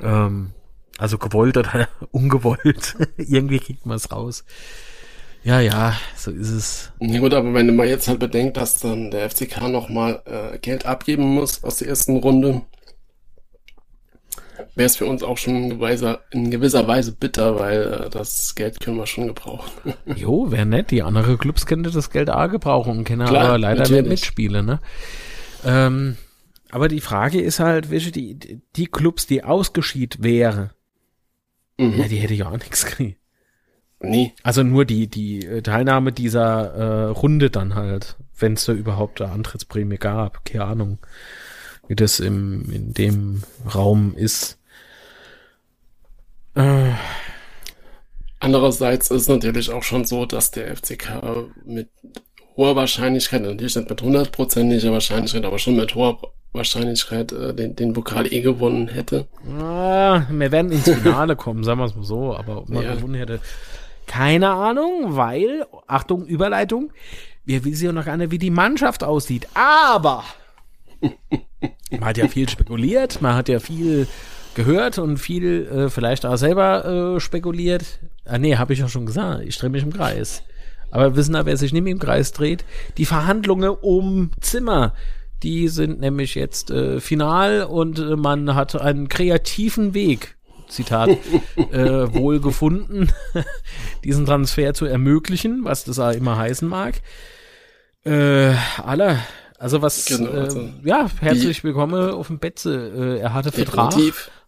Ähm, 0.00 0.52
also 0.98 1.18
gewollt 1.18 1.56
oder 1.56 1.88
ungewollt. 2.10 2.96
irgendwie 3.16 3.58
kriegt 3.58 3.86
man 3.86 3.96
es 3.96 4.10
raus. 4.12 4.44
Ja, 5.44 5.60
ja, 5.60 5.96
so 6.16 6.30
ist 6.30 6.50
es. 6.50 6.92
Ja 7.00 7.18
gut, 7.18 7.34
aber 7.34 7.52
wenn 7.52 7.74
man 7.74 7.88
jetzt 7.88 8.06
halt 8.06 8.20
bedenkt, 8.20 8.56
dass 8.56 8.78
dann 8.78 9.10
der 9.10 9.28
FCK 9.28 9.68
nochmal 9.68 10.22
äh, 10.24 10.58
Geld 10.58 10.86
abgeben 10.86 11.34
muss 11.34 11.64
aus 11.64 11.78
der 11.78 11.88
ersten 11.88 12.18
Runde, 12.18 12.62
wäre 14.74 14.86
es 14.86 14.96
für 14.96 15.06
uns 15.06 15.22
auch 15.22 15.38
schon 15.38 15.56
in 15.56 15.70
gewisser, 15.70 16.20
in 16.30 16.50
gewisser 16.50 16.86
Weise 16.86 17.12
bitter, 17.12 17.58
weil 17.58 18.04
äh, 18.06 18.10
das 18.10 18.54
Geld 18.54 18.80
können 18.80 18.96
wir 18.96 19.06
schon 19.06 19.26
gebrauchen. 19.26 19.94
jo, 20.16 20.50
wäre 20.50 20.66
nett. 20.66 20.90
Die 20.90 21.02
anderen 21.02 21.38
Clubs 21.38 21.66
könnten 21.66 21.90
das 21.92 22.10
Geld 22.10 22.30
auch 22.30 22.48
gebrauchen 22.48 22.98
und 22.98 23.04
können 23.04 23.22
aber 23.22 23.58
leider 23.58 23.88
nicht 23.88 24.06
mitspielen. 24.06 24.64
Ne? 24.64 24.80
Ähm, 25.64 26.16
aber 26.70 26.88
die 26.88 27.00
Frage 27.00 27.40
ist 27.40 27.60
halt, 27.60 27.90
welche 27.90 28.12
die, 28.12 28.62
die 28.76 28.86
Clubs, 28.86 29.26
die 29.26 29.44
ausgeschieden 29.44 30.22
wären, 30.24 30.70
mhm. 31.82 31.98
ja, 31.98 32.08
die 32.08 32.16
hätte 32.16 32.34
ich 32.34 32.44
auch 32.44 32.52
nichts 32.52 32.84
gekriegt. 32.86 33.18
Nee. 34.00 34.32
Also 34.42 34.62
nur 34.64 34.84
die, 34.84 35.06
die 35.06 35.46
äh, 35.46 35.62
Teilnahme 35.62 36.12
dieser 36.12 36.74
äh, 36.74 37.04
Runde 37.10 37.50
dann 37.50 37.74
halt, 37.74 38.16
wenn 38.36 38.54
es 38.54 38.64
da 38.64 38.72
überhaupt 38.72 39.20
eine 39.20 39.30
Antrittsprämie 39.30 39.98
gab. 39.98 40.44
Keine 40.44 40.64
Ahnung, 40.64 40.98
wie 41.86 41.94
das 41.94 42.18
im, 42.18 42.70
in 42.72 42.92
dem 42.92 43.42
Raum 43.72 44.14
ist. 44.16 44.58
Äh. 46.54 46.90
Andererseits 48.40 49.10
ist 49.12 49.22
es 49.22 49.28
natürlich 49.28 49.70
auch 49.70 49.84
schon 49.84 50.04
so, 50.04 50.26
dass 50.26 50.50
der 50.50 50.76
FCK 50.76 51.48
mit 51.64 51.88
hoher 52.56 52.74
Wahrscheinlichkeit, 52.74 53.42
natürlich 53.42 53.76
nicht 53.76 53.88
mit 53.88 54.02
hundertprozentiger 54.02 54.90
Wahrscheinlichkeit, 54.90 55.44
aber 55.44 55.60
schon 55.60 55.76
mit 55.76 55.94
hoher 55.94 56.18
Wahrscheinlichkeit 56.52 57.32
äh, 57.32 57.54
den, 57.54 57.76
den 57.76 57.92
Pokal 57.92 58.32
eh 58.32 58.40
gewonnen 58.40 58.88
hätte. 58.88 59.26
Ah, 59.58 60.22
wir 60.30 60.52
werden 60.52 60.70
ins 60.70 60.84
Finale 60.84 61.36
kommen, 61.36 61.64
sagen 61.64 61.80
wir 61.80 61.86
es 61.86 61.94
mal 61.94 62.04
so, 62.04 62.36
aber 62.36 62.58
ob 62.58 62.68
man 62.68 62.84
ja. 62.84 62.94
gewonnen 62.94 63.14
hätte, 63.14 63.40
keine 64.06 64.50
Ahnung, 64.50 65.16
weil, 65.16 65.64
Achtung, 65.86 66.26
Überleitung, 66.26 66.92
wir 67.44 67.64
wissen 67.64 67.86
ja 67.86 67.92
noch 67.92 68.04
gar 68.04 68.16
nicht, 68.16 68.30
wie 68.30 68.38
die 68.38 68.50
Mannschaft 68.50 69.02
aussieht, 69.02 69.48
aber 69.54 70.24
man 71.90 72.04
hat 72.04 72.18
ja 72.18 72.28
viel 72.28 72.48
spekuliert, 72.48 73.22
man 73.22 73.34
hat 73.34 73.48
ja 73.48 73.58
viel 73.58 74.06
gehört 74.54 74.98
und 74.98 75.16
viel 75.16 75.66
äh, 75.66 75.88
vielleicht 75.88 76.26
auch 76.26 76.36
selber 76.36 77.14
äh, 77.16 77.20
spekuliert. 77.20 78.00
Ah 78.24 78.38
nee, 78.38 78.56
habe 78.56 78.72
ich 78.72 78.80
ja 78.80 78.88
schon 78.88 79.06
gesagt, 79.06 79.42
ich 79.46 79.56
drehe 79.56 79.70
mich 79.70 79.82
im 79.82 79.92
Kreis. 79.92 80.42
Aber 80.90 81.16
wissen 81.16 81.32
da, 81.32 81.46
wer 81.46 81.56
sich 81.56 81.72
nicht 81.72 81.82
mehr 81.82 81.92
im 81.92 81.98
Kreis 81.98 82.32
dreht? 82.32 82.64
Die 82.98 83.06
Verhandlungen 83.06 83.70
um 83.70 84.30
Zimmer, 84.40 84.92
die 85.42 85.68
sind 85.68 86.00
nämlich 86.00 86.34
jetzt 86.34 86.70
äh, 86.70 87.00
final 87.00 87.64
und 87.64 87.98
äh, 87.98 88.16
man 88.16 88.54
hat 88.54 88.80
einen 88.80 89.08
kreativen 89.08 89.94
Weg, 89.94 90.36
Zitat, 90.68 91.10
äh, 91.72 92.12
wohl 92.14 92.40
gefunden, 92.40 93.08
diesen 94.04 94.26
Transfer 94.26 94.74
zu 94.74 94.86
ermöglichen, 94.86 95.64
was 95.64 95.84
das 95.84 95.98
auch 95.98 96.12
immer 96.12 96.36
heißen 96.36 96.68
mag. 96.68 97.00
Äh, 98.04 98.54
aller 98.82 99.18
also 99.62 99.80
was, 99.80 100.06
genau, 100.06 100.28
also 100.32 100.58
äh, 100.58 100.70
ja, 100.82 101.06
herzlich 101.20 101.62
willkommen 101.62 102.10
auf 102.10 102.26
dem 102.26 102.40
Betze. 102.40 103.18
Äh, 103.18 103.20
er 103.20 103.32
hatte 103.32 103.52
Vertrag. 103.52 103.94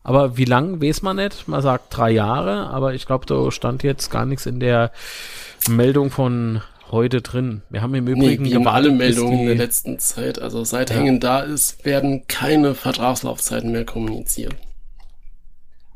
Aber 0.03 0.37
wie 0.37 0.45
lang, 0.45 0.83
weiß 0.83 1.03
man 1.03 1.17
nicht. 1.17 1.47
Man 1.47 1.63
sagt 1.63 1.97
drei 1.97 2.11
Jahre, 2.11 2.67
aber 2.67 2.95
ich 2.95 3.07
glaube, 3.07 3.25
da 3.25 3.49
stand 3.53 3.85
jetzt 3.85 4.11
gar 4.11 4.27
nichts 4.27 4.45
in 4.45 4.59
der 4.59 4.91
Meldung 5.69 6.11
von 6.11 6.63
heute 6.91 7.23
drin. 7.23 7.63
Wir 7.71 7.83
haben 7.83 7.95
im 7.95 8.07
Übrigen 8.07 8.45
nee, 8.45 8.51
gewartet, 8.51 8.73
alle 8.73 8.91
Meldungen 8.91 9.41
in 9.41 9.47
der 9.47 9.55
letzten 9.57 9.99
Zeit. 9.99 10.41
Also 10.41 10.65
seit 10.65 10.91
ja. 10.91 10.97
Hängen 10.97 11.21
da 11.21 11.41
ist, 11.41 11.85
werden 11.85 12.27
keine 12.27 12.75
Vertragslaufzeiten 12.75 13.73
mehr 13.73 13.85
kommuniziert. 13.85 14.55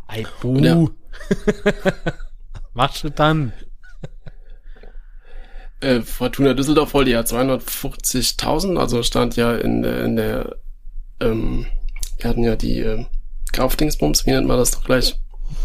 Ei, 0.07 0.25
buh. 0.41 0.59
Ja. 0.59 0.87
Du 3.03 3.11
dann? 3.11 3.53
Äh, 5.81 6.03
Fortuna 6.03 6.55
Düsseldorf 6.55 6.95
wollte 6.95 7.11
ja 7.11 7.23
250.000, 7.23 8.79
also 8.79 9.03
stand 9.03 9.35
ja 9.35 9.57
in 9.57 9.83
der, 9.83 10.05
in 10.05 10.15
der 10.15 10.57
ähm, 11.21 11.67
wir 12.19 12.31
hatten 12.31 12.43
ja 12.43 12.57
die 12.57 12.81
äh, 12.81 13.05
Kaufdingsbums, 13.53 14.27
wie 14.27 14.31
nennt 14.31 14.47
man 14.47 14.59
das 14.59 14.73
doch 14.73 14.85
gleich? 14.85 15.19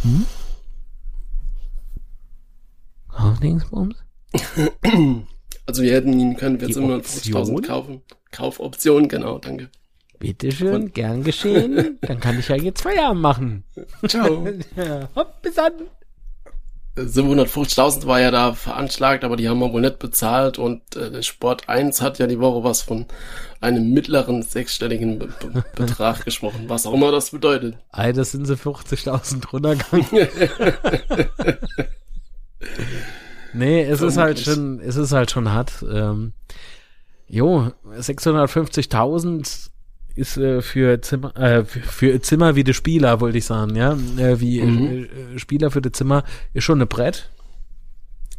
Hm? 0.03 0.25
Kaufdingsbums? 3.09 4.02
also 5.65 5.83
wir 5.83 5.93
hätten 5.93 6.19
ihn 6.19 6.35
können 6.35 6.59
wir 6.59 6.69
750.000 6.69 7.67
kaufen. 7.67 8.01
Kaufoption, 8.31 9.07
genau, 9.07 9.37
danke. 9.37 9.69
Bitteschön, 10.19 10.73
Und 10.73 10.93
gern 10.93 11.23
geschehen. 11.23 11.97
Dann 12.01 12.19
kann 12.19 12.39
ich 12.39 12.47
ja 12.47 12.55
jetzt 12.55 12.81
Feierabend 12.81 13.21
machen. 13.21 13.63
Ciao. 14.07 14.47
ja, 14.77 15.09
hopp, 15.15 15.41
bis 15.41 15.55
dann. 15.55 15.73
750.000 16.95 18.05
war 18.05 18.21
ja 18.21 18.29
da 18.29 18.53
veranschlagt, 18.53 19.23
aber 19.23 19.35
die 19.35 19.49
haben 19.49 19.59
wir 19.59 19.73
wohl 19.73 19.81
nicht 19.81 19.97
bezahlt 19.97 20.59
und 20.59 20.95
äh, 20.95 21.23
Sport 21.23 21.67
1 21.67 22.01
hat 22.01 22.19
ja 22.19 22.27
die 22.27 22.39
Woche 22.39 22.63
was 22.63 22.83
von 22.83 23.07
einem 23.59 23.91
mittleren 23.91 24.43
sechsstelligen 24.43 25.17
Be 25.17 25.27
Be 25.27 25.63
Betrag 25.75 26.23
gesprochen, 26.23 26.65
was 26.67 26.85
auch 26.85 26.93
immer 26.93 27.11
das 27.11 27.31
bedeutet. 27.31 27.77
Das 27.91 28.31
sind 28.31 28.45
sie 28.45 28.55
50.000 28.55 29.49
runtergegangen. 29.49 30.27
Nee, 33.53 33.83
es 33.83 34.01
ist 34.01 34.17
halt 34.17 34.39
schon, 34.39 34.79
es 34.79 34.95
ist 34.95 35.11
halt 35.11 35.31
schon 35.31 35.51
hart. 35.51 35.85
Ähm, 35.89 36.33
jo, 37.27 37.71
650.000 37.97 39.69
ist 40.15 40.37
äh, 40.37 40.61
für 40.61 41.01
Zimmer, 41.01 41.35
äh, 41.37 41.65
für 41.65 42.21
Zimmer 42.21 42.55
wie 42.55 42.63
die 42.63 42.73
Spieler, 42.73 43.19
wollte 43.19 43.37
ich 43.37 43.45
sagen, 43.45 43.75
ja, 43.75 43.93
äh, 44.17 44.39
wie 44.39 44.61
mhm. 44.61 45.07
äh, 45.35 45.39
Spieler 45.39 45.71
für 45.71 45.81
die 45.81 45.91
Zimmer 45.91 46.23
ist 46.53 46.63
schon 46.63 46.77
eine 46.77 46.85
Brett. 46.85 47.29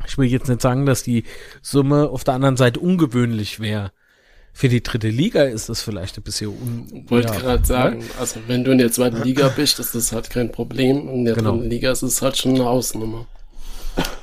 Ich 0.07 0.19
will 0.19 0.27
jetzt 0.27 0.49
nicht 0.49 0.61
sagen, 0.61 0.87
dass 0.87 1.03
die 1.03 1.25
Summe 1.63 2.09
auf 2.11 2.25
der 2.25 2.35
anderen 2.35 2.57
Seite 2.57 2.81
ungewöhnlich 2.81 3.61
wäre. 3.61 3.93
Für 4.53 4.69
die 4.69 4.83
dritte 4.83 5.09
Liga 5.09 5.43
ist 5.43 5.69
das 5.69 5.83
vielleicht 5.83 6.17
ein 6.17 6.23
bisschen 6.23 6.51
un 6.51 7.07
Wollte 7.09 7.33
ja, 7.33 7.41
gerade 7.41 7.61
ne? 7.61 7.67
sagen, 7.67 7.99
ne? 7.99 8.05
also 8.21 8.39
wenn 8.47 8.63
du 8.63 8.71
in 8.71 8.79
der 8.79 8.93
zweiten 8.93 9.21
Liga 9.23 9.49
bist, 9.49 9.81
ist 9.81 9.97
das 9.97 10.13
halt 10.13 10.31
kein 10.31 10.53
Problem. 10.53 11.09
In 11.09 11.25
der 11.25 11.35
genau. 11.35 11.53
dritten 11.57 11.71
Liga 11.71 11.91
ist 11.91 12.03
es 12.03 12.23
halt 12.23 12.37
schon 12.37 12.55
eine 12.55 12.65
Hausnummer. 12.65 13.27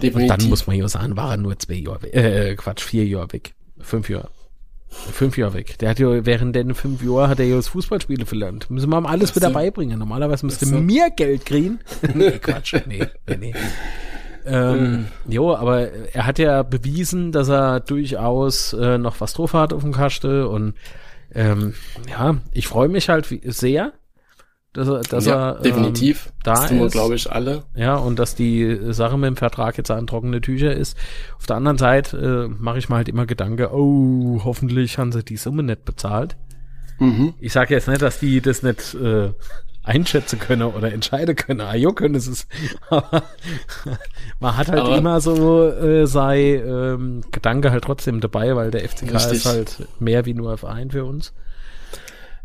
Definitiv. 0.01 0.15
Und 0.15 0.27
dann 0.27 0.49
muss 0.49 0.67
man 0.67 0.75
ja 0.75 0.88
sagen, 0.88 1.15
war 1.15 1.31
er 1.31 1.38
nur 1.38 1.57
zwei 1.57 1.75
Jahre, 1.75 2.07
äh, 2.13 2.55
Quatsch, 2.55 2.81
vier 2.81 3.05
Jahre 3.05 3.31
weg. 3.34 3.53
Fünf 3.79 4.10
Jahre. 4.10 4.29
Fünf 4.89 5.38
Jahre 5.38 5.53
weg. 5.53 5.79
Der 5.79 5.89
hat 5.89 5.99
ja 5.99 6.25
während 6.25 6.55
den 6.55 6.75
fünf 6.75 7.01
Jahren 7.01 7.29
hat 7.29 7.39
er 7.39 7.45
ja 7.45 7.55
das 7.55 7.69
Fußballspiele 7.69 8.25
verlernt. 8.25 8.69
Müssen 8.69 8.89
wir 8.89 8.97
ihm 8.97 9.05
alles 9.05 9.36
wieder 9.36 9.49
beibringen. 9.49 9.97
Normalerweise 9.97 10.45
müsste 10.45 10.65
so. 10.65 10.75
mir 10.75 11.10
Geld 11.12 11.45
kriegen. 11.45 11.79
nee, 12.13 12.31
Quatsch. 12.31 12.75
Nee, 12.86 13.05
nee, 13.27 13.38
nee. 13.38 13.53
Ähm, 14.45 15.07
jo, 15.27 15.55
aber 15.55 15.91
er 15.91 16.25
hat 16.25 16.39
ja 16.39 16.63
bewiesen, 16.63 17.31
dass 17.31 17.47
er 17.47 17.79
durchaus 17.79 18.73
äh, 18.73 18.97
noch 18.97 19.21
was 19.21 19.34
drauf 19.34 19.53
hat 19.53 19.71
auf 19.71 19.84
dem 19.84 19.93
Kaste 19.93 20.47
und 20.49 20.73
ähm, 21.34 21.75
ja, 22.10 22.38
ich 22.51 22.67
freue 22.67 22.89
mich 22.89 23.07
halt 23.07 23.27
sehr, 23.45 23.93
dass 24.73 24.88
er, 24.88 25.01
dass 25.01 25.25
ja, 25.25 25.51
er 25.51 25.62
definitiv 25.62 26.27
ähm, 26.27 26.31
da 26.43 26.53
das 26.53 26.71
ist. 26.71 26.91
glaube 26.93 27.15
ich, 27.15 27.31
alle. 27.31 27.63
Ja, 27.75 27.95
und 27.95 28.19
dass 28.19 28.36
die 28.36 28.77
Sache 28.93 29.17
mit 29.17 29.27
dem 29.27 29.36
Vertrag 29.36 29.77
jetzt 29.77 29.91
an 29.91 30.07
trockene 30.07 30.39
Tücher 30.39 30.73
ist. 30.73 30.97
Auf 31.38 31.45
der 31.45 31.57
anderen 31.57 31.77
Seite 31.77 32.47
äh, 32.49 32.55
mache 32.62 32.77
ich 32.77 32.88
mir 32.88 32.95
halt 32.95 33.10
immer 33.10 33.25
Gedanke, 33.25 33.73
oh, 33.73 34.41
hoffentlich 34.43 34.97
haben 34.97 35.12
sie 35.12 35.23
die 35.23 35.38
Summe 35.38 35.63
nicht 35.63 35.84
bezahlt. 35.84 36.38
Mhm. 36.99 37.34
Ich 37.39 37.51
sage 37.51 37.73
jetzt 37.73 37.88
nicht, 37.88 38.01
dass 38.01 38.19
die 38.19 38.39
das 38.39 38.63
nicht 38.63 38.93
äh, 38.93 39.31
einschätzen 39.84 40.39
können 40.39 40.63
oder 40.63 40.93
entscheiden 40.93 41.36
können. 41.36 41.62
Ah, 41.62 41.75
jo, 41.75 41.91
können 41.91 42.15
es. 42.15 42.47
Aber 42.89 43.23
man 44.39 44.55
hat 44.55 44.69
halt 44.69 44.81
Aber 44.81 44.97
immer 44.97 45.19
so 45.19 45.67
äh, 45.67 46.05
sei 46.07 46.55
ähm, 46.55 47.21
Gedanke 47.31 47.71
halt 47.71 47.84
trotzdem 47.84 48.21
dabei, 48.21 48.55
weil 48.55 48.71
der 48.71 48.88
FCK 48.88 49.13
richtig. 49.15 49.38
ist 49.38 49.45
halt 49.45 49.88
mehr 49.99 50.25
wie 50.25 50.34
nur 50.34 50.51
ein 50.51 50.57
Verein 50.57 50.91
für 50.91 51.03
uns. 51.03 51.34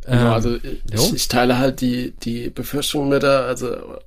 Also 0.06 0.54
ähm, 0.56 0.80
ich, 0.92 1.14
ich, 1.14 1.28
teile 1.28 1.58
halt 1.58 1.80
die, 1.80 2.12
die 2.12 2.50
Befürchtung 2.50 3.08
mit 3.08 3.22
der, 3.22 3.42
also 3.42 3.98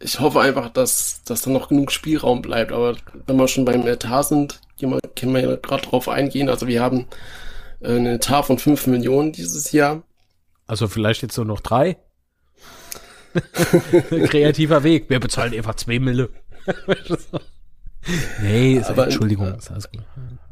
ich 0.00 0.20
hoffe 0.20 0.40
einfach, 0.40 0.68
dass, 0.70 1.22
dass 1.24 1.42
da 1.42 1.50
noch 1.50 1.68
genug 1.68 1.92
Spielraum 1.92 2.42
bleibt. 2.42 2.72
Aber 2.72 2.96
wenn 3.26 3.36
wir 3.36 3.48
schon 3.48 3.64
beim 3.64 3.86
Etat 3.86 4.24
sind, 4.24 4.60
können 4.78 5.34
wir 5.34 5.40
ja 5.40 5.56
gerade 5.56 5.86
drauf 5.86 6.08
eingehen. 6.08 6.48
Also 6.48 6.66
wir 6.66 6.82
haben 6.82 7.06
äh, 7.80 7.96
eine 7.96 8.14
Etat 8.14 8.42
von 8.42 8.58
5 8.58 8.86
Millionen 8.88 9.32
dieses 9.32 9.72
Jahr. 9.72 10.02
Also 10.66 10.88
vielleicht 10.88 11.22
jetzt 11.22 11.36
nur 11.36 11.46
noch 11.46 11.60
drei. 11.60 11.96
Kreativer 14.28 14.82
Weg. 14.82 15.10
Wir 15.10 15.20
bezahlen 15.20 15.54
einfach 15.54 15.74
zwei 15.76 15.98
Mille. 15.98 16.30
nee, 18.42 18.74
ist, 18.74 18.90
aber 18.90 19.04
Entschuldigung. 19.04 19.48
In, 19.48 19.54
ist 19.54 19.70
alles 19.70 19.90
gut. 19.90 20.02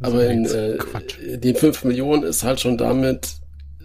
aber 0.01 0.27
in, 0.27 0.45
äh, 0.47 1.39
die 1.39 1.55
5 1.55 1.85
Millionen 1.85 2.23
ist 2.25 2.43
halt 2.43 2.61
schon 2.61 2.77
damit, 2.77 3.37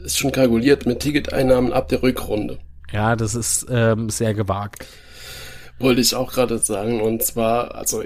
ist 0.03 0.17
schon 0.17 0.31
kalkuliert 0.31 0.85
mit 0.85 0.99
Ticketeinnahmen 0.99 1.73
ab 1.73 1.87
der 1.89 2.03
Rückrunde. 2.03 2.59
Ja, 2.91 3.15
das 3.15 3.35
ist 3.35 3.65
ähm, 3.69 4.09
sehr 4.09 4.33
gewagt. 4.33 4.85
Wollte 5.79 6.01
ich 6.01 6.15
auch 6.15 6.31
gerade 6.31 6.57
sagen. 6.59 7.01
Und 7.01 7.23
zwar, 7.23 7.75
also 7.75 8.03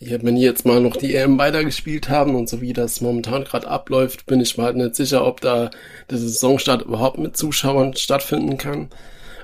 wenn 0.00 0.36
die 0.36 0.42
jetzt 0.42 0.64
mal 0.64 0.80
noch 0.80 0.96
die 0.96 1.14
EM 1.14 1.38
weitergespielt 1.38 2.08
haben 2.08 2.34
und 2.34 2.48
so 2.48 2.60
wie 2.60 2.72
das 2.72 3.00
momentan 3.00 3.44
gerade 3.44 3.68
abläuft, 3.68 4.26
bin 4.26 4.40
ich 4.40 4.56
mir 4.56 4.64
halt 4.64 4.76
nicht 4.76 4.96
sicher, 4.96 5.26
ob 5.26 5.40
da 5.40 5.70
der 6.08 6.18
Saisonstart 6.18 6.82
überhaupt 6.82 7.18
mit 7.18 7.36
Zuschauern 7.36 7.94
stattfinden 7.94 8.56
kann. 8.56 8.88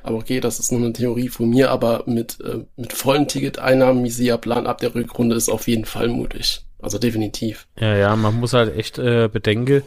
Aber 0.03 0.16
okay, 0.16 0.40
das 0.40 0.59
ist 0.59 0.72
nur 0.72 0.81
eine 0.81 0.92
Theorie 0.92 1.29
von 1.29 1.51
mir, 1.51 1.70
aber 1.70 2.05
mit, 2.07 2.40
äh, 2.40 2.64
mit 2.77 2.92
vollen 2.92 3.29
Ticketeinnahmen, 3.29 4.05
wie 4.05 4.11
sie 4.11 4.27
ja 4.27 4.37
planen, 4.37 4.66
ab 4.66 4.79
der 4.79 4.94
Rückrunde 4.94 5.37
ist 5.37 5.49
auf 5.49 5.68
jeden 5.68 5.85
Fall 5.85 6.09
mutig. 6.09 6.64
Also 6.81 6.99
definitiv. 6.99 7.66
Ja, 7.79 7.96
ja, 7.96 8.16
man 8.16 8.38
muss 8.38 8.53
halt 8.53 8.77
echt 8.77 8.99
äh, 8.99 9.29
bedenken, 9.31 9.83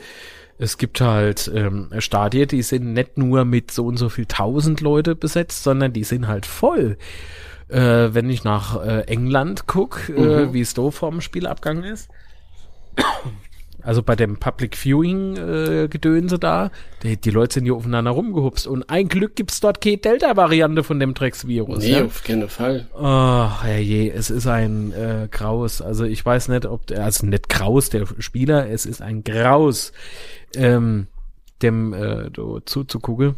es 0.59 0.77
gibt 0.77 0.99
halt 0.99 1.49
ähm, 1.55 1.89
Stadien, 1.99 2.49
die 2.49 2.61
sind 2.61 2.93
nicht 2.93 3.17
nur 3.17 3.45
mit 3.45 3.71
so 3.71 3.85
und 3.85 3.95
so 3.95 4.09
viel 4.09 4.25
tausend 4.25 4.81
Leute 4.81 5.15
besetzt, 5.15 5.63
sondern 5.63 5.93
die 5.93 6.03
sind 6.03 6.27
halt 6.27 6.45
voll. 6.45 6.97
Äh, 7.69 8.13
wenn 8.13 8.29
ich 8.29 8.43
nach 8.43 8.83
äh, 8.83 9.01
England 9.07 9.67
guck, 9.67 10.09
äh, 10.09 10.11
mhm. 10.11 10.19
äh, 10.49 10.53
wie 10.53 10.61
es 10.61 10.73
da 10.73 10.91
vorm 10.91 11.21
Spielabgang 11.21 11.83
ist. 11.83 12.09
Also 13.81 14.03
bei 14.03 14.15
dem 14.15 14.37
Public 14.37 14.75
Viewing 14.75 15.37
äh, 15.37 15.87
Gedönse 15.87 16.37
da, 16.37 16.71
die, 17.03 17.17
die 17.17 17.29
Leute 17.29 17.55
sind 17.55 17.63
hier 17.63 17.75
aufeinander 17.75 18.11
rumgehupst 18.11 18.67
und 18.67 18.89
ein 18.89 19.07
Glück 19.07 19.35
gibt's 19.35 19.59
dort 19.61 19.81
keine 19.81 19.97
Delta-Variante 19.97 20.83
von 20.83 20.99
dem 20.99 21.13
Drecksvirus. 21.13 21.79
Nee, 21.79 21.91
ja? 21.91 22.05
auf 22.05 22.23
keinen 22.23 22.49
Fall. 22.49 22.87
Oh, 22.93 23.49
herrje, 23.63 24.11
es 24.11 24.29
ist 24.29 24.47
ein 24.47 24.91
äh, 24.91 25.27
Graus. 25.31 25.81
Also 25.81 26.03
ich 26.03 26.25
weiß 26.25 26.49
nicht, 26.49 26.65
ob, 26.65 26.87
der, 26.87 27.03
also 27.03 27.25
nicht 27.25 27.49
Graus, 27.49 27.89
der 27.89 28.05
Spieler, 28.19 28.69
es 28.69 28.85
ist 28.85 29.01
ein 29.01 29.23
Graus, 29.23 29.93
ähm, 30.55 31.07
dem 31.61 31.93
äh, 31.93 32.29
zuzugucken. 32.65 33.35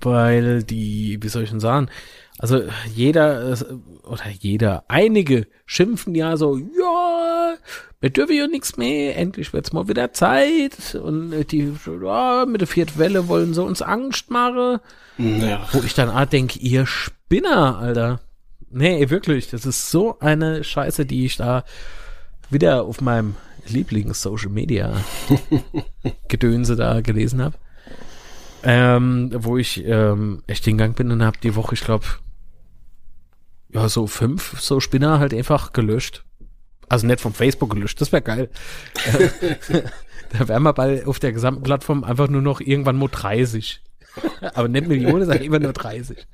Weil 0.00 0.62
die, 0.62 1.18
wie 1.20 1.28
soll 1.28 1.44
ich 1.44 1.50
denn 1.50 1.60
sagen, 1.60 1.88
also 2.38 2.62
jeder, 2.94 3.56
oder 4.02 4.28
jeder, 4.40 4.84
einige 4.88 5.46
schimpfen 5.66 6.14
ja 6.14 6.36
so, 6.36 6.56
ja, 6.58 7.54
wir 8.00 8.10
dürfen 8.10 8.36
ja 8.36 8.46
nichts 8.46 8.76
mehr, 8.76 9.16
endlich 9.16 9.52
wird's 9.52 9.72
mal 9.72 9.88
wieder 9.88 10.12
Zeit. 10.12 10.94
Und 10.94 11.50
die, 11.52 11.72
ja, 12.02 12.44
mit 12.46 12.60
der 12.60 12.68
vierten 12.68 12.98
Welle 12.98 13.28
wollen 13.28 13.54
sie 13.54 13.62
uns 13.62 13.82
Angst 13.82 14.30
machen. 14.30 14.80
Ja. 15.16 15.66
Wo 15.72 15.78
ich 15.78 15.94
dann 15.94 16.10
ah, 16.10 16.26
denke, 16.26 16.58
ihr 16.58 16.86
Spinner, 16.86 17.78
Alter. 17.78 18.20
Nee, 18.70 19.08
wirklich, 19.10 19.48
das 19.48 19.64
ist 19.64 19.90
so 19.90 20.18
eine 20.18 20.64
Scheiße, 20.64 21.06
die 21.06 21.26
ich 21.26 21.36
da 21.36 21.64
wieder 22.50 22.82
auf 22.82 23.00
meinem 23.00 23.36
Lieblings-Social-Media 23.68 24.92
Gedönse 26.28 26.76
da 26.76 27.00
gelesen 27.00 27.40
habe. 27.40 27.56
Ähm, 28.64 29.30
wo 29.34 29.58
ich 29.58 29.84
ähm, 29.84 30.42
echt 30.46 30.64
hingegangen 30.64 30.94
bin 30.94 31.10
und 31.10 31.22
habe 31.22 31.38
die 31.42 31.54
Woche, 31.54 31.74
ich 31.74 31.82
glaube, 31.82 32.06
ja, 33.72 33.88
so 33.88 34.06
fünf 34.06 34.60
so 34.60 34.80
Spinner 34.80 35.18
halt 35.18 35.34
einfach 35.34 35.72
gelöscht. 35.72 36.24
Also 36.88 37.06
nicht 37.06 37.20
vom 37.20 37.34
Facebook 37.34 37.70
gelöscht, 37.70 38.00
das 38.00 38.12
wäre 38.12 38.22
geil. 38.22 38.48
da 40.30 40.48
wären 40.48 40.62
wir 40.62 40.72
bei 40.72 41.06
auf 41.06 41.18
der 41.18 41.32
gesamten 41.32 41.62
Plattform 41.62 42.04
einfach 42.04 42.28
nur 42.28 42.42
noch 42.42 42.60
irgendwann 42.60 42.98
nur 42.98 43.08
30. 43.08 43.82
Aber 44.54 44.68
nicht 44.68 44.86
Millionen, 44.86 45.24
sondern 45.24 45.42
immer 45.42 45.58
nur 45.58 45.72
30. 45.72 46.26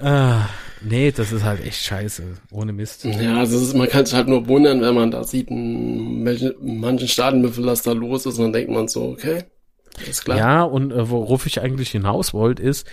Ah, 0.00 0.48
nee, 0.80 1.12
das 1.12 1.30
ist 1.30 1.44
halt 1.44 1.64
echt 1.64 1.84
scheiße, 1.84 2.22
ohne 2.50 2.72
Mist. 2.72 3.04
Ja, 3.04 3.38
also 3.38 3.58
ist, 3.58 3.74
man 3.74 3.88
kann 3.88 4.06
sich 4.06 4.14
halt 4.14 4.26
nur 4.26 4.48
wundern, 4.48 4.80
wenn 4.80 4.94
man 4.94 5.10
da 5.10 5.22
sieht, 5.22 5.50
in 5.50 6.24
manchen 6.60 7.06
Staaten, 7.06 7.44
wie 7.44 7.52
viel 7.52 7.64
das 7.64 7.82
da 7.82 7.92
los 7.92 8.26
ist, 8.26 8.38
und 8.38 8.46
dann 8.46 8.52
denkt 8.52 8.72
man 8.72 8.88
so, 8.88 9.04
okay, 9.04 9.44
ist 10.08 10.24
klar. 10.24 10.38
Ja, 10.38 10.62
und 10.62 10.92
äh, 10.92 11.10
worauf 11.10 11.46
ich 11.46 11.60
eigentlich 11.60 11.90
hinaus 11.90 12.34
wollte, 12.34 12.62
ist, 12.62 12.86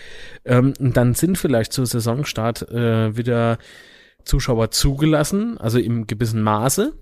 ähm, 0.46 0.74
dann 0.80 1.14
sind 1.14 1.38
vielleicht 1.38 1.74
zu 1.74 1.86
Saisonstart 1.86 2.70
äh, 2.70 3.16
wieder 3.16 3.58
Zuschauer 4.24 4.72
zugelassen, 4.72 5.58
also 5.58 5.80
im 5.80 6.08
gewissen 6.08 6.42
Maße. 6.42 6.94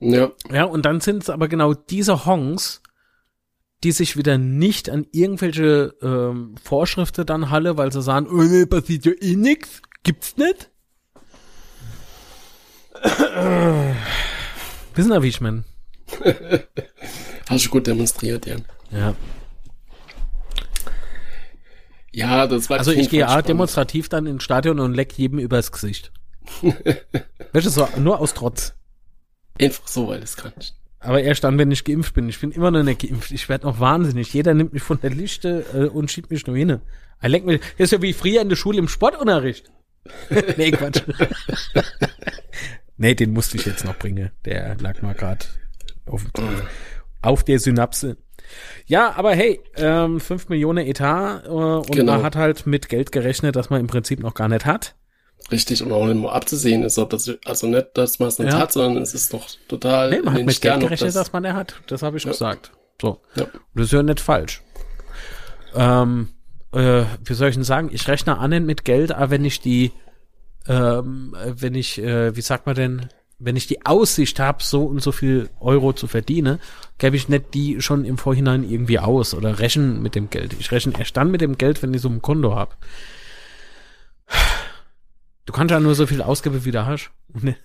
Ja. 0.00 0.32
Ja, 0.50 0.64
und 0.64 0.84
dann 0.84 1.00
sind 1.00 1.22
es 1.22 1.30
aber 1.30 1.48
genau 1.48 1.74
diese 1.74 2.26
Hongs, 2.26 2.82
die 3.82 3.92
sich 3.92 4.16
wieder 4.16 4.38
nicht 4.38 4.88
an 4.88 5.06
irgendwelche 5.12 5.94
ähm, 6.00 6.54
Vorschriften 6.62 7.26
dann 7.26 7.50
halle, 7.50 7.76
weil 7.76 7.92
sie 7.92 8.02
sagen, 8.02 8.26
oh 8.30 8.42
nee, 8.42 8.66
passiert 8.66 9.04
ja 9.04 9.12
eh 9.20 9.36
nix, 9.36 9.82
gibt's 10.02 10.36
nicht. 10.36 10.70
Wissen 14.94 15.12
Sie, 15.12 15.22
wie 15.22 15.28
ich 15.28 15.40
mein? 15.40 15.64
Hast 17.48 17.66
du 17.66 17.70
gut 17.70 17.86
demonstriert, 17.86 18.46
ja. 18.46 18.56
Ja. 18.94 19.14
Ja, 22.12 22.46
das 22.46 22.70
war 22.70 22.78
Also 22.78 22.92
ich 22.92 23.10
gehe 23.10 23.20
ja 23.20 23.42
demonstrativ 23.42 24.08
dann 24.08 24.26
ins 24.26 24.44
Stadion 24.44 24.78
und 24.78 24.94
leck 24.94 25.18
jedem 25.18 25.40
übers 25.40 25.72
Gesicht. 25.72 26.12
du, 27.52 27.60
so, 27.60 27.88
nur 27.98 28.20
aus 28.20 28.34
Trotz. 28.34 28.74
Einfach 29.60 29.88
so, 29.88 30.08
weil 30.08 30.22
es 30.22 30.36
kann. 30.36 30.52
Aber 31.00 31.22
erst 31.22 31.44
dann, 31.44 31.58
wenn 31.58 31.70
ich 31.70 31.84
geimpft 31.84 32.14
bin. 32.14 32.28
Ich 32.28 32.40
bin 32.40 32.52
immer 32.52 32.70
noch 32.70 32.82
nicht 32.82 33.02
geimpft. 33.02 33.30
Ich 33.32 33.48
werde 33.48 33.66
noch 33.66 33.80
wahnsinnig. 33.80 34.32
Jeder 34.32 34.54
nimmt 34.54 34.72
mich 34.72 34.82
von 34.82 35.00
der 35.00 35.10
Liste 35.10 35.64
äh, 35.74 35.86
und 35.86 36.10
schiebt 36.10 36.30
mich 36.30 36.46
nur 36.46 36.56
hin. 36.56 36.80
Er 37.20 37.28
lenkt 37.28 37.46
mich. 37.46 37.60
Das 37.78 37.86
ist 37.86 37.90
ja 37.92 38.02
wie 38.02 38.12
früher 38.12 38.42
in 38.42 38.48
der 38.48 38.56
Schule 38.56 38.78
im 38.78 38.88
Sportunterricht. 38.88 39.70
nee, 40.56 40.70
Quatsch. 40.70 41.02
nee, 42.96 43.14
den 43.14 43.32
musste 43.32 43.56
ich 43.56 43.66
jetzt 43.66 43.84
noch 43.84 43.96
bringen. 43.98 44.30
Der 44.44 44.76
lag 44.76 45.02
mal 45.02 45.14
gerade 45.14 45.46
auf, 46.06 46.24
auf 47.22 47.42
der 47.44 47.58
Synapse. 47.58 48.18
Ja, 48.86 49.14
aber 49.16 49.34
hey, 49.34 49.60
ähm, 49.76 50.20
5 50.20 50.48
Millionen 50.48 50.86
Etat 50.86 51.44
äh, 51.46 51.48
und 51.48 51.90
genau. 51.90 52.14
man 52.14 52.22
hat 52.22 52.36
halt 52.36 52.66
mit 52.66 52.88
Geld 52.88 53.12
gerechnet, 53.12 53.56
das 53.56 53.70
man 53.70 53.80
im 53.80 53.86
Prinzip 53.86 54.20
noch 54.20 54.34
gar 54.34 54.48
nicht 54.48 54.66
hat. 54.66 54.94
Richtig, 55.50 55.82
und 55.82 55.92
auch 55.92 56.06
nicht 56.06 56.16
mal 56.16 56.32
abzusehen 56.32 56.82
ist, 56.82 56.98
ob 56.98 57.10
das, 57.10 57.30
also 57.44 57.66
nicht, 57.66 57.88
dass 57.94 58.18
man 58.18 58.28
es 58.28 58.38
nicht 58.38 58.52
ja. 58.52 58.58
hat, 58.58 58.72
sondern 58.72 59.02
es 59.02 59.14
ist 59.14 59.32
doch 59.34 59.46
total. 59.68 60.10
Nee, 60.10 60.22
man 60.22 60.34
hat 60.34 60.44
mit 60.44 60.60
Geld 60.60 60.80
gerechnet, 60.80 61.08
das, 61.08 61.14
dass 61.14 61.32
man 61.32 61.44
er 61.44 61.54
hat. 61.54 61.80
Das 61.86 62.02
habe 62.02 62.16
ich 62.16 62.24
ja. 62.24 62.30
gesagt. 62.30 62.72
So. 63.00 63.20
Ja. 63.34 63.46
Das 63.74 63.86
ist 63.86 63.92
ja 63.92 64.02
nicht 64.02 64.20
falsch. 64.20 64.62
Ähm, 65.74 66.30
äh, 66.72 67.04
wie 67.24 67.34
soll 67.34 67.48
ich 67.48 67.56
denn 67.56 67.64
sagen? 67.64 67.90
Ich 67.92 68.08
rechne 68.08 68.38
an 68.38 68.64
mit 68.64 68.84
Geld, 68.84 69.12
aber 69.12 69.30
wenn 69.30 69.44
ich 69.44 69.60
die, 69.60 69.92
ähm, 70.66 71.36
wenn 71.44 71.74
ich, 71.74 72.00
äh, 72.00 72.34
wie 72.34 72.40
sagt 72.40 72.66
man 72.66 72.74
denn, 72.74 73.08
wenn 73.44 73.56
ich 73.56 73.66
die 73.66 73.84
Aussicht 73.84 74.40
habe, 74.40 74.62
so 74.62 74.84
und 74.84 75.02
so 75.02 75.12
viel 75.12 75.50
Euro 75.60 75.92
zu 75.92 76.06
verdienen, 76.06 76.58
gebe 76.98 77.16
ich 77.16 77.28
nicht 77.28 77.54
die 77.54 77.80
schon 77.82 78.04
im 78.04 78.18
Vorhinein 78.18 78.68
irgendwie 78.68 78.98
aus 78.98 79.34
oder 79.34 79.58
rechnen 79.58 80.02
mit 80.02 80.14
dem 80.14 80.30
Geld. 80.30 80.54
Ich 80.58 80.72
rechne 80.72 80.94
erst 80.98 81.16
dann 81.16 81.30
mit 81.30 81.40
dem 81.40 81.58
Geld, 81.58 81.82
wenn 81.82 81.92
ich 81.92 82.00
so 82.00 82.08
ein 82.08 82.22
Konto 82.22 82.54
habe. 82.54 82.74
Du 85.46 85.52
kannst 85.52 85.72
ja 85.72 85.80
nur 85.80 85.94
so 85.94 86.06
viel 86.06 86.22
ausgeben, 86.22 86.64
wie 86.64 86.70
du 86.70 86.86
hast. 86.86 87.10
Ne? 87.34 87.56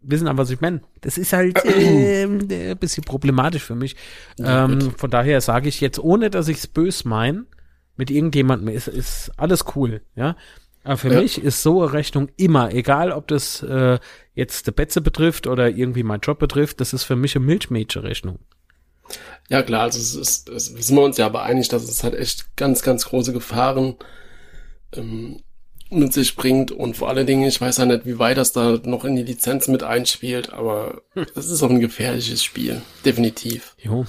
Wissen 0.00 0.28
aber, 0.28 0.38
was 0.38 0.50
ich 0.50 0.60
meine. 0.60 0.82
Das 1.00 1.18
ist 1.18 1.32
halt 1.32 1.64
äh, 1.64 2.22
ein 2.22 2.78
bisschen 2.78 3.02
problematisch 3.02 3.64
für 3.64 3.74
mich. 3.74 3.96
Ähm, 4.38 4.92
von 4.96 5.10
daher 5.10 5.40
sage 5.40 5.68
ich 5.68 5.80
jetzt, 5.80 5.98
ohne 5.98 6.30
dass 6.30 6.46
ich 6.46 6.58
es 6.58 6.66
bös 6.68 7.04
mein, 7.04 7.46
mit 7.96 8.10
irgendjemandem 8.10 8.68
ist, 8.68 8.88
ist 8.88 9.32
alles 9.36 9.64
cool, 9.74 10.02
ja. 10.14 10.36
Aber 10.86 10.98
für 10.98 11.12
ja. 11.12 11.20
mich 11.20 11.42
ist 11.42 11.64
so 11.64 11.82
eine 11.82 11.92
Rechnung 11.92 12.28
immer, 12.36 12.72
egal 12.72 13.10
ob 13.10 13.26
das 13.26 13.60
äh, 13.60 13.98
jetzt 14.34 14.68
der 14.68 14.72
Betze 14.72 15.00
betrifft 15.00 15.48
oder 15.48 15.68
irgendwie 15.68 16.04
mein 16.04 16.20
Job 16.20 16.38
betrifft, 16.38 16.80
das 16.80 16.92
ist 16.92 17.02
für 17.02 17.16
mich 17.16 17.34
eine 17.34 17.44
Milchmädchen-Rechnung. 17.44 18.38
Ja 19.48 19.62
klar, 19.62 19.82
also 19.82 19.98
es 19.98 20.14
ist, 20.14 20.48
es 20.48 20.66
sind 20.66 20.96
wir 20.96 21.02
uns 21.02 21.16
ja 21.16 21.26
aber 21.26 21.42
einig, 21.42 21.68
dass 21.68 21.82
es 21.82 22.04
halt 22.04 22.14
echt 22.14 22.54
ganz, 22.54 22.82
ganz 22.82 23.06
große 23.06 23.32
Gefahren 23.32 23.96
ähm, 24.92 25.40
mit 25.90 26.12
sich 26.12 26.36
bringt 26.36 26.70
und 26.70 26.96
vor 26.96 27.08
allen 27.08 27.26
Dingen, 27.26 27.48
ich 27.48 27.60
weiß 27.60 27.78
ja 27.78 27.86
nicht, 27.86 28.06
wie 28.06 28.20
weit 28.20 28.36
das 28.36 28.52
da 28.52 28.78
noch 28.84 29.04
in 29.04 29.16
die 29.16 29.24
Lizenz 29.24 29.66
mit 29.66 29.82
einspielt, 29.82 30.52
aber 30.52 31.02
hm. 31.14 31.26
es 31.34 31.50
ist 31.50 31.64
auch 31.64 31.70
ein 31.70 31.80
gefährliches 31.80 32.44
Spiel, 32.44 32.80
definitiv. 33.04 33.74
Jo. 33.78 34.06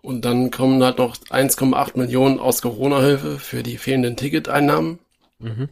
Und 0.00 0.24
dann 0.24 0.50
kommen 0.50 0.82
halt 0.82 0.96
noch 0.96 1.16
1,8 1.16 1.98
Millionen 1.98 2.38
aus 2.38 2.62
Corona-Hilfe 2.62 3.38
für 3.38 3.62
die 3.62 3.76
fehlenden 3.76 4.16
Ticketeinnahmen. 4.16 4.98
Mhm 5.38 5.68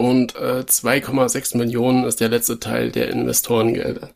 und 0.00 0.34
äh, 0.34 0.64
2,6 0.66 1.58
Millionen 1.58 2.04
ist 2.04 2.20
der 2.20 2.30
letzte 2.30 2.58
Teil 2.58 2.90
der 2.90 3.10
Investorengelder. 3.10 4.08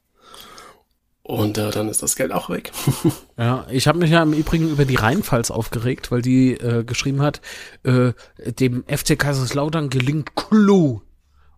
Und 1.22 1.58
äh, 1.58 1.70
dann 1.72 1.90
ist 1.90 2.02
das 2.02 2.16
Geld 2.16 2.32
auch 2.32 2.48
weg. 2.48 2.72
ja, 3.36 3.66
ich 3.68 3.86
habe 3.86 3.98
mich 3.98 4.10
ja 4.10 4.22
im 4.22 4.32
Übrigen 4.32 4.70
über 4.70 4.86
die 4.86 4.94
Rheinpfalz 4.94 5.50
aufgeregt, 5.50 6.10
weil 6.10 6.22
die 6.22 6.52
äh, 6.52 6.84
geschrieben 6.84 7.20
hat, 7.20 7.42
äh, 7.82 8.14
dem 8.38 8.84
FC 8.84 9.18
Kaiserslautern 9.18 9.90
gelingt 9.90 10.34
Clou. 10.34 11.02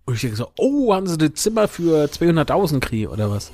Und 0.06 0.14
ich 0.14 0.22
denke 0.22 0.36
so, 0.36 0.50
oh, 0.58 0.92
haben 0.92 1.06
sie 1.06 1.18
das 1.18 1.34
Zimmer 1.34 1.68
für 1.68 2.06
200.000 2.06 2.80
krieg 2.80 3.08
oder 3.08 3.30
was? 3.30 3.52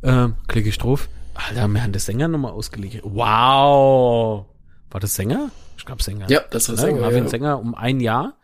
Äh, 0.00 0.28
Klicke 0.48 0.70
ich 0.70 0.78
drauf. 0.78 1.10
Alter, 1.34 1.68
wir 1.68 1.82
haben 1.82 1.92
das 1.92 2.06
Sänger 2.06 2.28
nochmal 2.28 2.52
ausgelegt. 2.52 3.02
Wow. 3.04 4.46
War 4.90 5.00
das 5.00 5.16
Sänger? 5.16 5.50
Ich 5.76 5.84
glaube 5.84 6.02
Sänger. 6.02 6.30
Ja, 6.30 6.40
das 6.50 6.70
war 6.70 6.78
Sänger. 6.78 7.02
Marvin 7.02 7.24
ja. 7.24 7.30
Sänger 7.30 7.60
um 7.60 7.74
ein 7.74 8.00
Jahr. 8.00 8.38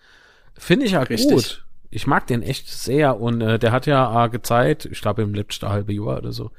Finde 0.59 0.85
ich 0.85 0.93
ja 0.93 1.01
Richtig. 1.01 1.31
gut. 1.31 1.65
Ich 1.91 2.07
mag 2.07 2.27
den 2.27 2.43
echt 2.43 2.69
sehr 2.69 3.21
und 3.21 3.41
äh, 3.41 3.59
der 3.59 3.73
hat 3.73 3.87
ja 3.87 4.25
äh, 4.25 4.29
gezeigt, 4.29 4.89
ich 4.91 5.01
glaube 5.01 5.23
im 5.23 5.35
letzten 5.35 5.69
halben 5.69 5.93
Jahr 5.93 6.19
oder 6.19 6.33
so. 6.33 6.51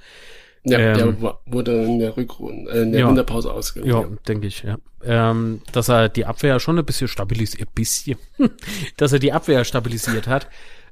Ja, 0.63 0.77
ähm, 0.77 1.19
der 1.21 1.37
wurde 1.45 1.83
in 1.83 1.99
der 1.99 2.15
Rückrunde, 2.15 2.71
äh, 2.71 2.81
in 2.83 2.91
der 2.91 3.01
ja, 3.01 3.09
Winterpause 3.09 3.51
ausgewählt. 3.51 3.93
Ja, 3.93 4.01
ja. 4.01 4.07
denke 4.27 4.47
ich, 4.47 4.63
ja. 4.63 4.77
Ähm, 5.03 5.61
dass 5.71 5.89
er 5.89 6.09
die 6.09 6.25
Abwehr 6.25 6.59
schon 6.59 6.77
ein 6.77 6.85
bisschen 6.85 7.07
stabilisiert, 7.07 7.69
ein 7.69 7.73
bisschen, 7.73 8.17
dass 8.97 9.13
er 9.13 9.19
die 9.19 9.33
Abwehr 9.33 9.63
stabilisiert 9.63 10.27
hat. 10.27 10.47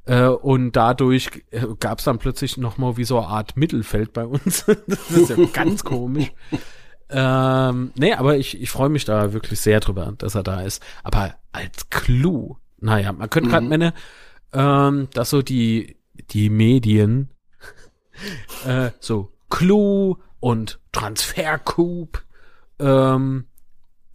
Äh, 0.06 0.26
und 0.26 0.72
dadurch 0.72 1.30
äh, 1.52 1.68
gab 1.80 2.00
es 2.00 2.06
dann 2.06 2.18
plötzlich 2.18 2.58
nochmal 2.58 2.98
wie 2.98 3.04
so 3.04 3.20
eine 3.20 3.28
Art 3.28 3.58
Mittelfeld 3.58 4.14
bei 4.14 4.26
uns. 4.26 4.66
das 4.88 5.12
ist 5.12 5.30
ja 5.30 5.36
ganz 5.54 5.84
komisch. 5.84 6.32
Ähm, 7.12 7.92
nee, 7.96 8.14
aber 8.14 8.38
ich, 8.38 8.60
ich 8.60 8.72
freue 8.72 8.90
mich 8.90 9.06
da 9.06 9.34
wirklich 9.34 9.60
sehr 9.60 9.80
drüber, 9.80 10.14
dass 10.18 10.34
er 10.34 10.44
da 10.44 10.62
ist. 10.62 10.84
Aber 11.04 11.36
als 11.52 11.90
Clou, 11.92 12.58
naja, 12.80 13.12
man 13.12 13.30
könnte 13.30 13.50
gerade 13.50 13.64
mhm. 13.64 13.70
meine, 13.70 13.94
ähm, 14.54 15.08
dass 15.14 15.30
so 15.30 15.42
die, 15.42 15.98
die 16.32 16.50
Medien 16.50 17.30
äh, 18.66 18.92
so 19.00 19.32
Clou 19.50 20.18
und 20.40 20.80
Transfercoup 20.92 22.24
ähm, 22.80 23.46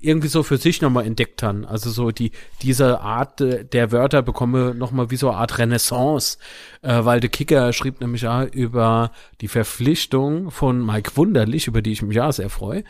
irgendwie 0.05 0.29
so 0.29 0.43
für 0.43 0.59
sich 0.59 0.83
nochmal 0.83 1.07
entdeckt 1.07 1.43
haben. 1.43 1.65
Also 1.65 1.91
so 1.91 2.11
die, 2.11 2.33
diese 2.63 3.01
Art 3.01 3.41
der 3.41 3.93
Wörter 3.93 4.23
bekomme 4.23 4.75
nochmal 4.75 5.11
wie 5.11 5.17
so 5.17 5.31
eine 5.31 5.39
Art 5.39 5.59
Renaissance, 5.59 6.39
äh, 6.83 7.05
weil 7.05 7.21
der 7.21 7.31
Kicker 7.31 7.73
schrieb 7.73 8.01
nämlich 8.01 8.23
ja 8.23 8.45
über 8.45 9.13
die 9.41 9.49
Verpflichtung 9.49 10.51
von 10.51 10.85
Mike 10.85 11.13
Wunderlich, 11.17 11.67
über 11.67 11.81
die 11.81 11.93
ich 11.93 12.03
mich 12.03 12.17
ja 12.17 12.31
sehr 12.31 12.51
freue. 12.51 12.85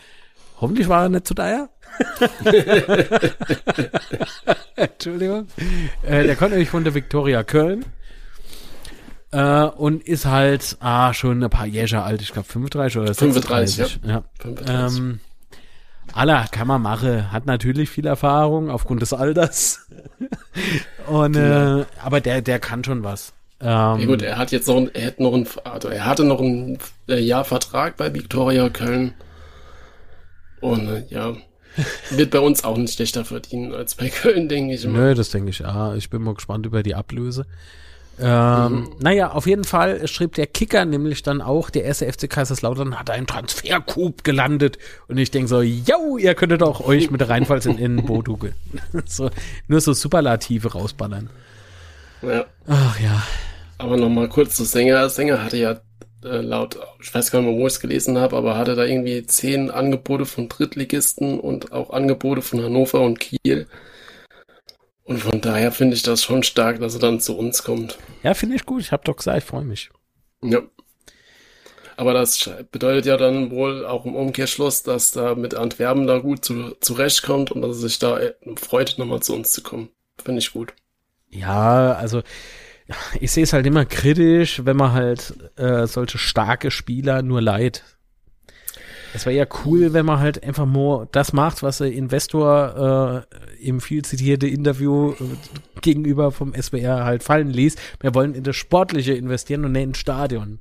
Hoffentlich 0.60 0.88
war 0.88 1.04
er 1.04 1.08
nicht 1.08 1.26
zu 1.26 1.34
teuer. 1.34 1.68
Entschuldigung. 4.76 5.48
Äh, 6.02 6.24
der 6.24 6.36
kommt 6.36 6.50
nämlich 6.50 6.70
von 6.70 6.84
der 6.84 6.94
Viktoria 6.94 7.42
Köln. 7.42 7.84
Äh, 9.30 9.64
und 9.64 10.06
ist 10.06 10.26
halt 10.26 10.76
ah, 10.80 11.12
schon 11.12 11.42
ein 11.42 11.50
paar 11.50 11.66
Jäger 11.66 12.04
alt, 12.04 12.22
ich 12.22 12.32
glaube 12.32 12.46
35 12.46 12.98
oder 12.98 13.14
36. 13.14 13.76
35, 13.76 14.00
ja. 14.04 14.10
ja. 14.10 14.24
35. 14.40 14.98
Ähm, 14.98 15.20
Aller 16.12 16.46
kann 16.50 16.68
man 16.68 16.82
machen, 16.82 17.32
hat 17.32 17.46
natürlich 17.46 17.90
viel 17.90 18.06
Erfahrung 18.06 18.70
aufgrund 18.70 19.02
des 19.02 19.12
Alters. 19.12 19.88
Und 21.06 21.32
genau. 21.32 21.80
äh, 21.80 21.84
aber 22.02 22.20
der, 22.20 22.42
der 22.42 22.60
kann 22.60 22.84
schon 22.84 23.02
was. 23.02 23.32
Ähm, 23.60 23.68
ja 23.68 24.06
gut, 24.06 24.22
er 24.22 24.38
hat 24.38 24.52
jetzt 24.52 24.68
noch, 24.68 24.86
er 24.92 25.06
hat 25.08 25.18
noch 25.18 25.34
ein, 25.34 25.48
also 25.64 25.88
er 25.88 26.06
hatte 26.06 26.24
noch 26.24 26.40
ein 26.40 26.78
äh, 27.08 27.18
Jahr 27.18 27.44
Vertrag 27.44 27.96
bei 27.96 28.12
Viktoria 28.14 28.68
Köln. 28.68 29.14
Und 30.64 30.88
äh, 30.88 31.04
ja, 31.10 31.36
wird 32.10 32.30
bei 32.30 32.40
uns 32.40 32.64
auch 32.64 32.78
nicht 32.78 32.94
schlechter 32.94 33.26
verdienen 33.26 33.74
als 33.74 33.96
bei 33.96 34.08
Köln, 34.08 34.48
denke 34.48 34.72
ich 34.72 34.86
mal. 34.86 34.92
Nö, 34.92 35.14
das 35.14 35.28
denke 35.28 35.50
ich, 35.50 35.58
ja. 35.58 35.94
Ich 35.94 36.08
bin 36.08 36.22
mal 36.22 36.32
gespannt 36.32 36.64
über 36.64 36.82
die 36.82 36.94
Ablöse. 36.94 37.44
Ähm, 38.18 38.72
mhm. 38.72 38.90
Naja, 38.98 39.32
auf 39.32 39.46
jeden 39.46 39.64
Fall 39.64 40.08
schrieb 40.08 40.36
der 40.36 40.46
Kicker 40.46 40.86
nämlich 40.86 41.22
dann 41.22 41.42
auch, 41.42 41.68
der 41.68 41.84
erste 41.84 42.10
FC 42.10 42.30
Kaiserslautern 42.30 42.98
hat 42.98 43.10
einen 43.10 43.26
Transfercoup 43.26 44.24
gelandet. 44.24 44.78
Und 45.06 45.18
ich 45.18 45.30
denke 45.30 45.48
so, 45.48 45.60
yo, 45.60 46.16
ihr 46.16 46.34
könntet 46.34 46.62
auch 46.62 46.80
euch 46.80 47.10
mit 47.10 47.28
reinfalls 47.28 47.66
in, 47.66 47.76
in 47.76 48.06
Boduge. 48.06 48.54
so, 49.04 49.28
nur 49.68 49.82
so 49.82 49.92
Superlative 49.92 50.72
rausballern. 50.72 51.28
Ja. 52.22 52.46
Ach 52.68 52.98
ja. 53.00 53.22
Aber 53.76 53.98
nochmal 53.98 54.30
kurz 54.30 54.56
zu 54.56 54.64
Sänger. 54.64 55.10
Sänger 55.10 55.44
hatte 55.44 55.58
ja 55.58 55.80
äh, 56.24 56.40
laut, 56.40 56.78
ich 57.00 57.14
weiß 57.14 57.30
gar 57.30 57.40
nicht 57.40 57.50
mehr, 57.50 57.58
wo 57.58 57.66
ich 57.66 57.74
es 57.74 57.80
gelesen 57.80 58.18
habe, 58.18 58.36
aber 58.36 58.56
hatte 58.56 58.74
da 58.74 58.84
irgendwie 58.84 59.24
zehn 59.26 59.70
Angebote 59.70 60.26
von 60.26 60.48
Drittligisten 60.48 61.38
und 61.38 61.72
auch 61.72 61.90
Angebote 61.90 62.42
von 62.42 62.62
Hannover 62.62 63.00
und 63.00 63.20
Kiel. 63.20 63.66
Und 65.04 65.18
von 65.18 65.40
daher 65.40 65.70
finde 65.70 65.94
ich 65.96 66.02
das 66.02 66.22
schon 66.22 66.42
stark, 66.42 66.80
dass 66.80 66.94
er 66.94 67.00
dann 67.00 67.20
zu 67.20 67.36
uns 67.36 67.62
kommt. 67.62 67.98
Ja, 68.22 68.34
finde 68.34 68.56
ich 68.56 68.64
gut. 68.64 68.80
Ich 68.80 68.90
habe 68.90 69.04
doch 69.04 69.16
gesagt, 69.16 69.38
ich 69.38 69.44
freue 69.44 69.64
mich. 69.64 69.90
Ja. 70.42 70.62
Aber 71.96 72.12
das 72.12 72.50
bedeutet 72.72 73.06
ja 73.06 73.16
dann 73.16 73.50
wohl 73.50 73.86
auch 73.86 74.04
im 74.04 74.16
Umkehrschluss, 74.16 74.82
dass 74.82 75.12
da 75.12 75.34
mit 75.34 75.54
Antwerpen 75.54 76.06
da 76.06 76.18
gut 76.18 76.44
zu, 76.44 76.74
zurechtkommt 76.80 77.52
und 77.52 77.62
dass 77.62 77.76
er 77.76 77.88
sich 77.88 77.98
da 77.98 78.18
äh, 78.18 78.34
freut, 78.56 78.96
nochmal 78.98 79.20
zu 79.20 79.34
uns 79.34 79.52
zu 79.52 79.62
kommen. 79.62 79.90
Finde 80.22 80.40
ich 80.40 80.52
gut. 80.52 80.72
Ja, 81.30 81.92
also 81.92 82.22
ich 83.20 83.32
sehe 83.32 83.44
es 83.44 83.52
halt 83.52 83.66
immer 83.66 83.84
kritisch, 83.84 84.64
wenn 84.64 84.76
man 84.76 84.92
halt 84.92 85.34
äh, 85.56 85.86
solche 85.86 86.18
starke 86.18 86.70
Spieler 86.70 87.22
nur 87.22 87.40
leid. 87.40 87.82
Es 89.14 89.26
wäre 89.26 89.36
ja 89.36 89.46
cool, 89.64 89.92
wenn 89.92 90.04
man 90.04 90.18
halt 90.18 90.42
einfach 90.42 90.66
nur 90.66 91.06
das 91.12 91.32
macht, 91.32 91.62
was 91.62 91.78
der 91.78 91.92
Investor 91.92 93.24
äh, 93.60 93.64
im 93.64 93.80
viel 93.80 94.04
zitierte 94.04 94.48
Interview 94.48 95.12
äh, 95.12 95.80
gegenüber 95.80 96.32
vom 96.32 96.52
SWR 96.52 97.04
halt 97.04 97.22
fallen 97.22 97.50
ließ. 97.50 97.76
Wir 98.00 98.14
wollen 98.14 98.34
in 98.34 98.42
das 98.42 98.56
Sportliche 98.56 99.14
investieren 99.14 99.64
und 99.64 99.72
nicht 99.72 99.84
ins 99.84 99.98
Stadion. 99.98 100.58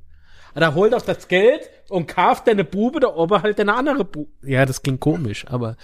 Da 0.54 0.72
holt 0.72 0.92
doch 0.92 1.02
das 1.02 1.26
Geld 1.26 1.68
und 1.88 2.06
kauft 2.06 2.46
deine 2.46 2.62
Bube, 2.62 3.00
da 3.00 3.08
oben 3.08 3.42
halt 3.42 3.58
eine 3.58 3.74
andere 3.74 4.04
Bube. 4.04 4.30
Ja, 4.42 4.64
das 4.64 4.82
klingt 4.82 5.00
komisch, 5.00 5.44
aber. 5.48 5.76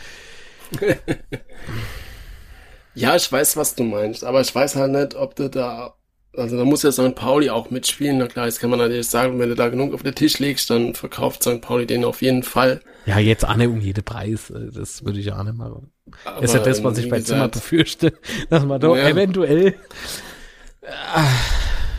ja, 2.94 3.16
ich 3.16 3.32
weiß, 3.32 3.56
was 3.56 3.74
du 3.74 3.82
meinst, 3.82 4.22
aber 4.22 4.40
ich 4.40 4.54
weiß 4.54 4.76
halt 4.76 4.92
nicht, 4.92 5.16
ob 5.16 5.34
du 5.34 5.50
da 5.50 5.94
also 6.36 6.56
da 6.56 6.64
muss 6.64 6.82
ja 6.82 6.92
St. 6.92 7.14
Pauli 7.14 7.50
auch 7.50 7.70
mitspielen. 7.70 8.18
Na 8.18 8.26
klar, 8.26 8.46
jetzt 8.46 8.60
kann 8.60 8.70
man 8.70 8.78
natürlich 8.78 9.08
sagen, 9.08 9.38
wenn 9.38 9.48
du 9.48 9.54
da 9.54 9.68
genug 9.68 9.94
auf 9.94 10.02
den 10.02 10.14
Tisch 10.14 10.38
legst, 10.38 10.70
dann 10.70 10.94
verkauft 10.94 11.42
St. 11.42 11.60
Pauli 11.60 11.86
den 11.86 12.04
auf 12.04 12.22
jeden 12.22 12.42
Fall. 12.42 12.80
Ja, 13.06 13.18
jetzt 13.18 13.44
Anne 13.44 13.68
um 13.68 13.80
jede 13.80 14.02
Preis. 14.02 14.50
Äh, 14.50 14.70
das 14.72 15.04
würde 15.04 15.18
ich 15.18 15.26
ja 15.26 15.42
nicht 15.42 15.56
machen. 15.56 15.90
Aber 16.24 16.42
ist 16.42 16.54
ja 16.54 16.60
das, 16.60 16.82
was 16.84 16.98
ich 16.98 17.08
bei 17.08 17.20
Zimmer 17.20 17.48
befürchte, 17.48 18.12
dass 18.50 18.64
man 18.64 18.80
doch 18.80 18.96
ja. 18.96 19.08
eventuell. 19.08 19.74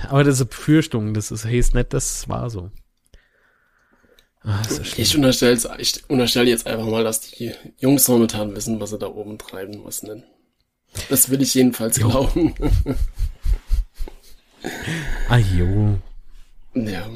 Aber 0.10 0.24
das 0.24 0.36
ist 0.36 0.42
eine 0.42 0.50
Befürchtung. 0.50 1.14
Das 1.14 1.32
ist, 1.32 1.46
heißt 1.46 1.76
nicht, 1.76 1.94
das 1.94 2.28
war 2.30 2.50
so. 2.50 2.72
Ah, 4.44 4.62
ich 4.98 5.16
unterstelle 5.16 5.60
ich 5.78 6.10
unterstelle 6.10 6.50
jetzt 6.50 6.66
einfach 6.66 6.88
mal, 6.88 7.04
dass 7.04 7.22
die 7.22 7.54
Jungs 7.78 8.08
momentan 8.08 8.56
wissen, 8.56 8.80
was 8.80 8.90
sie 8.90 8.98
da 8.98 9.08
oben 9.08 9.38
treiben, 9.38 9.84
nennen. 10.02 10.24
Das 11.10 11.30
will 11.30 11.42
ich 11.42 11.54
jedenfalls 11.54 11.98
jo. 11.98 12.10
glauben. 12.10 12.56
Ah 15.30 15.38
jo. 15.38 15.98
Ja. 16.74 17.10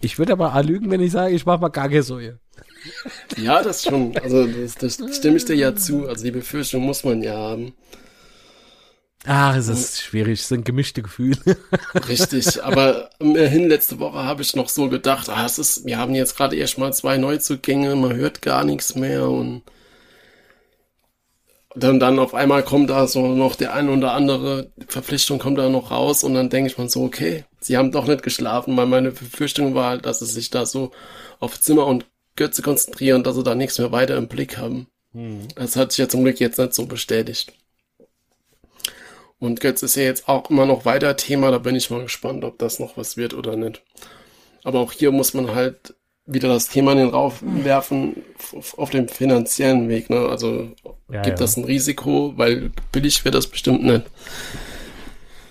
Ich 0.00 0.18
würde 0.18 0.32
aber 0.32 0.62
lügen, 0.62 0.90
wenn 0.90 1.00
ich 1.00 1.12
sage, 1.12 1.34
ich 1.34 1.46
mache 1.46 1.60
mal 1.60 1.68
gar 1.68 1.88
keine 1.88 2.02
Säue. 2.02 2.38
Ja, 3.36 3.62
das 3.62 3.84
schon. 3.84 4.16
Also 4.18 4.46
das, 4.46 4.76
das 4.76 5.16
stimme 5.16 5.36
ich 5.36 5.44
dir 5.44 5.56
ja 5.56 5.74
zu. 5.74 6.08
Also 6.08 6.24
die 6.24 6.30
Befürchtung 6.30 6.82
muss 6.82 7.04
man 7.04 7.22
ja 7.22 7.34
haben. 7.34 7.74
Ah, 9.24 9.56
es 9.56 9.66
ist 9.66 10.02
schwierig, 10.02 10.38
es 10.40 10.48
sind 10.48 10.64
gemischte 10.64 11.02
Gefühle. 11.02 11.36
Richtig, 12.08 12.62
aber 12.62 13.10
immerhin 13.18 13.68
letzte 13.68 13.98
Woche 13.98 14.22
habe 14.22 14.42
ich 14.42 14.54
noch 14.54 14.68
so 14.68 14.88
gedacht, 14.88 15.28
ah, 15.28 15.44
es 15.44 15.58
ist, 15.58 15.84
wir 15.84 15.98
haben 15.98 16.14
jetzt 16.14 16.36
gerade 16.36 16.54
erst 16.54 16.78
mal 16.78 16.94
zwei 16.94 17.18
Neuzugänge, 17.18 17.96
man 17.96 18.14
hört 18.14 18.40
gar 18.40 18.62
nichts 18.62 18.94
mehr 18.94 19.28
und 19.28 19.62
dann, 21.76 22.00
dann 22.00 22.18
auf 22.18 22.34
einmal 22.34 22.62
kommt 22.62 22.88
da 22.88 23.06
so 23.06 23.28
noch 23.28 23.54
der 23.54 23.74
ein 23.74 23.90
oder 23.90 24.12
andere 24.12 24.70
Verpflichtung 24.88 25.38
kommt 25.38 25.58
da 25.58 25.68
noch 25.68 25.90
raus 25.90 26.24
und 26.24 26.34
dann 26.34 26.48
denke 26.48 26.70
ich 26.70 26.78
mir 26.78 26.88
so, 26.88 27.04
okay, 27.04 27.44
sie 27.60 27.76
haben 27.76 27.92
doch 27.92 28.06
nicht 28.06 28.22
geschlafen, 28.22 28.76
weil 28.76 28.86
meine 28.86 29.10
Befürchtung 29.10 29.74
war 29.74 29.90
halt, 29.90 30.06
dass 30.06 30.20
sie 30.20 30.26
sich 30.26 30.48
da 30.50 30.64
so 30.64 30.92
auf 31.38 31.60
Zimmer 31.60 31.86
und 31.86 32.06
Götze 32.34 32.62
konzentrieren, 32.62 33.22
dass 33.22 33.36
sie 33.36 33.42
da 33.42 33.54
nichts 33.54 33.78
mehr 33.78 33.92
weiter 33.92 34.16
im 34.16 34.28
Blick 34.28 34.56
haben. 34.56 34.86
Hm. 35.12 35.48
Das 35.54 35.76
hat 35.76 35.92
sich 35.92 35.98
ja 35.98 36.08
zum 36.08 36.24
Glück 36.24 36.40
jetzt 36.40 36.58
nicht 36.58 36.74
so 36.74 36.86
bestätigt. 36.86 37.52
Und 39.38 39.60
Götz 39.60 39.82
ist 39.82 39.96
ja 39.96 40.04
jetzt 40.04 40.28
auch 40.28 40.48
immer 40.48 40.64
noch 40.64 40.86
weiter 40.86 41.16
Thema, 41.16 41.50
da 41.50 41.58
bin 41.58 41.76
ich 41.76 41.90
mal 41.90 42.02
gespannt, 42.02 42.42
ob 42.44 42.58
das 42.58 42.78
noch 42.78 42.96
was 42.96 43.18
wird 43.18 43.34
oder 43.34 43.54
nicht. 43.56 43.82
Aber 44.64 44.80
auch 44.80 44.92
hier 44.92 45.12
muss 45.12 45.34
man 45.34 45.54
halt 45.54 45.94
wieder 46.26 46.48
das 46.48 46.68
Thema 46.68 46.92
in 46.92 46.98
den 46.98 47.08
Raum 47.08 47.32
werfen 47.64 48.16
auf 48.76 48.90
dem 48.90 49.08
finanziellen 49.08 49.88
Weg. 49.88 50.10
Ne? 50.10 50.28
Also 50.28 50.72
ja, 51.10 51.22
gibt 51.22 51.38
ja. 51.38 51.44
das 51.44 51.56
ein 51.56 51.64
Risiko, 51.64 52.34
weil 52.36 52.70
billig 52.92 53.24
wird 53.24 53.34
das 53.34 53.46
bestimmt 53.46 53.84
nicht. 53.84 54.04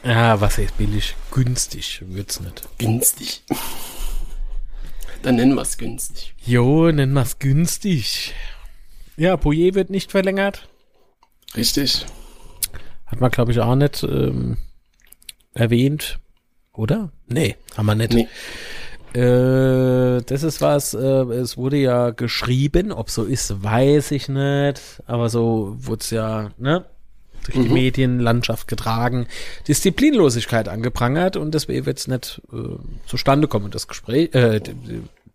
Ja, 0.04 0.40
was 0.40 0.58
heißt 0.58 0.78
billig? 0.78 1.16
Günstig 1.32 2.04
wird's 2.06 2.40
nicht. 2.40 2.68
Günstig. 2.78 3.44
Dann 5.24 5.38
nennen 5.38 5.56
wir 5.56 5.64
es 5.64 5.78
günstig. 5.78 6.36
Jo, 6.46 6.92
nennen 6.92 7.14
wir 7.14 7.24
es 7.24 7.40
günstig. 7.40 8.34
Ja, 9.18 9.38
Pouillet 9.38 9.74
wird 9.74 9.90
nicht 9.90 10.12
verlängert. 10.12 10.68
Richtig. 11.56 12.06
Hat 13.08 13.22
man, 13.22 13.32
glaube 13.32 13.52
ich, 13.52 13.60
auch 13.60 13.76
nicht 13.76 14.04
ähm, 14.04 14.58
erwähnt. 15.54 16.20
Oder? 16.74 17.12
Nee, 17.28 17.56
haben 17.76 17.86
wir 17.86 17.96
nicht. 17.96 18.14
Nee. 18.14 18.28
Äh, 19.16 20.22
das 20.24 20.44
ist 20.44 20.60
was, 20.60 20.94
äh, 20.94 20.98
es 20.98 21.56
wurde 21.56 21.78
ja 21.78 22.10
geschrieben, 22.10 22.92
ob 22.92 23.10
so 23.10 23.24
ist, 23.24 23.64
weiß 23.64 24.12
ich 24.12 24.28
nicht, 24.28 24.82
aber 25.06 25.30
so 25.30 25.78
wurde 25.80 26.02
es 26.02 26.10
ja, 26.10 26.50
ne? 26.58 26.84
Durch 27.46 27.64
die 27.64 27.70
mhm. 27.70 27.74
Medienlandschaft 27.74 28.68
getragen, 28.68 29.28
Disziplinlosigkeit 29.68 30.68
angeprangert 30.68 31.38
und 31.38 31.54
deswegen 31.54 31.86
wird 31.86 32.00
es 32.00 32.08
nicht 32.08 32.42
äh, 32.52 32.76
zustande 33.06 33.48
kommen, 33.48 33.72
das 33.72 33.88
Gespräch, 33.88 34.34
äh, 34.34 34.60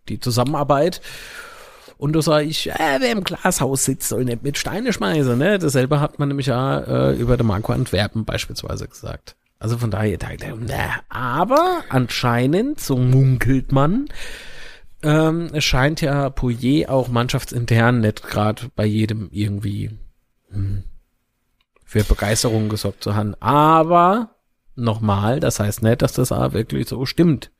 die 0.09 0.21
Zusammenarbeit. 0.21 1.01
Und 1.97 2.14
da 2.14 2.21
sage 2.21 2.47
ich, 2.47 2.69
äh, 2.69 2.99
wer 2.99 3.12
im 3.12 3.25
Glashaus 3.25 3.85
sitzt, 3.85 4.09
soll 4.09 4.25
nicht 4.25 4.43
mit 4.43 4.59
Steine 4.59 4.93
schmeißen. 4.93 5.38
Ne? 5.38 5.59
Dasselbe 5.59 6.01
hat 6.01 6.19
man 6.19 6.29
nämlich 6.29 6.47
ja 6.47 6.81
äh, 6.81 7.14
über 7.14 7.37
den 7.37 7.47
Marco 7.47 7.73
Antwerpen 7.73 8.25
beispielsweise 8.25 8.88
gesagt. 8.88 9.37
Also 9.61 9.77
von 9.77 9.90
daher, 9.90 10.18
aber 11.11 11.85
anscheinend, 11.90 12.81
so 12.81 12.96
munkelt 12.96 13.73
man, 13.73 14.09
ähm, 15.03 15.51
scheint 15.61 16.01
ja 16.01 16.31
Pouillet 16.31 16.88
auch 16.88 17.09
mannschaftsintern 17.09 18.01
nicht 18.01 18.23
gerade 18.23 18.70
bei 18.75 18.87
jedem 18.87 19.29
irgendwie 19.31 19.90
hm, 20.51 20.85
für 21.85 22.05
Begeisterung 22.05 22.70
gesorgt 22.70 23.05
zu 23.05 23.14
haben. 23.14 23.35
Aber 23.40 24.35
nochmal, 24.77 25.40
das 25.40 25.61
heißt 25.61 25.83
nicht, 25.83 26.01
dass 26.01 26.14
das 26.14 26.33
auch 26.33 26.55
wirklich 26.55 26.88
so 26.88 27.05
stimmt. 27.05 27.51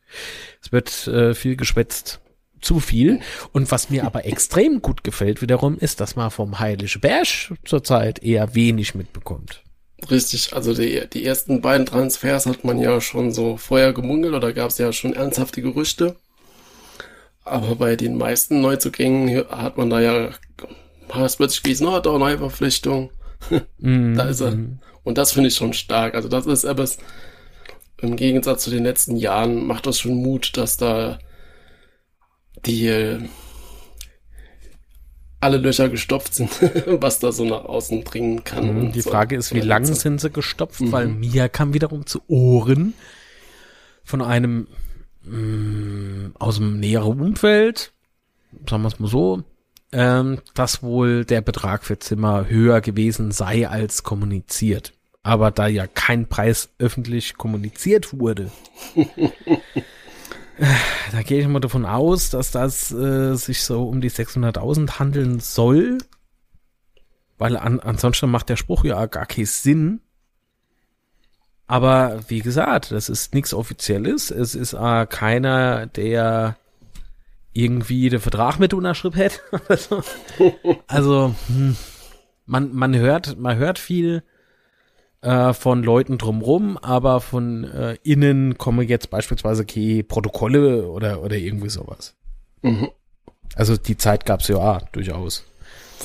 Es 0.62 0.72
wird 0.72 1.06
äh, 1.06 1.34
viel 1.34 1.56
geschwätzt 1.56 2.20
zu 2.62 2.80
viel. 2.80 3.20
Und 3.52 3.70
was 3.70 3.90
mir 3.90 4.04
aber 4.06 4.24
extrem 4.24 4.80
gut 4.80 5.04
gefällt 5.04 5.42
wiederum, 5.42 5.76
ist, 5.76 6.00
dass 6.00 6.16
man 6.16 6.30
vom 6.30 6.60
Heilige 6.60 6.98
Berg 6.98 7.52
zurzeit 7.64 8.22
eher 8.22 8.54
wenig 8.54 8.94
mitbekommt. 8.94 9.64
Richtig, 10.08 10.54
also 10.54 10.72
die, 10.72 11.06
die 11.12 11.24
ersten 11.24 11.60
beiden 11.60 11.86
Transfers 11.86 12.46
hat 12.46 12.64
man 12.64 12.78
ja 12.78 13.00
schon 13.00 13.32
so 13.32 13.56
vorher 13.56 13.92
gemungelt 13.92 14.34
oder 14.34 14.52
gab 14.52 14.70
es 14.70 14.78
ja 14.78 14.92
schon 14.92 15.14
ernsthafte 15.14 15.60
Gerüchte. 15.62 16.16
Aber 17.44 17.74
bei 17.76 17.96
den 17.96 18.16
meisten 18.16 18.60
Neuzugängen 18.60 19.44
hat 19.50 19.76
man 19.76 19.90
da 19.90 20.00
ja, 20.00 20.30
es 21.24 21.38
wird 21.38 21.50
sich 21.50 21.62
gewesen, 21.62 21.86
oh, 21.86 21.98
doch, 22.00 22.18
neue 22.18 22.38
Verpflichtung. 22.38 23.10
Mm, 23.78 24.14
da 24.16 24.28
ist 24.28 24.40
er. 24.40 24.52
Mm. 24.52 24.78
Und 25.02 25.18
das 25.18 25.32
finde 25.32 25.48
ich 25.48 25.56
schon 25.56 25.72
stark. 25.72 26.14
Also 26.14 26.28
das 26.28 26.46
ist 26.46 26.64
aber 26.64 26.88
im 28.00 28.16
Gegensatz 28.16 28.64
zu 28.64 28.70
den 28.70 28.84
letzten 28.84 29.16
Jahren 29.16 29.66
macht 29.66 29.86
das 29.86 29.98
schon 29.98 30.14
Mut, 30.14 30.56
dass 30.56 30.76
da 30.76 31.18
die 32.64 33.18
alle 35.40 35.57
Löcher 35.57 35.88
gestopft 35.88 36.35
sind, 36.35 36.50
was 36.87 37.18
da 37.18 37.33
so 37.33 37.44
nach 37.44 37.64
außen 37.64 38.05
dringen 38.05 38.44
kann. 38.44 38.87
Mhm, 38.87 38.92
die 38.92 39.03
Frage 39.03 39.37
ist, 39.37 39.55
wie 39.55 39.61
lang 39.61 39.85
sind 39.85 40.20
sie 40.20 40.31
gestopft? 40.31 40.81
Mhm. 40.81 40.92
Weil 40.92 41.07
mir 41.09 41.48
kam 41.48 41.74
wiederum 41.74 42.07
zu 42.07 42.20
Ohren 42.29 42.94
von 44.05 44.22
einem 44.22 44.66
mh, 45.24 45.37
mm, 45.37 46.35
aus 46.38 46.57
dem 46.57 46.79
näheren 46.79 47.20
Umfeld, 47.20 47.92
sagen 48.68 48.83
wir 48.83 48.88
es 48.88 48.98
mal 48.98 49.09
so, 49.09 49.42
ähm, 49.92 50.38
dass 50.55 50.83
wohl 50.83 51.24
der 51.24 51.40
Betrag 51.40 51.85
für 51.85 51.98
Zimmer 51.98 52.48
höher 52.48 52.81
gewesen 52.81 53.33
sei 53.33 53.68
als 53.68 54.03
kommuniziert. 54.03 54.92
Aber 55.22 55.50
da 55.50 55.66
ja 55.66 55.87
kein 55.87 56.29
Preis 56.29 56.70
öffentlich 56.79 57.37
kommuniziert 57.37 58.18
wurde, 58.18 58.50
da 61.12 61.23
gehe 61.23 61.40
ich 61.40 61.49
mal 61.49 61.61
davon 61.61 61.87
aus, 61.87 62.31
dass 62.31 62.51
das 62.51 62.92
äh, 62.92 63.35
sich 63.35 63.62
so 63.62 63.88
um 63.88 64.01
die 64.01 64.11
600.000 64.11 64.99
handeln 64.99 65.40
soll, 65.40 65.99
weil 67.38 67.57
an, 67.57 67.81
ansonsten 67.81 68.31
macht 68.31 68.49
der 68.49 68.57
Spruch 68.57 68.85
ja 68.85 69.07
gar 69.07 69.27
keinen 69.27 69.46
Sinn. 69.46 70.01
Aber 71.66 72.20
wie 72.29 72.40
gesagt, 72.40 72.90
das 72.90 73.09
ist 73.09 73.33
nichts 73.33 73.55
Offizielles. 73.55 74.31
Es 74.31 74.55
ist 74.55 74.73
äh, 74.73 75.07
keiner, 75.07 75.87
der 75.87 76.57
irgendwie 77.53 78.09
den 78.09 78.20
Vertrag 78.20 78.59
mit 78.59 78.75
unterschrieben 78.75 79.16
hätte. 79.16 79.40
also, 80.88 81.35
hm, 81.46 81.77
man, 82.44 82.75
man 82.75 82.94
hört, 82.96 83.38
man 83.38 83.57
hört 83.57 83.79
viel 83.79 84.23
äh, 85.22 85.52
von 85.52 85.83
Leuten 85.83 86.18
drumrum, 86.18 86.78
aber 86.78 87.20
von 87.20 87.64
äh, 87.64 87.96
innen 88.02 88.59
kommen 88.59 88.87
jetzt 88.87 89.11
beispielsweise 89.11 89.64
keine 89.64 90.02
Protokolle 90.04 90.88
oder, 90.88 91.22
oder 91.22 91.37
irgendwie 91.37 91.70
sowas. 91.70 92.16
Mhm. 92.62 92.88
Also 93.54 93.76
die 93.76 93.96
Zeit 93.96 94.26
gab's 94.26 94.48
ja 94.48 94.56
auch, 94.56 94.83
durchaus. 94.92 95.44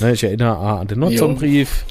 Ne, 0.00 0.12
ich 0.12 0.24
erinnere 0.24 0.56
ah, 0.56 0.80
an 0.80 0.88
den 0.88 0.98
Nutzerbrief, 0.98 1.86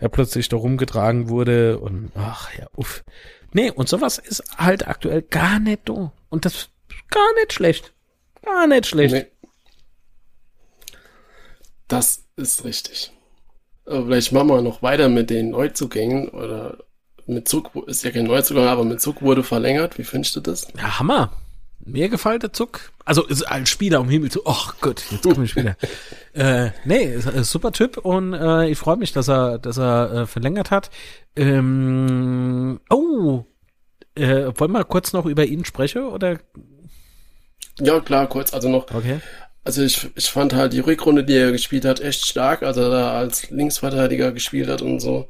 der 0.00 0.08
plötzlich 0.08 0.48
da 0.48 0.56
rumgetragen 0.56 1.28
wurde 1.28 1.78
und 1.78 2.10
ach 2.14 2.54
ja, 2.56 2.66
uff. 2.76 3.04
Nee, 3.52 3.70
und 3.70 3.88
sowas 3.88 4.18
ist 4.18 4.42
halt 4.56 4.86
aktuell 4.88 5.22
gar 5.22 5.58
nicht 5.58 5.88
da. 5.88 6.12
Und 6.28 6.44
das 6.44 6.54
ist 6.54 6.70
gar 7.10 7.34
nicht 7.34 7.52
schlecht. 7.52 7.92
Gar 8.42 8.66
nicht 8.66 8.86
schlecht. 8.86 9.14
Nee. 9.14 9.26
Das 11.88 12.24
ist 12.36 12.64
richtig. 12.64 13.12
Vielleicht 13.86 14.32
machen 14.32 14.48
wir 14.48 14.62
noch 14.62 14.82
weiter 14.82 15.08
mit 15.08 15.30
den 15.30 15.50
Neuzugängen 15.50 16.28
oder 16.28 16.78
mit 17.26 17.48
Zug 17.48 17.70
ist 17.86 18.04
ja 18.04 18.10
kein 18.10 18.24
Neuzugang, 18.24 18.66
aber 18.66 18.84
mit 18.84 19.00
Zug 19.00 19.22
wurde 19.22 19.42
verlängert. 19.42 19.98
Wie 19.98 20.04
findest 20.04 20.36
du 20.36 20.40
das? 20.40 20.68
Ja, 20.76 20.98
Hammer. 20.98 21.32
Mir 21.84 22.08
gefällt 22.08 22.42
der 22.42 22.52
Zug. 22.52 22.92
Also 23.04 23.24
ist 23.24 23.42
als 23.42 23.68
Spieler 23.68 24.00
um 24.00 24.08
Himmel 24.08 24.30
zu. 24.30 24.42
Ach 24.44 24.74
Gott, 24.80 25.04
jetzt 25.10 25.22
komme 25.22 25.44
ich 25.44 25.54
wieder. 25.54 25.76
äh, 26.32 26.70
nee, 26.84 27.04
ist, 27.04 27.28
ist 27.28 27.50
super 27.50 27.70
Typ 27.70 27.98
und 27.98 28.32
äh, 28.34 28.68
ich 28.68 28.78
freue 28.78 28.96
mich, 28.96 29.12
dass 29.12 29.28
er, 29.28 29.58
dass 29.58 29.78
er 29.78 30.12
äh, 30.12 30.26
verlängert 30.26 30.72
hat. 30.72 30.90
Ähm, 31.36 32.80
oh, 32.90 33.44
äh, 34.16 34.50
wollen 34.56 34.72
wir 34.72 34.84
kurz 34.84 35.12
noch 35.12 35.26
über 35.26 35.44
ihn 35.44 35.64
sprechen 35.64 36.04
oder? 36.04 36.38
Ja, 37.78 38.00
klar, 38.00 38.26
kurz. 38.26 38.52
Also 38.52 38.68
noch. 38.68 38.90
Okay. 38.92 39.20
Also 39.66 39.82
ich, 39.82 40.08
ich 40.14 40.30
fand 40.30 40.54
halt 40.54 40.72
die 40.74 40.78
Rückrunde, 40.78 41.24
die 41.24 41.34
er 41.34 41.50
gespielt 41.50 41.84
hat, 41.84 41.98
echt 41.98 42.24
stark, 42.24 42.62
als 42.62 42.76
er 42.76 42.88
da 42.88 43.18
als 43.18 43.50
Linksverteidiger 43.50 44.30
gespielt 44.30 44.68
hat 44.68 44.80
und 44.80 45.00
so. 45.00 45.26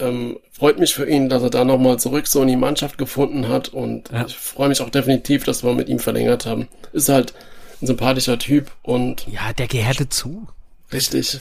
Ähm, 0.00 0.40
freut 0.50 0.80
mich 0.80 0.94
für 0.94 1.08
ihn, 1.08 1.28
dass 1.28 1.40
er 1.44 1.50
da 1.50 1.64
nochmal 1.64 2.00
zurück 2.00 2.26
so 2.26 2.42
in 2.42 2.48
die 2.48 2.56
Mannschaft 2.56 2.98
gefunden 2.98 3.46
hat 3.46 3.68
und 3.68 4.10
ja. 4.10 4.26
ich 4.26 4.36
freue 4.36 4.68
mich 4.68 4.80
auch 4.80 4.90
definitiv, 4.90 5.44
dass 5.44 5.62
wir 5.62 5.72
mit 5.74 5.88
ihm 5.88 6.00
verlängert 6.00 6.44
haben. 6.44 6.66
Ist 6.92 7.08
halt 7.08 7.34
ein 7.80 7.86
sympathischer 7.86 8.36
Typ 8.36 8.72
und. 8.82 9.28
Ja, 9.28 9.52
der 9.52 9.68
gehörte 9.68 10.08
zu. 10.08 10.48
Richtig. 10.92 11.38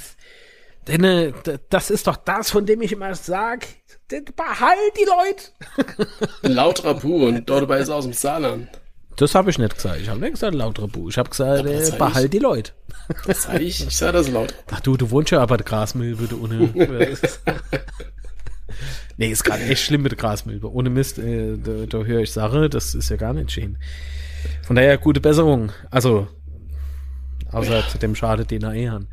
Denn 0.88 1.04
äh, 1.04 1.34
das 1.70 1.90
ist 1.90 2.06
doch 2.06 2.18
das, 2.18 2.52
von 2.52 2.68
dem 2.68 2.84
ich 2.84 2.92
immer 2.92 3.16
sag, 3.16 3.66
behalt 4.08 4.78
die 4.96 5.08
Leute. 5.08 6.54
Laut 6.54 6.86
Rapu 6.86 7.26
und 7.26 7.50
dort 7.50 7.64
dabei 7.64 7.80
ist 7.80 7.90
er 7.90 7.96
aus 7.96 8.04
dem 8.04 8.14
Saarland. 8.14 8.70
Das 9.16 9.36
habe 9.36 9.50
ich 9.50 9.58
nicht 9.58 9.76
gesagt. 9.76 10.02
Ich 10.02 10.10
habe 10.10 10.20
nicht 10.20 10.34
gesagt 10.34 10.56
lauter 10.56 10.88
Bu. 10.88 11.10
Ich 11.10 11.18
habe 11.18 11.30
gesagt, 11.30 11.66
äh, 11.66 11.92
behalt 11.98 12.34
die 12.34 12.40
Leute. 12.40 12.72
Das 13.26 13.44
sage 13.44 13.64
ich. 13.64 13.86
Ich 13.86 13.98
sage 13.98 14.14
das 14.14 14.30
laut. 14.30 14.54
Ach 14.72 14.80
du, 14.80 14.98
du 14.98 15.12
wohnst 15.12 15.32
ja 15.32 15.42
aber 15.42 15.58
der 15.58 15.66
Grasmilbe, 15.66 16.28
du 16.28 16.44
ohne. 16.44 16.70
nee, 19.18 19.32
ist 19.32 19.44
gerade 19.44 19.64
echt 19.64 19.84
schlimm 19.84 20.04
mit 20.04 20.12
der 20.12 20.20
Grasmilbe. 20.20 20.72
Ohne 20.72 20.90
Mist, 20.90 21.20
äh, 21.20 21.58
da, 21.58 21.86
da 21.88 22.06
höre 22.06 22.22
ich 22.22 22.32
Sache, 22.32 22.70
das 22.70 22.96
ist 22.96 23.10
ja 23.10 23.18
gar 23.18 23.34
nicht 23.34 23.52
schön. 23.52 23.78
Von 24.64 24.76
daher 24.76 24.98
gute 24.98 25.22
Besserung. 25.22 25.72
Also, 25.92 26.28
außer 27.54 27.88
zu 27.90 27.98
dem 27.98 28.16
Schade, 28.16 28.46
den 28.46 28.64
er 28.64 28.74
eh 28.74 28.90
hat. 28.90 29.04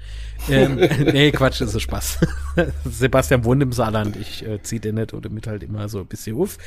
Ähm, 0.48 0.76
nee, 1.12 1.30
Quatsch, 1.30 1.60
das 1.60 1.74
ist 1.74 1.82
Spaß. 1.82 2.18
Sebastian 2.84 3.44
wohnt 3.44 3.62
im 3.62 3.72
Saarland. 3.72 4.16
Ich 4.16 4.46
äh, 4.46 4.62
ziehe 4.62 4.80
den 4.80 4.96
nicht 4.96 5.14
oder 5.14 5.28
mit 5.28 5.46
halt 5.46 5.62
immer 5.62 5.88
so 5.88 6.00
ein 6.00 6.06
bisschen 6.06 6.36
auf. 6.36 6.58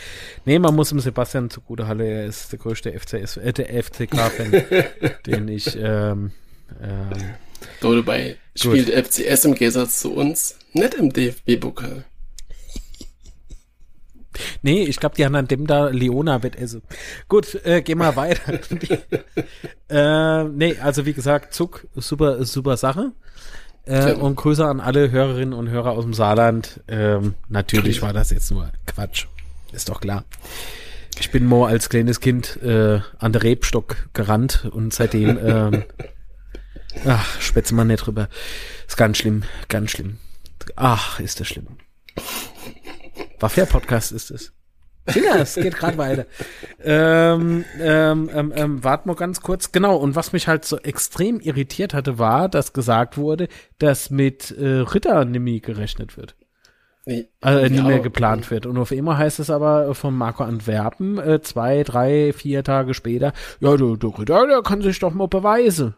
Nee, 0.45 0.59
man 0.59 0.75
muss 0.75 0.91
ihm 0.91 0.99
Sebastian 0.99 1.49
zugute 1.49 1.87
halten. 1.87 2.01
Er 2.01 2.25
ist 2.25 2.51
der 2.51 2.59
größte 2.59 2.97
FCS, 2.97 3.37
äh, 3.37 3.53
der 3.53 3.83
FCK-Fan, 3.83 4.63
den 5.25 5.47
ich, 5.47 5.75
ähm, 5.75 6.31
ähm, 6.81 7.09
so, 7.81 7.95
dabei 7.95 8.37
spielt 8.55 8.89
FCS 8.89 9.45
im 9.45 9.55
Gegensatz 9.55 9.99
zu 9.99 10.13
uns 10.13 10.57
nicht 10.73 10.93
im 10.95 11.11
DFB-Pokal. 11.11 12.05
Nee, 14.61 14.83
ich 14.83 14.99
glaube, 14.99 15.15
die 15.15 15.25
haben 15.25 15.35
an 15.35 15.47
dem 15.47 15.67
da 15.67 15.87
Leona 15.87 16.43
Wettessen. 16.43 16.81
Gut, 17.27 17.55
äh, 17.65 17.81
gehen 17.81 17.99
wir 17.99 18.15
weiter. 18.15 18.59
äh, 19.89 20.43
nee, 20.45 20.77
also 20.81 21.05
wie 21.05 21.13
gesagt, 21.13 21.53
Zug, 21.53 21.87
super, 21.95 22.43
super 22.45 22.77
Sache. 22.77 23.11
Äh, 23.85 24.13
und 24.13 24.35
Grüße 24.35 24.65
an 24.65 24.79
alle 24.79 25.11
Hörerinnen 25.11 25.53
und 25.53 25.69
Hörer 25.69 25.91
aus 25.91 26.03
dem 26.03 26.13
Saarland. 26.13 26.81
Ähm, 26.87 27.35
natürlich 27.49 28.01
war 28.01 28.13
das 28.13 28.29
jetzt 28.29 28.49
nur 28.51 28.71
Quatsch. 28.85 29.27
Ist 29.73 29.89
doch 29.89 29.99
klar. 29.99 30.23
Ich 31.19 31.31
bin 31.31 31.45
mal 31.45 31.67
als 31.67 31.89
kleines 31.89 32.19
Kind 32.19 32.61
äh, 32.63 33.01
an 33.19 33.33
der 33.33 33.43
Rebstock 33.43 34.09
gerannt 34.13 34.67
und 34.71 34.93
seitdem 34.93 35.37
ähm, 35.43 35.83
ach, 37.05 37.41
spätze 37.41 37.75
mal 37.75 37.83
nicht 37.83 38.05
drüber. 38.05 38.29
Ist 38.87 38.97
ganz 38.97 39.17
schlimm, 39.17 39.43
ganz 39.67 39.91
schlimm. 39.91 40.17
Ach, 40.75 41.19
ist 41.19 41.39
das 41.39 41.47
schlimm. 41.47 41.67
Waffair-Podcast 43.43 44.13
ist 44.13 44.31
es. 44.31 44.53
Ja, 45.13 45.35
es 45.35 45.55
geht 45.55 45.75
gerade 45.75 45.97
weiter. 45.97 46.25
Ähm, 46.81 47.65
ähm, 47.77 48.29
ähm, 48.33 48.53
ähm, 48.55 48.83
warte 48.85 49.05
mal 49.05 49.15
ganz 49.15 49.41
kurz. 49.41 49.73
Genau, 49.73 49.97
und 49.97 50.15
was 50.15 50.31
mich 50.31 50.47
halt 50.47 50.63
so 50.63 50.77
extrem 50.77 51.41
irritiert 51.41 51.93
hatte, 51.93 52.17
war, 52.17 52.47
dass 52.47 52.71
gesagt 52.71 53.17
wurde, 53.17 53.49
dass 53.79 54.09
mit 54.09 54.51
äh, 54.51 54.79
Ritter 54.79 55.25
Nimi 55.25 55.59
gerechnet 55.59 56.15
wird. 56.15 56.37
Nee, 57.05 57.27
äh, 57.41 57.69
nie 57.69 57.81
mehr 57.81 57.99
geplant 57.99 58.49
wird. 58.49 58.65
Und 58.65 58.77
auf 58.77 58.91
einmal 58.91 59.17
heißt 59.17 59.39
es 59.39 59.49
aber 59.49 59.93
von 59.93 60.15
Marco 60.15 60.43
Antwerpen, 60.43 61.17
äh, 61.17 61.41
zwei, 61.41 61.83
drei, 61.83 62.31
vier 62.31 62.63
Tage 62.63 62.93
später, 62.93 63.33
ja, 63.59 63.75
der, 63.75 63.97
der 63.97 64.19
Ritter, 64.19 64.47
der 64.47 64.61
kann 64.61 64.81
sich 64.81 64.99
doch 64.99 65.13
mal 65.13 65.27
beweisen. 65.27 65.95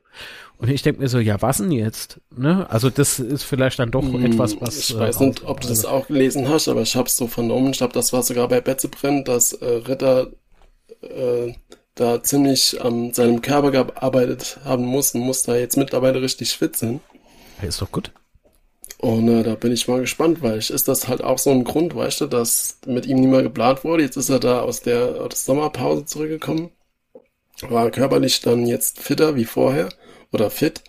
Und 0.57 0.69
ich 0.69 0.81
denke 0.81 1.01
mir 1.01 1.07
so, 1.07 1.19
ja, 1.19 1.41
was 1.41 1.57
denn 1.57 1.71
jetzt? 1.71 2.21
Ne? 2.35 2.65
Also 2.69 2.89
das 2.89 3.19
ist 3.19 3.43
vielleicht 3.43 3.77
dann 3.77 3.91
doch 3.91 4.01
hm, 4.01 4.25
etwas, 4.25 4.59
was. 4.61 4.77
Ich 4.77 4.97
weiß 4.97 5.19
äh, 5.19 5.25
nicht, 5.27 5.43
ob 5.43 5.61
du 5.61 5.67
das 5.67 5.85
auch 5.85 6.07
gelesen 6.07 6.49
hast, 6.49 6.67
aber 6.69 6.81
ich 6.81 6.95
habe 6.95 7.07
es 7.07 7.17
so 7.17 7.27
vernommen. 7.27 7.71
Ich 7.71 7.77
glaube, 7.77 7.93
das 7.93 8.11
war 8.13 8.23
sogar 8.23 8.47
bei 8.47 8.61
Betzebrenn, 8.61 9.25
dass 9.25 9.53
äh, 9.53 9.65
Ritter 9.65 10.31
äh, 11.01 11.53
da 11.93 12.23
ziemlich 12.23 12.81
an 12.81 13.13
seinem 13.13 13.41
Körper 13.41 13.71
gearbeitet 13.71 14.59
haben 14.63 14.85
muss 14.85 15.13
und 15.13 15.21
muss 15.21 15.43
da 15.43 15.55
jetzt 15.55 15.77
mittlerweile 15.77 16.21
richtig 16.21 16.51
fit 16.57 16.75
sein. 16.75 16.99
Ja, 17.61 17.67
ist 17.67 17.81
doch 17.81 17.91
gut. 17.91 18.11
Und 18.99 19.27
äh, 19.27 19.43
da 19.43 19.55
bin 19.55 19.71
ich 19.71 19.87
mal 19.87 20.01
gespannt, 20.01 20.41
weil 20.41 20.57
ich, 20.57 20.71
ist 20.71 20.87
das 20.87 21.07
halt 21.07 21.23
auch 21.23 21.37
so 21.37 21.51
ein 21.51 21.63
Grund, 21.63 21.95
weißt 21.95 22.21
du, 22.21 22.25
dass 22.27 22.79
mit 22.85 23.05
ihm 23.05 23.19
nie 23.19 23.27
mehr 23.27 23.43
geplant 23.43 23.83
wurde. 23.83 24.03
Jetzt 24.03 24.15
ist 24.17 24.29
er 24.29 24.39
da 24.39 24.61
aus 24.61 24.81
der, 24.81 25.21
aus 25.21 25.29
der 25.29 25.37
Sommerpause 25.55 26.05
zurückgekommen. 26.05 26.71
War 27.61 27.89
körperlich 27.91 28.41
dann 28.41 28.65
jetzt 28.65 28.99
fitter 28.99 29.35
wie 29.35 29.45
vorher 29.45 29.89
oder 30.31 30.49
fit. 30.49 30.81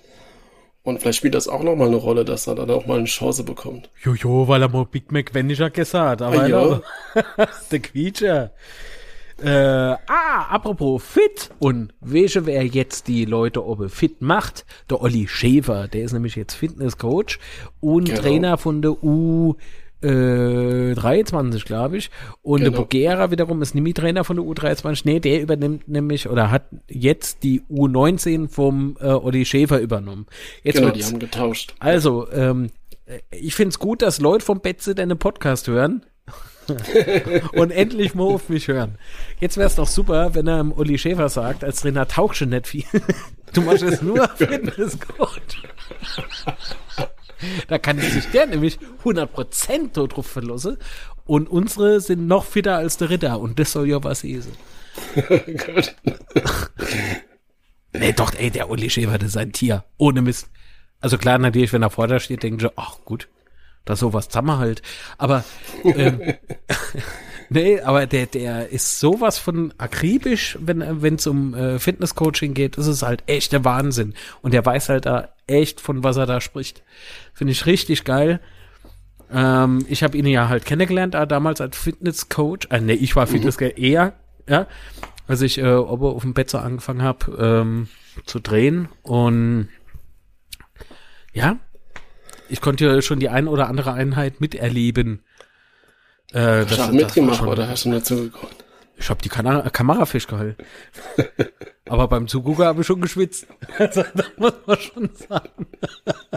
Und 0.82 1.00
vielleicht 1.00 1.18
spielt 1.18 1.34
das 1.34 1.48
auch 1.48 1.62
nochmal 1.64 1.88
eine 1.88 1.96
Rolle, 1.96 2.24
dass 2.24 2.46
er 2.46 2.54
dann 2.54 2.70
auch 2.70 2.86
mal 2.86 2.98
eine 2.98 3.06
Chance 3.06 3.42
bekommt. 3.42 3.90
Jojo, 4.02 4.46
weil 4.46 4.62
er 4.62 4.68
mal 4.68 4.86
Big 4.86 5.10
Mac 5.10 5.34
Manager 5.34 5.68
gesagt 5.68 6.20
hat. 6.20 6.22
Aber 6.22 6.42
Ah, 6.42 6.46
ja. 6.46 6.80
der 7.70 7.80
Quietscher. 7.80 8.52
Äh, 9.42 9.48
ah, 9.50 10.46
apropos 10.50 11.02
fit 11.02 11.50
und 11.58 11.92
welche 12.00 12.46
wer 12.46 12.64
jetzt 12.64 13.06
die 13.06 13.24
Leute 13.26 13.64
oben 13.66 13.90
fit 13.90 14.22
macht, 14.22 14.64
der 14.88 15.02
Olli 15.02 15.28
Schäfer, 15.28 15.88
der 15.88 16.04
ist 16.04 16.12
nämlich 16.12 16.36
jetzt 16.36 16.54
Fitnesscoach 16.54 17.38
und 17.80 18.06
Genau. 18.08 18.20
Trainer 18.20 18.56
von 18.58 18.80
der 18.80 19.02
U 19.04 19.56
äh, 20.02 20.94
23, 20.94 21.64
glaube 21.64 21.98
ich. 21.98 22.10
Und 22.42 22.60
der 22.60 22.70
Genau. 22.70 22.82
Bogera 22.82 23.30
wiederum 23.30 23.60
ist 23.62 23.74
nämlich 23.74 23.94
Trainer 23.94 24.24
von 24.24 24.36
der 24.36 24.44
U23. 24.44 25.02
Nee, 25.04 25.20
der 25.20 25.42
übernimmt 25.42 25.86
nämlich 25.88 26.28
oder 26.28 26.50
hat 26.50 26.64
jetzt 26.88 27.42
die 27.42 27.62
U19 27.70 28.48
vom 28.48 28.96
äh, 29.00 29.06
Olli 29.08 29.44
Schäfer 29.44 29.80
übernommen. 29.80 30.26
Jetzt 30.62 30.76
Genau, 30.76 30.90
die 30.90 31.04
haben 31.04 31.18
getauscht. 31.18 31.74
also, 31.78 32.30
ähm, 32.32 32.70
ich 33.30 33.54
find's 33.54 33.78
gut, 33.78 34.02
dass 34.02 34.20
Leute 34.20 34.44
vom 34.44 34.60
Betze 34.60 34.94
deine 34.94 35.14
Podcast 35.16 35.68
hören. 35.68 36.04
und 37.52 37.70
endlich 37.70 38.14
mal 38.14 38.24
auf 38.24 38.48
mich 38.48 38.68
hören. 38.68 38.98
Jetzt 39.40 39.56
wär's 39.56 39.76
doch 39.76 39.86
super, 39.86 40.34
wenn 40.34 40.46
er 40.46 40.60
im 40.60 40.72
Uli 40.72 40.98
Schäfer 40.98 41.28
sagt, 41.28 41.64
als 41.64 41.80
Trainer 41.80 42.08
tauchst 42.08 42.40
du 42.40 42.46
nicht 42.46 42.66
viel. 42.66 42.84
Du 43.52 43.62
machst 43.62 43.84
es 43.84 44.02
nur 44.02 44.28
Fitnesscoach. 44.36 45.40
Da 47.68 47.78
kann 47.78 47.96
ich 47.96 48.12
sich 48.12 48.26
der 48.32 48.46
nämlich 48.46 48.78
100% 49.04 49.90
dort 49.94 50.16
drauf 50.16 50.26
verlassen. 50.26 50.76
Und 51.24 51.48
unsere 51.48 52.00
sind 52.00 52.26
noch 52.26 52.44
fitter 52.44 52.76
als 52.76 52.98
der 52.98 53.08
Ritter. 53.08 53.40
Und 53.40 53.58
das 53.58 53.72
soll 53.72 53.88
ja 53.88 54.02
was 54.02 54.24
lesen. 54.24 54.52
Gut. 55.14 55.94
Nee, 57.92 58.12
doch, 58.12 58.34
ey, 58.34 58.50
der 58.50 58.68
Uli 58.68 58.90
Schäfer, 58.90 59.16
das 59.16 59.30
ist 59.30 59.36
ein 59.36 59.52
Tier. 59.52 59.84
Ohne 59.96 60.22
Mist. 60.22 60.50
Also 61.00 61.16
klar, 61.16 61.38
natürlich, 61.38 61.72
wenn 61.72 61.82
er 61.82 61.90
vor 61.90 62.08
da 62.08 62.18
steht, 62.18 62.42
denken 62.42 62.60
sie, 62.60 62.70
ach 62.76 62.98
gut, 63.04 63.28
da 63.86 63.96
sowas 63.96 64.28
zusammen 64.28 64.58
halt. 64.58 64.82
Aber, 65.16 65.44
ähm, 65.84 66.20
nee, 67.48 67.80
aber 67.80 68.06
der, 68.06 68.26
der 68.26 68.68
ist 68.68 69.00
sowas 69.00 69.38
von 69.38 69.72
akribisch, 69.78 70.58
wenn 70.60 71.14
es 71.14 71.26
um 71.26 71.54
äh, 71.54 71.78
Fitnesscoaching 71.78 72.52
geht. 72.52 72.76
Das 72.76 72.86
ist 72.86 73.02
halt 73.02 73.22
echt 73.26 73.52
der 73.52 73.64
Wahnsinn. 73.64 74.12
Und 74.42 74.52
der 74.52 74.66
weiß 74.66 74.90
halt 74.90 75.06
da 75.06 75.30
echt, 75.46 75.80
von 75.80 76.04
was 76.04 76.18
er 76.18 76.26
da 76.26 76.42
spricht. 76.42 76.82
Finde 77.32 77.52
ich 77.52 77.64
richtig 77.64 78.04
geil. 78.04 78.40
Ähm, 79.32 79.86
ich 79.88 80.02
habe 80.02 80.18
ihn 80.18 80.26
ja 80.26 80.48
halt 80.48 80.66
kennengelernt, 80.66 81.14
äh, 81.14 81.26
damals 81.26 81.60
als 81.60 81.78
Fitnesscoach. 81.78 82.68
Äh, 82.70 82.80
nee, 82.80 82.92
ich 82.92 83.16
war 83.16 83.26
Fitnesscoach 83.26 83.78
eher, 83.78 84.14
ja. 84.48 84.66
Als 85.28 85.42
ich 85.42 85.58
äh, 85.58 85.74
oben 85.74 86.06
auf 86.06 86.22
dem 86.22 86.34
Bett 86.34 86.50
so 86.50 86.58
angefangen 86.58 87.02
habe 87.02 87.36
ähm, 87.38 87.88
zu 88.26 88.38
drehen. 88.40 88.88
Und 89.02 89.68
ja, 91.32 91.58
ich 92.48 92.60
konnte 92.60 92.84
ja 92.86 93.02
schon 93.02 93.20
die 93.20 93.28
ein 93.28 93.48
oder 93.48 93.68
andere 93.68 93.92
Einheit 93.92 94.40
miterleben. 94.40 95.24
Äh, 96.32 96.38
Hast 96.40 96.70
du 96.72 96.76
das- 96.76 96.78
auch 96.80 96.86
das 96.86 96.94
mitgemacht 96.94 97.38
schon- 97.38 97.48
oder 97.48 97.68
hast 97.68 97.84
du 97.84 97.90
nur 97.90 98.02
zugeguckt? 98.02 98.64
Ich 98.98 99.10
habe 99.10 99.20
die 99.22 99.28
Kamera, 99.28 99.68
Kamera 99.68 100.06
festgehalten. 100.06 100.64
Aber 101.88 102.08
beim 102.08 102.26
Zugucker 102.28 102.64
habe 102.66 102.80
ich 102.80 102.86
schon 102.86 103.00
geschwitzt. 103.00 103.46
Also, 103.78 104.02
das 104.14 104.26
muss 104.38 104.54
man 104.66 104.78
schon 104.80 105.10
sagen. 105.14 105.66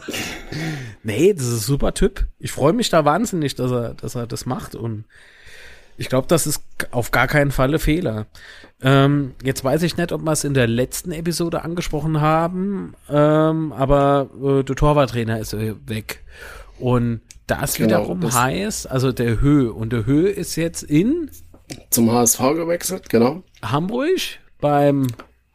nee, 1.03 1.33
das 1.33 1.45
ist 1.45 1.53
ein 1.53 1.59
super 1.59 1.93
Typ. 1.93 2.27
Ich 2.37 2.51
freue 2.51 2.73
mich 2.73 2.89
da 2.89 3.05
wahnsinnig, 3.05 3.55
dass 3.55 3.71
er, 3.71 3.93
dass 3.93 4.15
er 4.15 4.27
das 4.27 4.45
macht. 4.45 4.75
Und 4.75 5.05
ich 5.99 6.09
glaube, 6.09 6.27
das 6.27 6.47
ist 6.47 6.63
auf 6.91 7.11
gar 7.11 7.27
keinen 7.27 7.51
Fall 7.51 7.73
ein 7.73 7.79
Fehler. 7.79 8.27
Ähm, 8.81 9.33
jetzt 9.43 9.63
weiß 9.63 9.83
ich 9.83 9.97
nicht, 9.97 10.11
ob 10.11 10.21
wir 10.21 10.31
es 10.31 10.43
in 10.45 10.53
der 10.53 10.67
letzten 10.67 11.11
Episode 11.11 11.63
angesprochen 11.63 12.21
haben, 12.21 12.93
ähm, 13.09 13.73
aber 13.73 14.29
äh, 14.41 14.63
der 14.63 14.75
Torwarttrainer 14.75 15.39
ist 15.39 15.53
äh, 15.53 15.75
weg. 15.85 16.23
Und 16.79 17.21
das 17.47 17.73
Genau, 17.75 17.99
wiederum 17.99 18.21
das- 18.21 18.39
heißt, 18.39 18.89
also 18.89 19.11
der 19.11 19.41
Höhe, 19.41 19.73
und 19.73 19.91
der 19.91 20.05
Höhe 20.05 20.29
ist 20.29 20.55
jetzt 20.55 20.83
in 20.83 21.29
Zum 21.89 22.11
HSV 22.11 22.39
gewechselt, 22.55 23.09
genau. 23.09 23.43
Hamburg 23.61 24.19
beim 24.61 25.07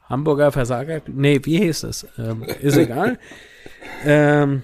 Hamburger 0.09 0.53
Versager. 0.53 1.01
Nee, 1.07 1.41
wie 1.45 1.59
hieß 1.59 1.85
es? 1.85 2.07
Ähm, 2.19 2.45
ist 2.61 2.77
egal. 2.77 3.19
ähm, 4.05 4.63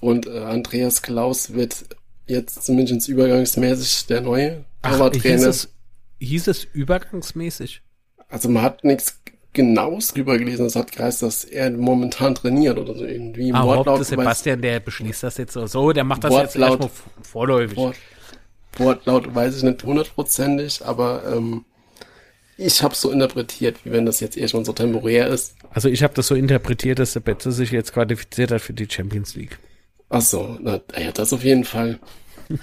Und 0.00 0.26
äh, 0.26 0.38
Andreas 0.44 1.02
Klaus 1.02 1.52
wird 1.52 1.84
jetzt 2.30 2.64
zumindest 2.64 3.08
übergangsmäßig 3.08 4.06
der 4.06 4.22
neue 4.22 4.64
ach, 4.82 4.88
hieß 4.90 4.98
Torwarttrainer. 4.98 5.46
es, 5.48 5.68
hieß 6.20 6.46
es 6.48 6.64
übergangsmäßig? 6.72 7.82
Also 8.28 8.48
man 8.48 8.62
hat 8.62 8.84
nichts 8.84 9.20
Genaues 9.52 10.14
drüber 10.14 10.38
gelesen. 10.38 10.66
Es 10.66 10.76
hat 10.76 10.92
geheißen, 10.92 11.26
dass 11.26 11.42
er 11.42 11.70
momentan 11.72 12.36
trainiert 12.36 12.78
oder 12.78 12.94
so 12.94 13.04
irgendwie. 13.04 13.52
Ah, 13.52 13.64
Wortlaut 13.66 14.04
Sebastian, 14.06 14.62
der 14.62 14.78
beschließt 14.78 15.24
das 15.24 15.38
jetzt 15.38 15.54
so. 15.54 15.66
So, 15.66 15.92
der 15.92 16.04
macht 16.04 16.22
das 16.22 16.32
jetzt 16.32 16.54
Wortlaut. 16.56 16.70
erstmal 16.82 16.88
v- 16.88 17.10
vorläufig. 17.28 17.76
Wort, 17.76 17.96
Wortlaut 18.78 19.34
weiß 19.34 19.56
ich 19.56 19.62
nicht 19.64 19.82
hundertprozentig, 19.82 20.84
aber 20.86 21.24
ähm, 21.34 21.64
ich 22.56 22.80
habe 22.84 22.94
so 22.94 23.10
interpretiert, 23.10 23.78
wie 23.84 23.90
wenn 23.90 24.06
das 24.06 24.20
jetzt 24.20 24.36
erstmal 24.36 24.64
so 24.64 24.72
temporär 24.72 25.26
ist. 25.26 25.56
Also 25.70 25.88
ich 25.88 26.04
habe 26.04 26.14
das 26.14 26.28
so 26.28 26.36
interpretiert, 26.36 27.00
dass 27.00 27.14
der 27.14 27.20
Betze 27.20 27.50
sich 27.50 27.72
jetzt 27.72 27.92
qualifiziert 27.92 28.52
hat 28.52 28.60
für 28.60 28.72
die 28.72 28.86
Champions 28.88 29.34
League. 29.34 29.58
Ach 30.10 30.20
so, 30.20 30.58
na, 30.60 30.80
ja, 30.98 31.12
das 31.12 31.32
auf 31.32 31.44
jeden 31.44 31.64
Fall. 31.64 31.98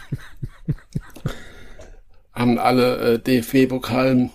haben 2.33 2.59
alle 2.59 3.13
äh, 3.13 3.19
DFB-Pokal 3.19 4.29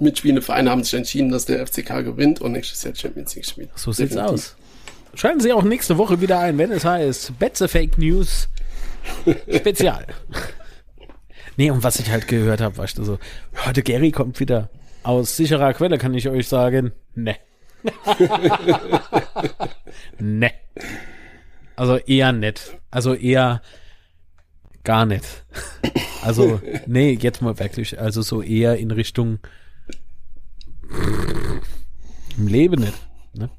mitspielende 0.00 0.42
Vereine 0.42 0.70
haben 0.70 0.82
sich 0.82 0.94
entschieden, 0.94 1.30
dass 1.30 1.44
der 1.44 1.64
FCK 1.66 2.02
gewinnt 2.04 2.40
und 2.40 2.52
nächstes 2.52 2.82
Jahr 2.82 2.94
Champions 2.94 3.34
League 3.36 3.46
spielt. 3.46 3.70
So 3.76 3.92
sieht's 3.92 4.14
Definitiv. 4.14 4.34
aus. 4.34 4.56
Schalten 5.14 5.40
Sie 5.40 5.52
auch 5.52 5.62
nächste 5.62 5.98
Woche 5.98 6.20
wieder 6.20 6.40
ein, 6.40 6.58
wenn 6.58 6.72
es 6.72 6.84
heißt 6.84 7.38
Betze 7.38 7.68
Fake 7.68 7.98
News 7.98 8.48
Spezial. 9.54 10.06
nee, 11.56 11.70
und 11.70 11.82
was 11.84 12.00
ich 12.00 12.10
halt 12.10 12.26
gehört 12.26 12.60
habe, 12.60 12.76
war 12.78 12.86
ich 12.86 12.94
so, 12.94 13.18
der 13.74 13.82
Gary 13.82 14.10
kommt 14.10 14.40
wieder. 14.40 14.70
Aus 15.02 15.36
sicherer 15.36 15.74
Quelle 15.74 15.98
kann 15.98 16.14
ich 16.14 16.28
euch 16.28 16.48
sagen, 16.48 16.92
ne. 17.14 17.36
ne. 20.18 20.50
Also 21.76 21.96
eher 21.96 22.32
nett. 22.32 22.78
Also 22.90 23.14
eher 23.14 23.62
gar 24.84 25.06
nicht. 25.06 25.44
Also, 26.22 26.60
nee, 26.86 27.18
jetzt 27.20 27.42
mal 27.42 27.58
wirklich. 27.58 27.98
Also 27.98 28.22
so 28.22 28.42
eher 28.42 28.76
in 28.76 28.90
Richtung 28.90 29.38
im 32.36 32.46
Leben 32.46 32.80
nicht. 32.80 32.98
Ne? 33.34 33.50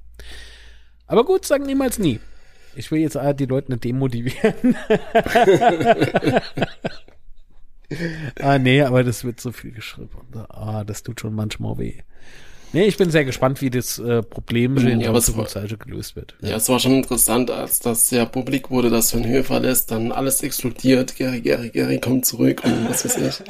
Aber 1.08 1.26
gut, 1.26 1.46
sagen 1.46 1.66
niemals 1.66 2.00
nie. 2.00 2.20
Ich 2.76 2.92
will 2.92 3.00
jetzt 3.00 3.18
die 3.40 3.46
Leute 3.46 3.72
nicht 3.72 3.84
demotivieren. 3.84 4.76
ah, 8.40 8.58
nee, 8.58 8.82
aber 8.82 9.04
das 9.04 9.24
wird 9.24 9.40
so 9.40 9.52
viel 9.52 9.72
geschrieben. 9.72 10.10
Ah, 10.50 10.84
das 10.84 11.04
tut 11.04 11.22
schon 11.22 11.36
manchmal 11.36 11.78
weh. 11.78 12.00
Nee, 12.74 12.86
ich 12.86 12.98
bin 12.98 13.12
sehr 13.12 13.24
gespannt, 13.24 13.62
wie 13.62 13.70
das 13.70 14.00
äh, 14.00 14.24
Problem 14.24 14.76
in 14.78 15.00
Ja, 15.00 15.12
der 15.12 15.22
Zukunftsseite 15.22 15.78
gelöst 15.78 16.16
wird. 16.16 16.36
Ja, 16.42 16.56
es 16.58 16.68
war 16.70 16.80
schon 16.80 16.94
interessant, 16.94 17.52
als 17.52 17.80
das 17.80 18.10
ja 18.10 18.26
publik 18.26 18.72
wurde, 18.72 18.90
dass 18.90 19.14
wenn 19.14 19.28
Höhe 19.28 19.44
verlässt, 19.44 19.92
dann 19.92 20.12
alles 20.12 20.42
explodiert. 20.42 21.16
Gary, 21.16 21.42
Gary, 21.42 21.70
Gary 21.70 22.00
kommt 22.00 22.26
zurück 22.26 22.62
und 22.66 22.90
was 22.90 23.06
weiß 23.06 23.18
ich. 23.18 23.44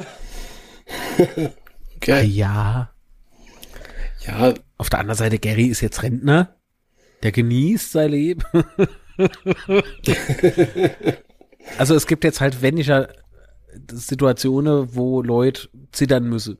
Okay. 1.96 2.24
ja. 2.26 2.90
Ja, 4.26 4.52
Auf 4.76 4.90
der 4.90 4.98
anderen 5.00 5.16
Seite, 5.16 5.38
Gary 5.38 5.66
ist 5.66 5.80
jetzt 5.80 6.02
Rentner. 6.02 6.56
Der 7.22 7.32
genießt 7.32 7.92
sein 7.92 8.10
Leben. 8.10 8.42
also 11.78 11.94
es 11.94 12.06
gibt 12.06 12.24
jetzt 12.24 12.42
halt 12.42 12.60
weniger 12.60 13.08
Situationen, 13.90 14.94
wo 14.94 15.22
Leute 15.22 15.68
zittern 15.92 16.28
müssen. 16.28 16.58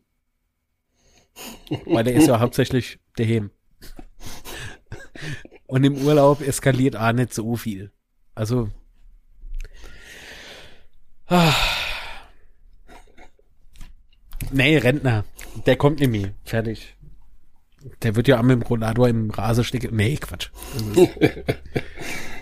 Weil 1.86 2.04
der 2.04 2.14
ist 2.14 2.28
ja 2.28 2.40
hauptsächlich 2.40 2.98
daheim. 3.16 3.50
Und 5.66 5.84
im 5.84 5.96
Urlaub 5.96 6.40
eskaliert 6.40 6.96
auch 6.96 7.12
nicht 7.12 7.34
so 7.34 7.56
viel. 7.56 7.90
Also. 8.34 8.70
Ah. 11.26 11.52
Nee, 14.50 14.76
Rentner. 14.78 15.24
Der 15.66 15.76
kommt 15.76 16.00
nicht 16.00 16.10
mehr. 16.10 16.34
Fertig. 16.44 16.96
Der 18.02 18.16
wird 18.16 18.28
ja 18.28 18.38
am 18.38 18.50
Rollator 18.62 19.08
im 19.08 19.30
Rasen 19.30 19.64
stecken. 19.64 19.96
Nee, 19.96 20.16
Quatsch. 20.16 20.50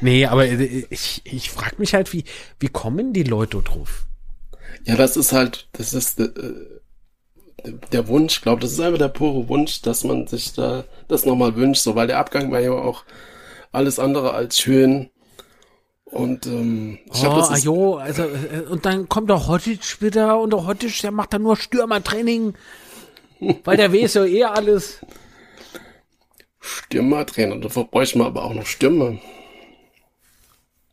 nee, 0.00 0.26
aber 0.26 0.46
ich, 0.46 1.22
ich 1.24 1.50
frage 1.50 1.76
mich 1.78 1.94
halt, 1.94 2.12
wie, 2.12 2.24
wie 2.60 2.68
kommen 2.68 3.12
die 3.12 3.24
Leute 3.24 3.60
drauf? 3.62 4.06
ja, 4.84 4.96
das 4.96 5.16
ist 5.16 5.32
halt, 5.32 5.68
das 5.72 5.92
ist, 5.92 6.18
äh, 6.20 6.28
der 7.64 8.08
Wunsch, 8.08 8.36
ich 8.36 8.42
glaube, 8.42 8.60
das 8.60 8.72
ist 8.72 8.80
einfach 8.80 8.98
der 8.98 9.08
pure 9.08 9.48
Wunsch, 9.48 9.82
dass 9.82 10.04
man 10.04 10.26
sich 10.26 10.52
da 10.52 10.84
das 11.08 11.24
nochmal 11.24 11.56
wünscht, 11.56 11.82
so, 11.82 11.94
weil 11.94 12.06
der 12.06 12.18
Abgang 12.18 12.50
war 12.50 12.60
ja 12.60 12.72
auch 12.72 13.04
alles 13.70 13.98
andere 13.98 14.34
als 14.34 14.58
schön. 14.58 15.10
Und 16.04 16.46
ähm, 16.46 16.98
ich 17.06 17.20
glaube, 17.20 17.36
oh, 17.36 17.38
das 17.38 17.50
ist 17.50 17.66
ajo, 17.66 17.96
also 17.96 18.24
äh, 18.24 18.68
und 18.68 18.84
dann 18.84 19.08
kommt 19.08 19.30
der 19.30 19.46
Hotic 19.48 20.02
wieder 20.02 20.38
und 20.40 20.52
der 20.52 20.66
Hotic, 20.66 21.00
der 21.00 21.10
macht 21.10 21.32
dann 21.32 21.42
nur 21.42 21.56
Stürmertraining, 21.56 22.54
weil 23.64 23.76
der 23.76 23.92
weiß 23.92 24.14
ja 24.14 24.24
eh 24.26 24.44
alles. 24.44 25.00
Stürmertrainer, 26.60 27.56
dafür 27.56 27.84
bräuchte 27.84 28.18
man 28.18 28.26
aber 28.28 28.44
auch 28.44 28.54
noch 28.54 28.66
Stürmer. 28.66 29.18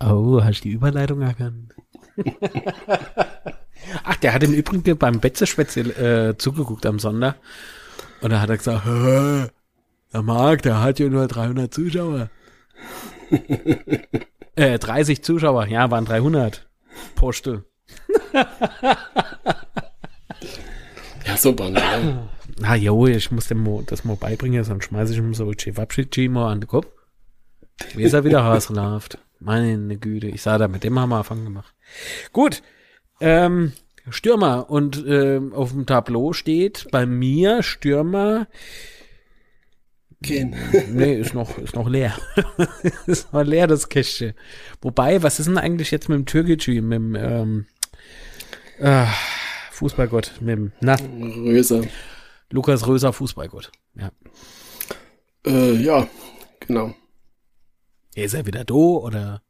Oh, 0.01 0.41
hast 0.41 0.61
du 0.61 0.69
die 0.69 0.75
Überleitung 0.75 1.21
erkannt? 1.21 1.75
Ach, 4.03 4.15
der 4.17 4.33
hat 4.33 4.43
im 4.43 4.53
Übrigen 4.53 4.97
beim 4.97 5.19
Betzeschwätze 5.19 5.81
äh, 5.81 6.37
zugeguckt 6.37 6.85
am 6.85 6.99
Sonder. 6.99 7.35
Und 8.21 8.31
da 8.31 8.41
hat 8.41 8.49
er 8.49 8.57
gesagt, 8.57 8.85
der 8.85 10.21
Marc, 10.21 10.61
der 10.63 10.81
hat 10.81 10.99
ja 10.99 11.07
nur 11.07 11.27
300 11.27 11.73
Zuschauer. 11.73 12.29
äh, 14.55 14.79
30 14.79 15.23
Zuschauer, 15.23 15.67
ja, 15.67 15.91
waren 15.91 16.05
300. 16.05 16.67
Postel. 17.15 17.63
ja, 21.25 21.37
super, 21.37 21.69
ne? 21.69 22.29
Na 22.59 22.75
jo, 22.75 23.07
ich 23.07 23.31
muss 23.31 23.47
dem 23.47 23.85
das 23.85 24.03
mal 24.03 24.15
beibringen, 24.15 24.63
sonst 24.63 24.85
schmeiße 24.85 25.13
ich 25.13 25.19
ihm 25.19 25.33
so 25.33 25.51
Chewabschi 25.51 26.27
mal 26.27 26.51
an 26.51 26.61
den 26.61 26.67
Kopf. 26.67 26.87
Wie 27.95 28.03
ist 28.03 28.13
er 28.13 28.23
wieder 28.23 28.39
rausgelaufen? 28.45 29.19
Meine 29.39 29.97
Güte, 29.97 30.27
ich 30.27 30.41
sah 30.41 30.57
da, 30.57 30.67
mit 30.67 30.83
dem 30.83 30.99
haben 30.99 31.09
wir 31.09 31.17
Anfang 31.17 31.45
gemacht. 31.45 31.73
Gut, 32.33 32.61
ähm, 33.19 33.73
Stürmer 34.09 34.69
und 34.69 35.03
ähm, 35.07 35.53
auf 35.53 35.71
dem 35.71 35.85
Tableau 35.85 36.33
steht 36.33 36.87
bei 36.91 37.05
mir 37.05 37.63
Stürmer. 37.63 38.47
Gehen. 40.21 40.55
Nee, 40.91 41.15
ist 41.15 41.33
noch, 41.33 41.57
ist 41.57 41.75
noch 41.75 41.87
leer. 41.87 42.17
ist 43.07 43.31
noch 43.31 43.43
leer, 43.43 43.67
das 43.67 43.87
Kästchen. 43.87 44.33
Wobei, 44.81 45.23
was 45.23 45.39
ist 45.39 45.45
denn 45.45 45.57
eigentlich 45.57 45.91
jetzt 45.91 46.09
mit 46.09 46.17
dem 46.17 46.25
Türkgücü, 46.25 46.81
mit 46.81 46.97
dem 46.97 47.15
ähm, 47.15 47.65
äh, 48.79 49.05
Fußballgott, 49.71 50.33
mit 50.41 50.49
dem, 50.49 50.71
na? 50.81 50.95
Röser. 50.95 51.83
Lukas 52.49 52.85
Röser, 52.87 53.13
Fußballgott, 53.13 53.71
ja. 53.95 54.11
Äh, 55.45 55.75
ja, 55.75 56.07
genau. 56.59 56.93
Ist 58.15 58.33
er 58.33 58.45
wieder 58.45 58.65
da 58.65 58.73
oder? 58.73 59.41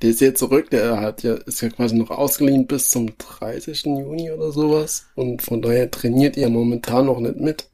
Der 0.00 0.10
ist 0.10 0.20
jetzt 0.20 0.38
zurück, 0.38 0.70
der 0.70 1.00
hat 1.00 1.24
ja, 1.24 1.34
ist 1.34 1.60
ja 1.60 1.70
quasi 1.70 1.96
noch 1.96 2.10
ausgeliehen 2.10 2.66
bis 2.66 2.90
zum 2.90 3.10
30. 3.18 3.84
Juni 3.84 4.30
oder 4.30 4.52
sowas. 4.52 5.08
Und 5.16 5.42
von 5.42 5.60
daher 5.60 5.90
trainiert 5.90 6.36
er 6.36 6.50
momentan 6.50 7.06
noch 7.06 7.18
nicht 7.18 7.36
mit, 7.36 7.68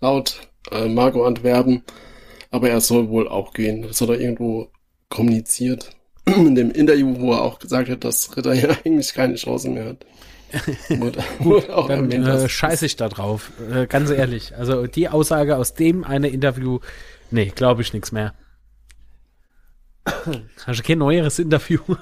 laut 0.00 0.40
äh, 0.70 0.88
Marco 0.88 1.26
Antwerpen. 1.26 1.82
Aber 2.50 2.70
er 2.70 2.80
soll 2.80 3.10
wohl 3.10 3.28
auch 3.28 3.52
gehen. 3.52 3.82
Das 3.82 4.00
hat 4.00 4.08
er 4.08 4.20
irgendwo 4.20 4.70
kommuniziert. 5.10 5.90
In 6.24 6.54
dem 6.54 6.70
Interview, 6.70 7.14
wo 7.18 7.32
er 7.32 7.42
auch 7.42 7.58
gesagt 7.58 7.90
hat, 7.90 8.04
dass 8.04 8.34
Ritter 8.36 8.54
ja 8.54 8.70
eigentlich 8.84 9.12
keine 9.12 9.34
Chance 9.34 9.68
mehr 9.68 9.86
hat. 9.86 10.06
Gut, 11.42 11.70
auch 11.70 11.88
dann 11.88 12.10
äh, 12.10 12.48
scheiße 12.48 12.86
ich 12.86 12.96
da 12.96 13.08
drauf. 13.08 13.50
Äh, 13.70 13.86
ganz 13.86 14.10
ehrlich. 14.10 14.54
Also 14.56 14.86
die 14.86 15.08
Aussage 15.08 15.56
aus 15.56 15.74
dem 15.74 16.04
eine 16.04 16.28
Interview, 16.28 16.78
nee, 17.30 17.52
glaube 17.54 17.82
ich 17.82 17.92
nichts 17.92 18.12
mehr. 18.12 18.32
Hast 20.64 20.80
du 20.80 20.82
kein 20.82 20.98
neueres 20.98 21.38
Interview? 21.38 21.80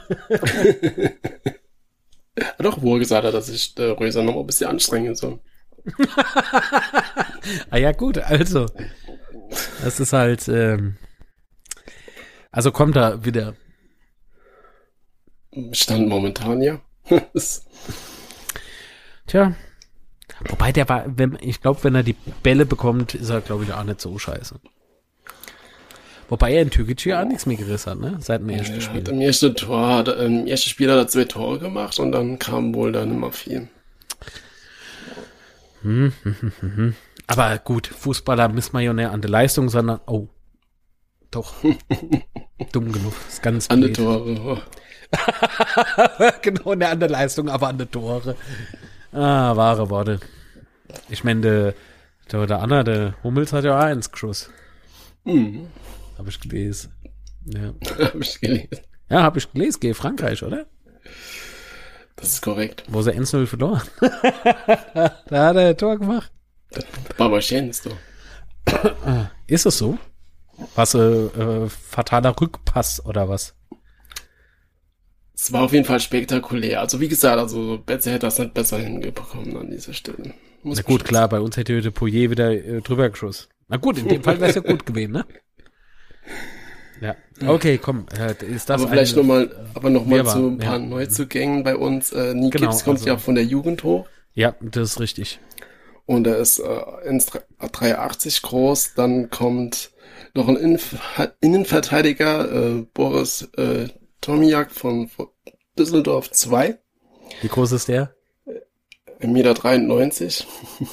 hat 2.38 2.64
doch 2.64 2.82
wohl 2.82 2.98
gesagt, 2.98 3.24
dass 3.24 3.48
ich 3.48 3.78
äh, 3.78 3.90
Röser 3.90 4.22
noch 4.22 4.36
ein 4.36 4.46
bisschen 4.46 4.70
anstrengen 4.70 5.14
soll. 5.14 5.40
ah 7.70 7.76
ja, 7.76 7.92
gut, 7.92 8.18
also. 8.18 8.66
Das 9.82 10.00
ist 10.00 10.12
halt, 10.12 10.48
ähm, 10.48 10.96
also 12.50 12.72
kommt 12.72 12.96
da 12.96 13.24
wieder. 13.24 13.54
Stand 15.72 16.08
momentan, 16.08 16.60
ja. 16.62 16.80
Tja. 19.26 19.54
Wobei 20.48 20.72
der 20.72 20.88
war, 20.88 21.04
wenn, 21.06 21.38
ich 21.40 21.60
glaube, 21.60 21.84
wenn 21.84 21.94
er 21.94 22.02
die 22.02 22.16
Bälle 22.42 22.66
bekommt, 22.66 23.14
ist 23.14 23.30
er, 23.30 23.40
glaube 23.40 23.64
ich, 23.64 23.72
auch 23.72 23.84
nicht 23.84 24.00
so 24.00 24.18
scheiße. 24.18 24.60
Wobei 26.28 26.54
er 26.54 26.62
in 26.62 26.70
Türkei 26.70 27.10
ja 27.10 27.22
auch 27.22 27.26
nichts 27.26 27.46
mehr 27.46 27.56
gerissen 27.56 27.90
hat, 27.90 28.00
ne? 28.00 28.16
Seit 28.20 28.40
dem 28.40 28.48
ersten 28.48 28.80
Spiel. 28.80 29.08
Im 29.08 29.20
ersten 29.20 29.54
Tor, 29.54 29.94
hat, 29.94 30.08
im 30.08 30.46
ersten 30.46 30.70
Spiel 30.70 30.90
hat 30.90 30.98
er 30.98 31.08
zwei 31.08 31.24
Tore 31.24 31.58
gemacht 31.58 31.98
und 31.98 32.12
dann 32.12 32.38
kam 32.38 32.74
wohl 32.74 32.92
dann 32.92 33.10
immer 33.10 33.32
viel. 33.32 33.68
Hm, 35.82 36.12
hm, 36.22 36.36
hm, 36.40 36.52
hm, 36.60 36.76
hm. 36.76 36.94
Aber 37.26 37.58
gut, 37.58 37.86
Fußballer 37.86 38.48
misst 38.48 38.72
man 38.72 38.82
ja 38.82 38.92
nicht 38.92 39.06
an 39.06 39.20
der 39.20 39.30
Leistung, 39.30 39.68
sondern, 39.68 40.00
oh, 40.06 40.28
doch. 41.30 41.54
Dumm 42.72 42.92
genug. 42.92 43.12
ist 43.28 43.42
ganz 43.42 43.68
An 43.68 43.82
die 43.82 43.92
Tore. 43.92 44.40
Oh. 44.40 44.58
genau, 46.42 46.74
nicht 46.74 46.88
an 46.88 47.00
der 47.00 47.08
Leistung, 47.08 47.48
aber 47.48 47.68
an 47.68 47.78
der 47.78 47.90
Tore. 47.90 48.36
Ah, 49.12 49.56
wahre 49.56 49.90
Worte. 49.90 50.20
Ich 51.08 51.24
meine, 51.24 51.74
der, 52.30 52.46
der 52.46 52.60
Anna, 52.60 52.82
der 52.82 53.14
Hummels 53.22 53.52
hat 53.52 53.64
ja 53.64 53.78
auch 53.78 53.82
eins 53.82 54.10
geschossen. 54.10 54.52
Mhm. 55.24 55.66
Habe 56.18 56.28
ich 56.28 56.40
gelesen. 56.40 56.92
Ja. 57.44 57.74
habe 57.98 58.22
ich 58.22 58.40
gelesen. 58.40 58.80
Ja, 59.10 59.22
habe 59.22 59.38
ich 59.38 59.52
gelesen. 59.52 59.78
Geh 59.80 59.94
Frankreich, 59.94 60.42
oder? 60.42 60.66
Das 62.16 62.28
ist 62.28 62.42
korrekt. 62.42 62.84
Wo 62.88 63.02
sie 63.02 63.12
1-0 63.12 63.46
verloren. 63.46 63.82
da 64.00 65.46
hat 65.46 65.56
er 65.56 65.68
ein 65.68 65.76
Tor 65.76 65.98
gemacht. 65.98 66.32
Barbarchen 67.16 67.70
ist 67.70 67.86
doch. 67.86 67.96
Ist 69.46 69.66
es 69.66 69.78
so? 69.78 69.98
Was, 70.74 70.94
äh, 70.94 70.98
äh, 70.98 71.68
fataler 71.68 72.34
Rückpass 72.40 73.04
oder 73.04 73.28
was? 73.28 73.54
Es 75.34 75.52
war 75.52 75.62
auf 75.62 75.72
jeden 75.72 75.84
Fall 75.84 76.00
spektakulär. 76.00 76.80
Also 76.80 77.00
wie 77.00 77.08
gesagt, 77.08 77.38
also 77.38 77.78
Betze 77.84 78.10
hätte 78.10 78.26
das 78.26 78.38
nicht 78.38 78.54
besser 78.54 78.78
hingekommen 78.78 79.56
an 79.56 79.70
dieser 79.70 79.92
Stelle. 79.92 80.32
Muss 80.62 80.78
Na 80.78 80.82
gut, 80.82 81.04
klar, 81.04 81.28
bei 81.28 81.40
uns 81.40 81.56
hätte 81.56 81.76
heute 81.76 81.90
Poyer 81.90 82.30
wieder 82.30 82.52
äh, 82.52 82.80
drüber 82.80 83.10
geschossen. 83.10 83.48
Na 83.68 83.76
gut, 83.76 83.98
in 83.98 84.08
dem 84.08 84.22
Fall 84.22 84.40
wäre 84.40 84.50
es 84.50 84.56
ja 84.56 84.62
gut 84.62 84.86
gewesen, 84.86 85.12
ne? 85.12 85.26
Ja. 87.00 87.16
Okay, 87.46 87.78
komm. 87.78 88.06
Äh, 88.16 88.34
ist 88.44 88.70
das 88.70 88.80
aber 88.80 88.90
vielleicht 88.90 89.16
nochmal, 89.16 89.50
aber 89.74 89.90
nochmal 89.90 90.24
zu 90.26 90.48
ein 90.48 90.58
paar 90.58 90.78
ja. 90.78 90.86
Neuzugängen 90.86 91.64
bei 91.64 91.76
uns. 91.76 92.12
Äh, 92.12 92.34
Nikips 92.34 92.60
genau, 92.60 92.78
kommt 92.78 92.98
also, 92.98 93.06
ja 93.06 93.16
von 93.18 93.34
der 93.34 93.44
Jugend 93.44 93.84
hoch. 93.84 94.06
Ja, 94.34 94.54
das 94.60 94.92
ist 94.92 95.00
richtig. 95.00 95.40
Und 96.06 96.26
er 96.26 96.38
ist 96.38 96.58
äh, 96.58 96.62
1,83 96.62 98.42
groß. 98.42 98.94
Dann 98.94 99.30
kommt 99.30 99.90
noch 100.34 100.48
ein 100.48 100.56
Innenver 100.56 101.32
Innenverteidiger, 101.40 102.52
äh, 102.52 102.86
Boris 102.92 103.48
äh, 103.56 103.88
Tomiak 104.20 104.70
von, 104.70 105.08
von 105.08 105.28
Düsseldorf 105.78 106.30
2. 106.30 106.78
Wie 107.40 107.48
groß 107.48 107.72
ist 107.72 107.88
der? 107.88 108.14
1,93 109.20 110.44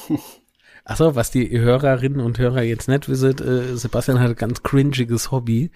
Meter. 0.08 0.22
Achso, 0.84 1.14
was 1.14 1.30
die 1.30 1.58
Hörerinnen 1.58 2.20
und 2.20 2.38
Hörer 2.38 2.62
jetzt 2.62 2.88
nicht 2.88 3.08
wissen, 3.08 3.38
äh, 3.38 3.76
Sebastian 3.76 4.18
hat 4.18 4.30
ein 4.30 4.36
ganz 4.36 4.62
cringiges 4.62 5.30
Hobby. 5.30 5.70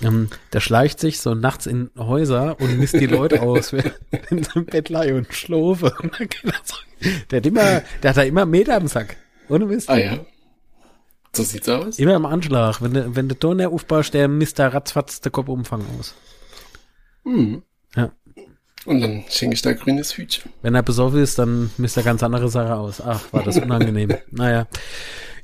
Ähm, 0.00 0.28
der 0.52 0.60
schleicht 0.60 1.00
sich 1.00 1.20
so 1.20 1.34
nachts 1.34 1.66
in 1.66 1.90
Häuser 1.98 2.60
und 2.60 2.78
misst 2.78 2.94
die 2.94 3.06
Leute 3.06 3.42
aus, 3.42 3.72
wenn 3.72 4.44
sie 4.44 4.50
im 4.54 4.66
Bett 4.66 4.90
lie 4.90 5.12
und 5.12 5.32
schlofe. 5.34 5.92
der 7.30 7.38
hat 7.38 7.46
immer, 7.46 7.82
der 8.02 8.10
hat 8.10 8.16
da 8.16 8.22
immer 8.22 8.46
Meter 8.46 8.76
am 8.76 8.86
Sack. 8.86 9.16
Ohne 9.48 9.66
Mist. 9.66 9.90
Ah 9.90 9.98
ja. 9.98 10.18
So 11.32 11.42
sieht's 11.42 11.68
aus. 11.68 11.98
Immer 11.98 12.14
im 12.14 12.26
Anschlag. 12.26 12.80
Wenn 12.80 12.94
du, 12.94 13.16
wenn 13.16 13.28
du 13.28 13.38
Ton 13.38 13.60
aufbaust, 13.60 14.14
der 14.14 14.28
misst 14.28 14.58
da 14.58 14.68
ratzfatz 14.68 15.20
der 15.20 15.32
Kopfumfang 15.32 15.84
aus. 15.98 16.14
Hm. 17.24 17.62
Ja. 17.96 18.12
Und 18.88 19.02
dann 19.02 19.24
schenke 19.28 19.52
ich 19.52 19.60
da 19.60 19.74
grünes 19.74 20.16
Hütchen. 20.16 20.50
Wenn 20.62 20.74
er 20.74 20.82
besoffen 20.82 21.22
ist, 21.22 21.38
dann 21.38 21.70
misst 21.76 21.98
er 21.98 22.02
ganz 22.02 22.22
andere 22.22 22.48
Sache 22.48 22.74
aus. 22.74 23.02
Ach, 23.02 23.22
war 23.34 23.42
das 23.42 23.58
unangenehm. 23.58 24.14
naja. 24.30 24.66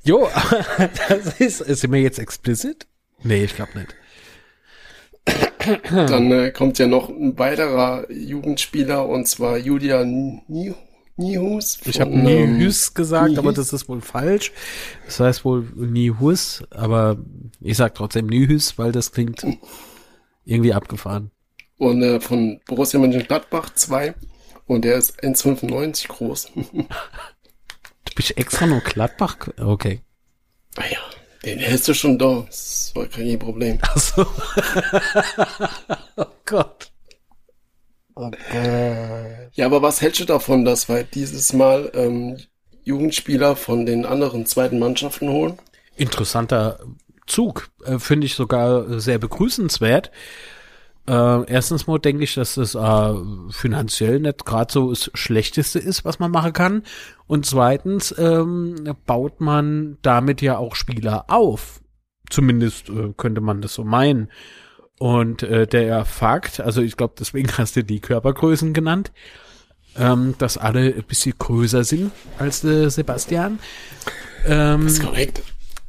Jo, 0.02 0.30
das 1.08 1.38
ist, 1.38 1.58
sind 1.58 1.92
wir 1.92 2.00
jetzt 2.00 2.18
explicit? 2.18 2.86
Nee, 3.22 3.44
ich 3.44 3.54
glaube 3.54 3.72
nicht. 3.78 3.94
Dann 5.90 6.32
äh, 6.32 6.52
kommt 6.52 6.78
ja 6.78 6.86
noch 6.86 7.10
ein 7.10 7.38
weiterer 7.38 8.10
Jugendspieler 8.10 9.06
und 9.06 9.28
zwar 9.28 9.58
Julia 9.58 10.04
Nihus. 10.04 11.80
Ich 11.84 12.00
habe 12.00 12.16
Nihus 12.16 12.88
ähm, 12.88 12.94
gesagt, 12.94 13.28
Nihus. 13.28 13.38
aber 13.38 13.52
das 13.52 13.74
ist 13.74 13.90
wohl 13.90 14.00
falsch. 14.00 14.52
Das 15.04 15.20
heißt 15.20 15.44
wohl 15.44 15.68
Nihus, 15.74 16.62
aber 16.70 17.18
ich 17.60 17.76
sag 17.76 17.94
trotzdem 17.94 18.26
Nihus, 18.26 18.78
weil 18.78 18.90
das 18.90 19.12
klingt 19.12 19.46
irgendwie 20.46 20.72
abgefahren 20.72 21.30
und 21.78 22.02
äh, 22.02 22.20
von 22.20 22.60
Borussia 22.66 22.98
Mönchengladbach 23.00 23.70
2 23.74 24.14
und 24.66 24.84
der 24.84 24.96
ist 24.96 25.22
1,95 25.22 26.08
groß. 26.08 26.50
du 26.54 28.14
bist 28.14 28.36
extra 28.36 28.66
nur 28.66 28.80
Gladbach? 28.80 29.36
Okay. 29.58 30.00
Ah 30.76 30.84
ja, 30.90 30.98
den 31.44 31.58
hältst 31.58 31.88
du 31.88 31.94
schon 31.94 32.18
da. 32.18 32.44
Das 32.46 32.92
war 32.94 33.06
kein 33.06 33.38
Problem. 33.38 33.78
Ach 33.82 33.98
so. 33.98 34.26
oh 36.16 36.26
Gott. 36.46 36.90
Okay. 38.14 39.48
Ja, 39.54 39.66
aber 39.66 39.82
was 39.82 40.00
hältst 40.00 40.20
du 40.20 40.24
davon, 40.24 40.64
dass 40.64 40.88
wir 40.88 41.02
dieses 41.02 41.52
Mal 41.52 41.90
ähm, 41.94 42.38
Jugendspieler 42.84 43.56
von 43.56 43.86
den 43.86 44.06
anderen 44.06 44.46
zweiten 44.46 44.78
Mannschaften 44.78 45.28
holen. 45.30 45.58
Interessanter 45.96 46.78
Zug, 47.26 47.70
äh, 47.84 47.98
finde 47.98 48.26
ich 48.26 48.34
sogar 48.34 49.00
sehr 49.00 49.18
begrüßenswert. 49.18 50.10
Äh, 51.06 51.52
erstens 51.52 51.86
mal 51.86 51.98
denke 51.98 52.24
ich, 52.24 52.34
dass 52.34 52.54
das 52.54 52.74
äh, 52.74 53.14
finanziell 53.50 54.20
nicht 54.20 54.46
gerade 54.46 54.72
so 54.72 54.90
das 54.90 55.10
Schlechteste 55.14 55.78
ist, 55.78 56.04
was 56.04 56.18
man 56.18 56.30
machen 56.30 56.52
kann. 56.52 56.82
Und 57.26 57.44
zweitens 57.44 58.14
ähm, 58.16 58.96
baut 59.06 59.40
man 59.40 59.98
damit 60.02 60.40
ja 60.40 60.56
auch 60.56 60.74
Spieler 60.74 61.26
auf. 61.28 61.80
Zumindest 62.30 62.88
äh, 62.88 63.12
könnte 63.16 63.42
man 63.42 63.60
das 63.60 63.74
so 63.74 63.84
meinen. 63.84 64.30
Und 64.98 65.42
äh, 65.42 65.66
der 65.66 66.04
Fakt, 66.06 66.60
also 66.60 66.80
ich 66.80 66.96
glaube, 66.96 67.14
deswegen 67.18 67.50
hast 67.58 67.76
du 67.76 67.84
die 67.84 68.00
Körpergrößen 68.00 68.72
genannt, 68.72 69.12
ähm, 69.96 70.34
dass 70.38 70.56
alle 70.56 70.94
ein 70.94 71.04
bisschen 71.04 71.34
größer 71.38 71.84
sind 71.84 72.12
als 72.38 72.62
der 72.62 72.88
Sebastian. 72.88 73.58
Ähm, 74.46 74.84
das 74.84 74.94
ist 74.94 75.02
korrekt. 75.02 75.42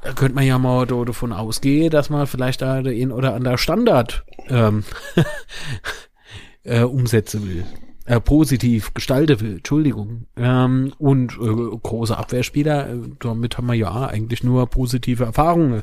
Da 0.06 0.14
könnte 0.14 0.36
man 0.36 0.45
ja 0.45 0.60
mal 0.60 0.86
davon 0.86 1.34
ausgehen, 1.34 1.89
dass 1.89 2.12
man 2.12 2.28
vielleicht 2.28 2.62
da 2.62 2.84
den 2.84 3.12
oder 3.12 3.34
andere 3.34 3.58
Standard 3.58 4.24
ähm, 4.49 4.84
äh, 6.64 6.84
umsetzen 6.84 7.47
will. 7.47 7.66
Äh, 8.06 8.20
positiv 8.20 8.93
gestalten 8.93 9.41
will, 9.41 9.53
Entschuldigung. 9.53 10.28
Ähm, 10.38 10.93
und 10.99 11.34
äh, 11.41 11.78
große 11.82 12.16
Abwehrspieler, 12.16 12.88
äh, 12.88 12.97
damit 13.20 13.58
haben 13.58 13.66
wir 13.66 13.74
ja 13.74 14.06
eigentlich 14.06 14.43
nur 14.43 14.68
positive 14.68 15.24
Erfahrungen 15.24 15.82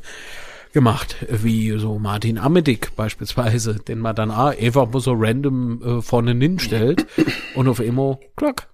gemacht, 0.73 1.17
wie 1.29 1.77
so 1.79 1.99
Martin 1.99 2.39
Amedik 2.39 2.95
beispielsweise, 2.95 3.75
den 3.89 3.99
man 3.99 4.15
dann 4.15 4.31
ah, 4.31 4.51
einfach 4.51 4.87
so 5.01 5.15
random 5.17 5.83
äh, 5.83 6.01
vorne 6.01 6.37
hinstellt 6.37 7.09
und 7.57 7.67
auf 7.67 7.81
immer 7.81 8.21
klack. 8.37 8.69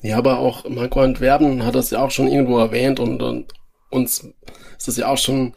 Ja, 0.00 0.18
aber 0.18 0.38
auch 0.38 0.68
Marco 0.68 1.00
Antwerpen 1.00 1.66
hat 1.66 1.74
das 1.74 1.90
ja 1.90 2.04
auch 2.04 2.12
schon 2.12 2.28
irgendwo 2.28 2.58
erwähnt 2.58 3.00
und, 3.00 3.20
und 3.20 3.52
uns 3.92 4.26
ist 4.78 4.88
das 4.88 4.96
ja 4.96 5.08
auch 5.08 5.18
schon 5.18 5.54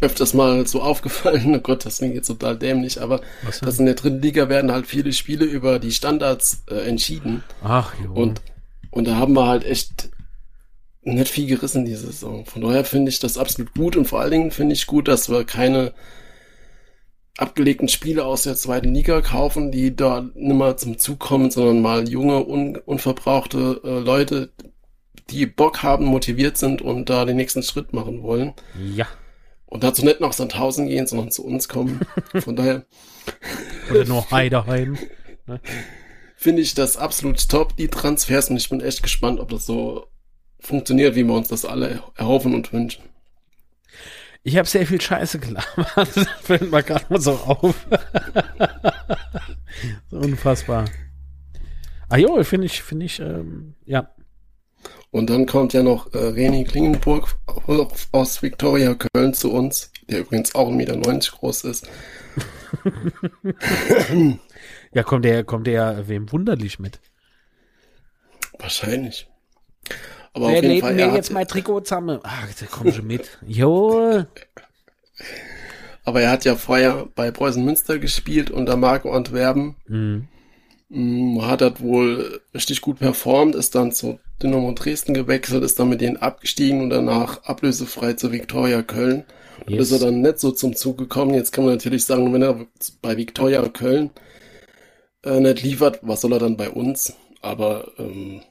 öfters 0.00 0.34
mal 0.34 0.66
so 0.66 0.82
aufgefallen. 0.82 1.54
Oh 1.56 1.60
Gott, 1.60 1.86
das 1.86 1.98
klingt 1.98 2.14
jetzt 2.14 2.26
total 2.26 2.58
dämlich, 2.58 3.00
aber 3.00 3.20
dass 3.62 3.78
in 3.78 3.86
der 3.86 3.94
dritten 3.94 4.20
Liga 4.20 4.48
werden 4.48 4.72
halt 4.72 4.86
viele 4.86 5.12
Spiele 5.12 5.44
über 5.44 5.78
die 5.78 5.92
Standards 5.92 6.64
äh, 6.70 6.86
entschieden. 6.86 7.42
Ach, 7.62 7.94
jo. 8.02 8.12
Und, 8.12 8.42
und 8.90 9.06
da 9.06 9.16
haben 9.16 9.34
wir 9.34 9.46
halt 9.46 9.64
echt 9.64 10.10
nicht 11.02 11.28
viel 11.28 11.46
gerissen 11.46 11.84
diese 11.84 12.06
Saison. 12.06 12.46
Von 12.46 12.62
daher 12.62 12.84
finde 12.84 13.10
ich 13.10 13.18
das 13.18 13.38
absolut 13.38 13.74
gut 13.74 13.96
und 13.96 14.06
vor 14.06 14.20
allen 14.20 14.30
Dingen 14.30 14.50
finde 14.50 14.74
ich 14.74 14.86
gut, 14.86 15.08
dass 15.08 15.28
wir 15.28 15.44
keine 15.44 15.92
abgelegten 17.36 17.88
Spiele 17.88 18.24
aus 18.24 18.42
der 18.42 18.54
zweiten 18.54 18.94
Liga 18.94 19.20
kaufen, 19.20 19.72
die 19.72 19.96
da 19.96 20.28
nimmer 20.34 20.76
zum 20.76 20.98
Zug 20.98 21.18
kommen, 21.18 21.50
sondern 21.50 21.82
mal 21.82 22.08
junge, 22.08 22.44
un 22.44 22.76
unverbrauchte 22.76 23.80
äh, 23.82 23.98
Leute, 23.98 24.52
die 25.30 25.46
Bock 25.46 25.82
haben, 25.82 26.04
motiviert 26.06 26.56
sind 26.56 26.82
und 26.82 27.08
da 27.10 27.24
den 27.24 27.36
nächsten 27.36 27.62
Schritt 27.62 27.92
machen 27.92 28.22
wollen. 28.22 28.54
Ja. 28.94 29.06
Und 29.66 29.82
dazu 29.82 30.04
nicht 30.04 30.20
nach 30.20 30.32
Sandhausen 30.32 30.86
gehen, 30.86 31.06
sondern 31.06 31.30
zu 31.30 31.44
uns 31.44 31.68
kommen. 31.68 32.00
Von 32.34 32.56
daher. 32.56 32.84
Oder 33.90 34.04
nur 34.04 34.30
Heideheim. 34.30 34.98
Ne? 35.46 35.60
Finde 36.36 36.62
ich 36.62 36.72
das 36.72 36.96
absolut 36.96 37.50
top, 37.50 37.76
die 37.76 37.88
Transfers, 37.88 38.48
und 38.48 38.56
ich 38.56 38.70
bin 38.70 38.80
echt 38.80 39.02
gespannt, 39.02 39.40
ob 39.40 39.50
das 39.50 39.66
so 39.66 40.06
funktioniert, 40.58 41.16
wie 41.16 41.24
wir 41.24 41.34
uns 41.34 41.48
das 41.48 41.66
alle 41.66 42.02
erhoffen 42.14 42.54
und 42.54 42.72
wünschen. 42.72 43.04
Ich 44.42 44.56
habe 44.56 44.68
sehr 44.68 44.86
viel 44.86 45.00
Scheiße 45.00 45.38
gelabert. 45.38 45.66
Das 46.14 46.26
fällt 46.42 46.70
mir 46.70 46.82
gerade 46.82 47.04
mal 47.10 47.20
so 47.20 47.32
auf. 47.32 47.74
Unfassbar. 50.10 50.86
Ah 52.08 52.16
jo, 52.16 52.42
finde 52.44 52.66
ich, 52.66 52.82
finde 52.82 53.06
ich, 53.06 53.20
ähm, 53.20 53.74
ja. 53.84 54.14
Und 55.10 55.30
dann 55.30 55.46
kommt 55.46 55.72
ja 55.72 55.82
noch 55.82 56.12
äh, 56.12 56.18
Reni 56.18 56.64
Klingenburg 56.64 57.36
aus 58.12 58.42
Victoria 58.42 58.94
Köln 58.94 59.32
zu 59.34 59.52
uns, 59.52 59.92
der 60.08 60.20
übrigens 60.20 60.54
auch 60.54 60.68
1,90 60.70 60.74
Meter 60.74 61.36
groß 61.38 61.64
ist. 61.64 61.88
ja, 64.92 65.02
kommt 65.02 65.24
der, 65.24 65.44
kommt 65.44 65.66
der 65.66 66.08
wem 66.08 66.30
wunderlich 66.32 66.78
mit? 66.78 67.00
Wahrscheinlich. 68.58 69.28
Aber 70.32 70.48
Wer 70.48 70.58
auf 70.58 70.64
jeden 70.64 70.80
Fall, 70.80 70.94
mir 70.94 71.14
jetzt 71.14 71.30
mein 71.30 71.46
Trikot 71.46 71.80
zusammen? 71.82 72.18
Ach, 72.24 72.48
da 72.58 72.66
komm 72.70 72.92
schon 72.92 73.06
mit. 73.06 73.38
Jo. 73.46 74.24
Aber 76.04 76.20
er 76.20 76.30
hat 76.30 76.44
ja 76.44 76.56
vorher 76.56 77.06
bei 77.14 77.30
Preußen 77.30 77.64
Münster 77.64 77.98
gespielt 77.98 78.50
unter 78.50 78.76
Marco 78.76 79.12
Antwerpen. 79.12 79.76
Mhm. 79.86 80.28
Mm, 80.88 81.42
hat 81.42 81.62
er 81.62 81.78
wohl 81.80 82.40
richtig 82.52 82.80
gut 82.80 82.98
performt, 82.98 83.54
ist 83.54 83.74
dann 83.74 83.92
zu 83.92 84.18
Dynamo 84.42 84.72
Dresden 84.72 85.14
gewechselt, 85.14 85.64
ist 85.64 85.78
dann 85.78 85.88
mit 85.88 86.00
denen 86.00 86.16
abgestiegen 86.16 86.82
und 86.82 86.90
danach 86.90 87.44
ablösefrei 87.44 88.14
zu 88.14 88.32
Viktoria 88.32 88.82
Köln. 88.82 89.24
Yes. 89.66 89.68
Und 89.68 89.78
ist 89.80 89.92
er 89.92 89.98
dann 89.98 90.20
nicht 90.20 90.40
so 90.40 90.50
zum 90.50 90.74
Zug 90.74 90.98
gekommen. 90.98 91.34
Jetzt 91.34 91.52
kann 91.52 91.64
man 91.64 91.74
natürlich 91.74 92.04
sagen, 92.04 92.32
wenn 92.32 92.42
er 92.42 92.66
bei 93.00 93.16
Viktoria 93.16 93.66
Köln 93.68 94.10
äh, 95.24 95.40
nicht 95.40 95.62
liefert, 95.62 96.00
was 96.02 96.20
soll 96.20 96.32
er 96.32 96.38
dann 96.38 96.56
bei 96.56 96.70
uns? 96.70 97.14
Aber 97.40 97.92
ähm, 97.98 98.42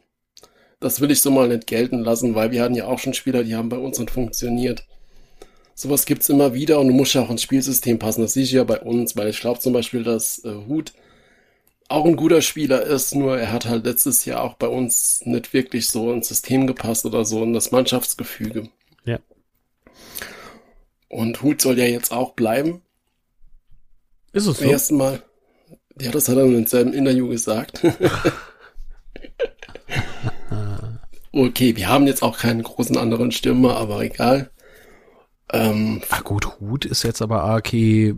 das 0.80 1.02
will 1.02 1.12
ich 1.12 1.22
so 1.22 1.32
mal 1.32 1.48
nicht 1.48 1.68
gelten 1.68 2.00
lassen, 2.00 2.36
weil 2.36 2.52
wir 2.52 2.62
hatten 2.62 2.76
ja 2.76 2.86
auch 2.86 3.00
schon 3.00 3.14
Spieler, 3.14 3.44
die 3.44 3.56
haben 3.56 3.70
bei 3.70 3.78
uns 3.78 4.00
nicht 4.00 4.12
funktioniert. 4.12 4.86
Sowas 5.76 6.06
gibt's 6.06 6.30
immer 6.30 6.54
wieder 6.54 6.80
und 6.80 6.88
du 6.88 6.94
musst 6.94 7.16
ja 7.16 7.22
auch 7.22 7.30
ins 7.30 7.42
Spielsystem 7.42 8.00
passen. 8.00 8.22
Das 8.22 8.34
sehe 8.34 8.44
ich 8.44 8.52
ja 8.52 8.64
bei 8.64 8.80
uns, 8.80 9.16
weil 9.16 9.30
ich 9.30 9.40
glaube 9.40 9.60
zum 9.60 9.74
Beispiel, 9.74 10.04
dass 10.04 10.44
äh, 10.46 10.54
Hut 10.68 10.94
auch 11.94 12.06
ein 12.06 12.16
guter 12.16 12.42
Spieler 12.42 12.82
ist, 12.82 13.14
nur 13.14 13.38
er 13.38 13.52
hat 13.52 13.66
halt 13.66 13.86
letztes 13.86 14.26
Jahr 14.26 14.42
auch 14.42 14.56
bei 14.56 14.68
uns 14.68 15.22
nicht 15.26 15.54
wirklich 15.54 15.88
so 15.88 16.12
ins 16.12 16.28
System 16.28 16.66
gepasst 16.66 17.06
oder 17.06 17.24
so 17.24 17.44
in 17.44 17.54
das 17.54 17.72
Mannschaftsgefüge. 17.72 18.70
Ja. 19.06 19.20
Und 21.08 21.44
Hut 21.44 21.62
soll 21.62 21.78
ja 21.78 21.86
jetzt 21.86 22.12
auch 22.12 22.34
bleiben. 22.34 22.82
Ist 24.32 24.48
es 24.48 24.58
so? 24.58 24.66
Ersten 24.66 24.98
Mal. 24.98 25.22
Ja, 26.02 26.10
das 26.10 26.28
hat 26.28 26.38
er 26.38 26.46
in 26.46 26.66
seinem 26.66 26.94
Interview 26.94 27.30
gesagt. 27.30 27.82
Okay, 31.36 31.76
wir 31.76 31.90
haben 31.90 32.06
jetzt 32.06 32.22
auch 32.22 32.38
keinen 32.38 32.62
großen 32.62 32.96
anderen 32.96 33.32
Stürmer, 33.32 33.76
aber 33.78 34.02
egal. 34.02 34.52
Ähm, 35.52 36.04
Ach 36.12 36.24
gut, 36.24 36.60
Hut 36.60 36.86
ist 36.86 37.02
jetzt 37.02 37.24
aber 37.24 37.44
Aki 37.44 38.14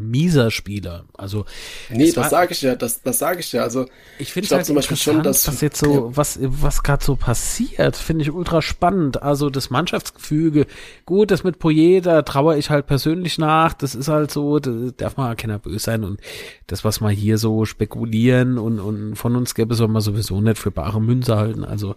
mieser 0.00 0.50
Spieler. 0.50 1.04
Also 1.16 1.44
nee, 1.90 2.10
das 2.10 2.30
sage 2.30 2.52
ich 2.52 2.62
ja, 2.62 2.74
das, 2.74 3.02
das 3.02 3.18
sage 3.18 3.40
ich 3.40 3.52
ja. 3.52 3.62
Also 3.62 3.86
ich 4.18 4.32
finde 4.32 4.48
halt 4.50 4.66
zum 4.66 4.76
Beispiel 4.76 4.96
schon, 4.96 5.22
dass 5.22 5.46
was 5.46 5.60
jetzt 5.60 5.78
so 5.78 6.10
was 6.14 6.38
was 6.40 6.82
gerade 6.82 7.04
so 7.04 7.16
passiert, 7.16 7.96
finde 7.96 8.22
ich 8.22 8.32
ultra 8.32 8.62
spannend. 8.62 9.22
Also 9.22 9.50
das 9.50 9.70
Mannschaftsgefüge, 9.70 10.66
gut, 11.06 11.30
das 11.30 11.44
mit 11.44 11.58
Poyer, 11.58 12.00
da 12.00 12.22
traue 12.22 12.56
ich 12.56 12.70
halt 12.70 12.86
persönlich 12.86 13.38
nach. 13.38 13.74
Das 13.74 13.94
ist 13.94 14.08
halt 14.08 14.30
so, 14.30 14.58
da 14.58 14.70
darf 14.96 15.16
man 15.16 15.36
keiner 15.36 15.58
böse 15.58 15.78
sein 15.78 16.04
und 16.04 16.20
das, 16.66 16.84
was 16.84 17.00
wir 17.00 17.10
hier 17.10 17.38
so 17.38 17.64
spekulieren 17.64 18.58
und 18.58 18.80
und 18.80 19.16
von 19.16 19.36
uns 19.36 19.54
gäbe, 19.54 19.74
soll 19.74 19.88
man 19.88 20.02
sowieso 20.02 20.40
nicht 20.40 20.58
für 20.58 20.70
bare 20.70 21.00
Münze 21.00 21.36
halten. 21.36 21.64
Also 21.64 21.96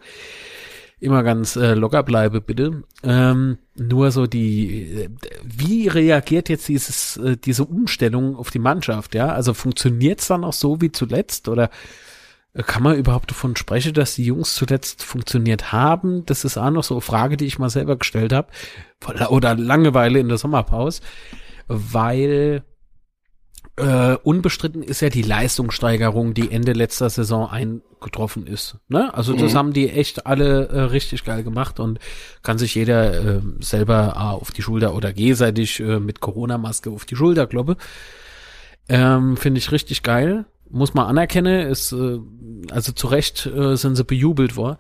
immer 1.00 1.24
ganz 1.24 1.56
äh, 1.56 1.74
locker 1.74 2.04
bleibe, 2.04 2.42
bitte. 2.42 2.84
Ähm, 3.04 3.58
nur 3.76 4.12
so 4.12 4.28
die, 4.28 4.94
äh, 4.94 5.10
wie 5.44 5.88
reagiert 5.88 6.50
jetzt 6.50 6.68
dieses, 6.68 7.18
äh, 7.18 7.38
diese 7.38 7.66
Umstellung 7.66 8.36
auf 8.36 8.52
die 8.52 8.60
Mannschaft, 8.60 9.16
ja? 9.16 9.30
Also 9.30 9.54
funktioniert's 9.54 10.28
dann 10.28 10.44
auch 10.44 10.54
so 10.54 10.82
wie 10.82 10.92
zuletzt 10.92 11.50
oder 11.50 11.70
äh, 12.54 12.64
kann 12.64 12.84
man 12.84 12.98
überhaupt 12.98 13.32
davon 13.32 13.56
sprechen, 13.56 13.94
dass 13.94 14.16
die 14.16 14.26
Jungs 14.26 14.54
zuletzt 14.56 15.04
funktioniert 15.04 15.72
haben? 15.72 16.26
Das 16.26 16.46
ist 16.46 16.58
auch 16.58 16.72
noch 16.72 16.84
so 16.84 16.96
eine 16.96 17.02
Frage, 17.02 17.38
die 17.38 17.46
ich 17.46 17.60
mal 17.60 17.70
selber 17.70 17.98
gestellt 17.98 18.34
habe. 18.34 18.50
Oder 19.30 19.56
Langeweile 19.56 20.20
in 20.20 20.30
der 20.30 20.38
Sommerpause. 20.38 21.02
Weil 21.68 22.64
äh, 23.76 24.16
unbestritten 24.24 24.84
ist 24.84 25.02
ja 25.02 25.10
die 25.10 25.24
Leistungssteigerung, 25.24 26.34
die 26.34 26.52
Ende 26.52 26.74
letzter 26.74 27.10
Saison 27.10 27.50
eingetroffen 27.50 28.46
ist. 28.46 28.78
Ne? 28.88 29.12
Also 29.14 29.34
das 29.34 29.54
mhm. 29.54 29.58
haben 29.58 29.74
die 29.74 29.90
echt 29.90 30.28
alle 30.28 30.68
äh, 30.68 30.82
richtig 30.82 31.24
geil 31.24 31.44
gemacht 31.44 31.80
und 31.80 32.00
kann 32.44 32.60
sich 32.60 32.76
jeder 32.76 33.38
äh, 33.38 33.42
selber 33.60 34.16
A, 34.16 34.32
auf 34.32 34.52
die 34.52 34.62
Schulter 34.62 34.94
oder 34.94 35.12
gegenseitig 35.12 35.80
äh, 35.80 36.00
mit 36.00 36.20
Corona-Maske 36.20 36.92
auf 36.92 37.06
die 37.06 37.16
Schulter 37.16 37.48
kloppe. 37.48 37.78
Ähm, 38.90 39.38
Finde 39.38 39.58
ich 39.58 39.72
richtig 39.72 40.04
geil. 40.04 40.46
Muss 40.70 40.94
man 40.94 41.08
anerkennen. 41.08 41.68
Ist, 41.68 41.94
äh, 41.94 42.20
also 42.70 42.92
zu 42.92 43.08
Recht 43.08 43.48
äh, 43.48 43.76
sind 43.76 43.96
sie 43.96 44.04
bejubelt 44.04 44.56
worden. 44.56 44.78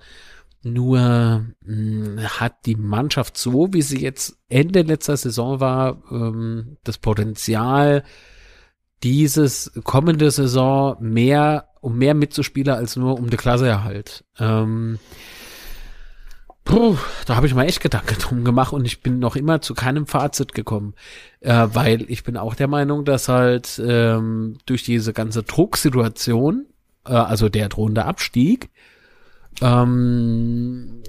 Nur 0.61 1.45
mh, 1.65 2.21
hat 2.39 2.65
die 2.67 2.75
Mannschaft 2.75 3.37
so, 3.37 3.73
wie 3.73 3.81
sie 3.81 4.01
jetzt 4.01 4.37
Ende 4.49 4.83
letzter 4.83 5.17
Saison 5.17 5.59
war, 5.59 6.03
ähm, 6.11 6.77
das 6.83 6.99
Potenzial, 6.99 8.03
dieses 9.03 9.71
kommende 9.83 10.31
Saison 10.31 10.97
mehr, 10.99 11.67
um 11.81 11.97
mehr 11.97 12.13
mitzuspielen 12.13 12.73
als 12.73 12.95
nur 12.95 13.17
um 13.17 13.29
die 13.29 13.37
Klasseerhalt. 13.37 14.23
Ähm, 14.39 14.99
puh, 16.63 16.97
da 17.25 17.35
habe 17.35 17.47
ich 17.47 17.53
mal 17.53 17.65
echt 17.65 17.81
Gedanken 17.81 18.15
drum 18.19 18.43
gemacht 18.43 18.73
und 18.73 18.85
ich 18.85 19.01
bin 19.01 19.19
noch 19.19 19.35
immer 19.35 19.61
zu 19.61 19.73
keinem 19.73 20.07
Fazit 20.07 20.53
gekommen, 20.53 20.93
äh, 21.41 21.67
weil 21.73 22.09
ich 22.09 22.23
bin 22.23 22.37
auch 22.37 22.55
der 22.55 22.67
Meinung, 22.67 23.05
dass 23.05 23.27
halt 23.27 23.81
ähm, 23.85 24.57
durch 24.65 24.83
diese 24.83 25.13
ganze 25.13 25.43
Drucksituation 25.43 26.67
äh, 27.05 27.13
also 27.13 27.49
der 27.49 27.69
drohende 27.69 28.05
Abstieg, 28.05 28.69
ähm, 29.61 31.03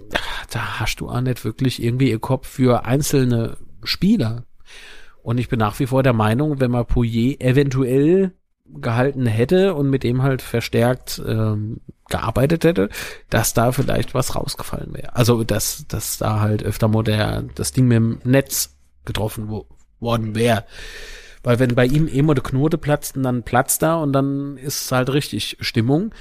da 0.51 0.81
hast 0.81 1.01
du 1.01 1.09
auch 1.09 1.21
nicht 1.21 1.45
wirklich 1.45 1.83
irgendwie 1.83 2.11
ihr 2.11 2.19
Kopf 2.19 2.49
für 2.49 2.85
einzelne 2.85 3.57
Spieler. 3.83 4.45
Und 5.25 5.39
ich 5.39 5.49
bin 5.49 5.59
nach 5.59 5.81
wie 5.81 5.87
vor 5.87 6.03
der 6.03 6.13
Meinung, 6.13 6.61
wenn 6.61 6.71
man 6.71 6.85
Pouillet 6.85 7.41
eventuell 7.41 8.33
gehalten 8.67 9.25
hätte 9.25 9.75
und 9.75 9.89
mit 9.89 10.03
dem 10.03 10.23
halt 10.23 10.43
verstärkt 10.43 11.21
ähm, 11.27 11.81
gearbeitet 12.11 12.65
hätte, 12.65 12.91
dass 13.31 13.55
da 13.55 13.73
vielleicht 13.73 14.13
was 14.13 14.37
rausgefallen 14.37 14.93
wäre. 14.93 15.17
Also 15.17 15.43
dass, 15.43 15.87
dass 15.89 16.19
da 16.19 16.41
halt 16.41 16.63
öfter 16.63 16.89
mal 16.89 17.03
der, 17.03 17.43
das 17.55 17.73
Ding 17.73 17.89
mit 17.89 17.97
dem 17.97 18.19
Netz 18.25 18.77
getroffen 19.07 19.49
wo, 19.49 19.67
worden 19.99 20.35
wäre. 20.35 20.65
Weil 21.43 21.59
wenn 21.59 21.75
bei 21.75 21.87
ihm 21.87 22.07
immer 22.07 22.35
der 22.35 22.45
Knote 22.45 22.77
platzt 22.77 23.17
und 23.17 23.23
dann 23.23 23.45
platzt 23.45 23.81
da 23.81 23.97
und 23.97 24.13
dann 24.13 24.59
ist 24.59 24.93
halt 24.93 25.11
richtig 25.11 25.57
Stimmung. 25.61 26.15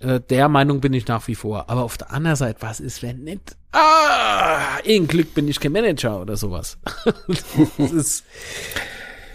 Äh, 0.00 0.20
der 0.20 0.48
Meinung 0.48 0.80
bin 0.80 0.92
ich 0.92 1.06
nach 1.08 1.26
wie 1.28 1.34
vor. 1.34 1.68
Aber 1.68 1.82
auf 1.82 1.96
der 1.98 2.12
anderen 2.12 2.36
Seite, 2.36 2.62
was 2.62 2.80
ist, 2.80 3.02
wenn 3.02 3.24
nicht? 3.24 3.56
Ah, 3.72 4.78
in 4.84 5.08
Glück 5.08 5.34
bin 5.34 5.48
ich 5.48 5.60
kein 5.60 5.72
Manager 5.72 6.20
oder 6.20 6.36
sowas. 6.36 6.78
das 7.28 7.92
ist 7.92 8.24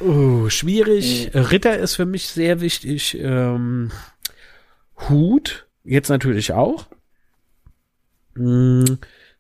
uh, 0.02 0.50
schwierig. 0.50 1.32
Ritter 1.34 1.78
ist 1.78 1.96
für 1.96 2.06
mich 2.06 2.28
sehr 2.28 2.62
wichtig. 2.62 3.18
Ähm, 3.20 3.92
Hut, 5.10 5.68
jetzt 5.84 6.10
natürlich 6.10 6.54
auch. 6.54 6.88
Hm, 8.36 8.98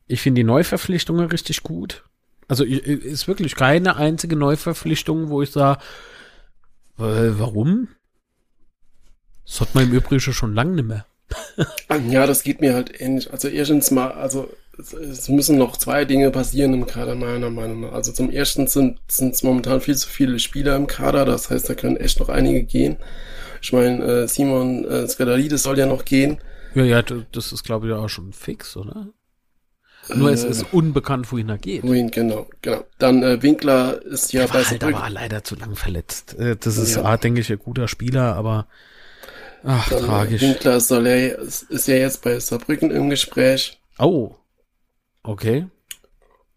ich 0.07 0.21
finde 0.21 0.39
die 0.39 0.45
Neuverpflichtungen 0.45 1.27
richtig 1.27 1.63
gut. 1.63 2.03
Also 2.47 2.65
ist 2.65 3.27
wirklich 3.27 3.55
keine 3.55 3.95
einzige 3.95 4.35
Neuverpflichtung, 4.35 5.29
wo 5.29 5.41
ich 5.41 5.51
sage, 5.51 5.81
äh, 6.99 7.31
warum? 7.39 7.87
Das 9.45 9.61
hat 9.61 9.73
man 9.73 9.85
im 9.85 9.93
Übrigen 9.93 10.19
schon 10.19 10.53
lange 10.53 10.73
nicht 10.73 10.87
mehr. 10.87 11.05
ja, 12.09 12.25
das 12.25 12.43
geht 12.43 12.61
mir 12.61 12.73
halt 12.73 12.99
ähnlich. 12.99 13.31
Also 13.31 13.47
erstens 13.47 13.91
mal, 13.91 14.11
also 14.11 14.49
es 14.77 15.29
müssen 15.29 15.57
noch 15.57 15.77
zwei 15.77 16.05
Dinge 16.05 16.31
passieren 16.31 16.73
im 16.73 16.87
Kader, 16.87 17.15
meiner 17.15 17.49
Meinung 17.49 17.81
nach. 17.81 17.93
Also 17.93 18.11
zum 18.11 18.31
ersten 18.31 18.67
sind 18.67 18.99
es 19.07 19.43
momentan 19.43 19.81
viel 19.81 19.95
zu 19.95 20.09
viele 20.09 20.39
Spieler 20.39 20.75
im 20.75 20.87
Kader, 20.87 21.25
das 21.25 21.49
heißt, 21.49 21.69
da 21.69 21.75
können 21.75 21.97
echt 21.97 22.19
noch 22.19 22.29
einige 22.29 22.63
gehen. 22.63 22.97
Ich 23.61 23.71
meine, 23.71 24.03
äh, 24.03 24.27
Simon 24.27 24.83
äh, 24.85 25.07
Skadalidis 25.07 25.63
soll 25.63 25.77
ja 25.77 25.85
noch 25.85 26.05
gehen. 26.05 26.39
Ja, 26.73 26.83
ja, 26.83 27.01
das 27.01 27.51
ist 27.51 27.63
glaube 27.63 27.87
ich 27.87 27.93
auch 27.93 28.09
schon 28.09 28.33
fix, 28.33 28.75
oder? 28.75 29.09
Nur 30.13 30.31
es 30.31 30.43
ist 30.43 30.63
äh, 30.63 30.65
unbekannt, 30.71 31.31
wohin 31.31 31.49
er 31.49 31.57
geht. 31.57 31.83
Wohin, 31.83 32.11
genau, 32.11 32.47
genau. 32.61 32.83
Dann 32.99 33.23
äh, 33.23 33.41
Winkler 33.41 34.01
ist 34.01 34.33
ja 34.33 34.45
der 34.45 34.53
bei 34.53 34.63
halt 34.63 34.83
aber 34.83 35.09
leider 35.09 35.43
zu 35.43 35.55
lang 35.55 35.75
verletzt. 35.75 36.37
Äh, 36.37 36.57
das 36.59 36.77
ist, 36.77 36.95
ja. 36.95 37.03
ah, 37.03 37.17
denke 37.17 37.39
ich, 37.39 37.51
ein 37.51 37.59
guter 37.59 37.87
Spieler, 37.87 38.35
aber 38.35 38.67
ach, 39.63 39.89
Dann, 39.89 40.03
tragisch. 40.03 40.41
Winkler 40.41 40.79
soll 40.79 41.07
ja, 41.07 41.15
ist, 41.15 41.63
ist 41.63 41.87
ja 41.87 41.95
jetzt 41.95 42.21
bei 42.21 42.39
Saarbrücken 42.39 42.91
im 42.91 43.09
Gespräch. 43.09 43.79
Oh, 43.99 44.35
okay. 45.23 45.67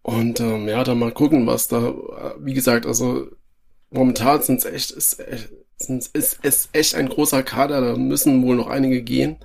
Und 0.02 0.40
ähm, 0.40 0.68
ja, 0.68 0.84
dann 0.84 0.98
mal 0.98 1.12
gucken, 1.12 1.46
was 1.46 1.68
da, 1.68 1.92
wie 2.38 2.54
gesagt, 2.54 2.86
also 2.86 3.26
momentan 3.90 4.42
sind 4.42 4.58
es 4.58 4.64
echt, 4.64 4.90
ist, 4.92 5.20
ist, 5.78 6.14
ist, 6.14 6.44
ist 6.44 6.68
echt 6.72 6.94
ein 6.94 7.08
großer 7.08 7.42
Kader, 7.42 7.80
da 7.80 7.96
müssen 7.96 8.42
wohl 8.44 8.56
noch 8.56 8.68
einige 8.68 9.02
gehen. 9.02 9.36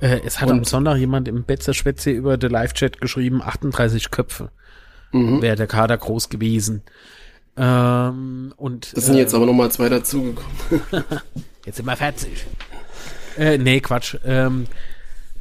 Äh, 0.00 0.20
es 0.24 0.40
hat 0.40 0.50
und, 0.50 0.58
am 0.58 0.64
Sonntag 0.64 0.98
jemand 0.98 1.28
im 1.28 1.44
Betzer-Schwätze 1.44 2.10
über 2.10 2.36
den 2.36 2.50
Live-Chat 2.50 3.00
geschrieben, 3.00 3.40
38 3.42 4.10
Köpfe 4.10 4.50
mhm. 5.12 5.42
wäre 5.42 5.56
der 5.56 5.66
Kader 5.66 5.96
groß 5.96 6.28
gewesen. 6.28 6.82
Ähm, 7.56 8.52
und, 8.56 8.94
das 8.96 9.06
sind 9.06 9.16
äh, 9.16 9.20
jetzt 9.20 9.34
aber 9.34 9.46
nochmal 9.46 9.70
zwei 9.70 9.88
dazugekommen. 9.88 10.50
jetzt 11.64 11.76
sind 11.76 11.86
wir 11.86 11.96
40. 11.96 12.46
Äh, 13.36 13.58
nee, 13.58 13.80
Quatsch. 13.80 14.16
Ähm, 14.24 14.66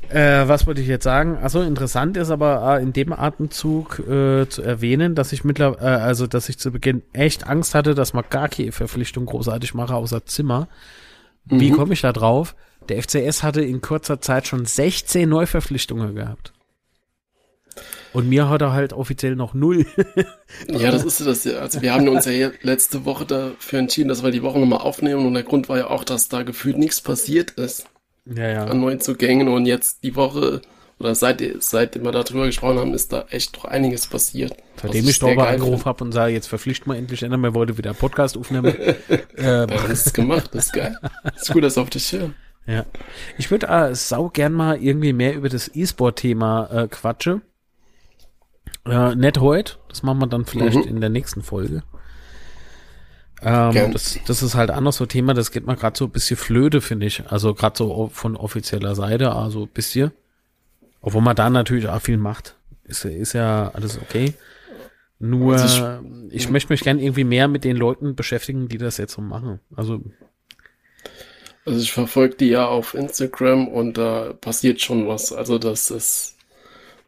äh, 0.10 0.48
was 0.48 0.68
wollte 0.68 0.82
ich 0.82 0.88
jetzt 0.88 1.04
sagen? 1.04 1.38
Achso, 1.42 1.62
interessant 1.62 2.16
ist 2.18 2.30
aber 2.30 2.78
äh, 2.78 2.84
in 2.84 2.94
dem 2.94 3.12
Atemzug 3.12 4.00
äh, 4.00 4.48
zu 4.48 4.62
erwähnen, 4.62 5.16
dass 5.16 5.32
ich 5.32 5.44
mittlerweile, 5.44 5.98
äh, 5.98 6.02
also 6.02 6.28
dass 6.28 6.50
ich 6.50 6.60
zu 6.60 6.72
Beginn 6.72 7.02
echt 7.14 7.48
Angst 7.48 7.74
hatte, 7.74 7.96
dass 7.96 8.14
man 8.14 8.24
gar 8.30 8.50
keine 8.50 8.72
Verpflichtung 8.72 9.26
großartig 9.26 9.74
mache 9.74 9.96
außer 9.96 10.26
Zimmer. 10.26 10.68
Wie 11.46 11.72
mhm. 11.72 11.76
komme 11.76 11.94
ich 11.94 12.02
da 12.02 12.14
drauf? 12.14 12.56
Der 12.90 13.02
FCS 13.02 13.42
hatte 13.42 13.62
in 13.62 13.82
kurzer 13.82 14.22
Zeit 14.22 14.48
schon 14.48 14.66
16 14.66 15.28
Neuverpflichtungen 15.28 16.16
gehabt. 16.16 16.54
Und 18.16 18.30
mir 18.30 18.48
hat 18.48 18.62
er 18.62 18.72
halt 18.72 18.94
offiziell 18.94 19.36
noch 19.36 19.54
null. 19.54 19.86
ja, 20.70 20.90
das 20.90 21.04
ist 21.04 21.20
das. 21.26 21.46
Also 21.46 21.82
wir 21.82 21.94
haben 21.94 22.08
uns 22.08 22.24
ja 22.24 22.50
letzte 22.62 23.04
Woche 23.04 23.26
dafür 23.26 23.80
entschieden, 23.80 24.08
dass 24.08 24.24
wir 24.24 24.32
die 24.32 24.42
Woche 24.42 24.58
nochmal 24.58 24.80
aufnehmen. 24.80 25.26
Und 25.26 25.34
der 25.34 25.44
Grund 25.44 25.68
war 25.68 25.78
ja 25.78 25.90
auch, 25.90 26.06
dass 26.06 26.30
da 26.30 26.44
gefühlt 26.44 26.78
nichts 26.78 27.02
passiert 27.02 27.52
ist. 27.52 27.88
Ja, 28.26 28.48
ja. 28.48 28.66
An 28.68 28.80
neuen 28.80 29.02
Zugängen. 29.02 29.50
Und 29.50 29.66
jetzt 29.66 30.06
die 30.06 30.16
Woche, 30.16 30.62
oder 30.98 31.14
seit, 31.14 31.44
seitdem 31.60 32.06
wir 32.06 32.14
darüber 32.14 32.46
gesprochen 32.46 32.80
haben, 32.80 32.94
ist 32.94 33.12
da 33.12 33.26
echt 33.32 33.58
doch 33.58 33.66
einiges 33.66 34.08
passiert. 34.08 34.56
Seitdem 34.82 35.10
ich 35.10 35.18
Storber 35.18 35.50
angerufen 35.50 35.84
habe 35.84 36.06
und 36.06 36.14
sage, 36.14 36.32
jetzt 36.32 36.48
verpflichten 36.48 36.94
wir 36.94 36.98
endlich 36.98 37.22
ändern, 37.22 37.42
wir 37.42 37.54
wollten 37.54 37.78
wieder 37.78 37.90
einen 37.90 38.00
Podcast 38.00 38.38
aufnehmen. 38.38 38.74
ähm. 39.38 39.68
Das 39.68 40.06
ist 40.06 40.14
gemacht, 40.14 40.52
das 40.54 40.68
ist 40.68 40.74
geil. 40.74 40.96
Das 41.22 41.42
ist 41.42 41.52
gut, 41.52 41.66
dass 41.66 41.78
auf 41.78 41.90
dich 41.90 42.06
Schirm. 42.06 42.34
Ja. 42.66 42.86
Ich 43.38 43.52
würde 43.52 43.68
äh, 43.68 43.94
sau 43.94 44.30
gern 44.30 44.54
mal 44.54 44.82
irgendwie 44.82 45.12
mehr 45.12 45.36
über 45.36 45.50
das 45.50 45.70
E-Sport-Thema 45.76 46.70
äh, 46.72 46.88
quatsche. 46.88 47.42
Äh, 48.86 49.16
nicht 49.16 49.40
heute, 49.40 49.74
das 49.90 50.04
machen 50.04 50.20
wir 50.20 50.28
dann 50.28 50.46
vielleicht 50.46 50.78
mhm. 50.78 50.84
in 50.84 51.02
der 51.02 51.10
nächsten 51.10 51.42
Folge. 51.42 51.84
Ähm, 53.42 53.92
das, 53.92 54.20
das 54.26 54.44
ist 54.44 54.56
halt 54.56 54.72
anders 54.72 54.98
so 54.98 55.06
Thema, 55.06 55.34
das 55.34 55.52
geht 55.52 55.66
mal 55.66 55.76
gerade 55.76 55.98
so 55.98 56.06
ein 56.06 56.12
bisschen 56.12 56.38
flöde, 56.38 56.82
finde 56.82 57.06
ich. 57.06 57.24
Also 57.28 57.54
gerade 57.54 57.78
so 57.78 58.10
von 58.14 58.36
offizieller 58.36 58.96
Seite, 58.96 59.34
also 59.34 59.64
ein 59.64 59.70
bisschen. 59.70 60.12
Obwohl 61.02 61.22
man 61.22 61.36
da 61.36 61.50
natürlich 61.50 61.88
auch 61.88 62.02
viel 62.02 62.18
macht. 62.18 62.56
Ist, 62.84 63.06
ist 63.06 63.34
ja 63.34 63.72
alles 63.74 64.00
okay. 64.00 64.34
Nur, 65.20 65.54
also 65.54 66.00
ich, 66.30 66.36
ich 66.36 66.50
möchte 66.50 66.72
mich 66.74 66.82
gern 66.82 67.00
irgendwie 67.00 67.24
mehr 67.24 67.48
mit 67.48 67.64
den 67.64 67.78
Leuten 67.78 68.16
beschäftigen, 68.16 68.68
die 68.68 68.78
das 68.78 68.98
jetzt 68.98 69.14
so 69.14 69.22
machen. 69.22 69.60
Also 69.76 70.02
also 71.66 71.80
ich 71.80 71.92
verfolge 71.92 72.36
die 72.36 72.50
ja 72.50 72.68
auf 72.68 72.94
Instagram 72.94 73.68
und 73.68 73.98
da 73.98 74.34
passiert 74.34 74.82
schon 74.82 75.08
was. 75.08 75.34
Also 75.34 75.58
das 75.58 75.90
ist 75.90 76.35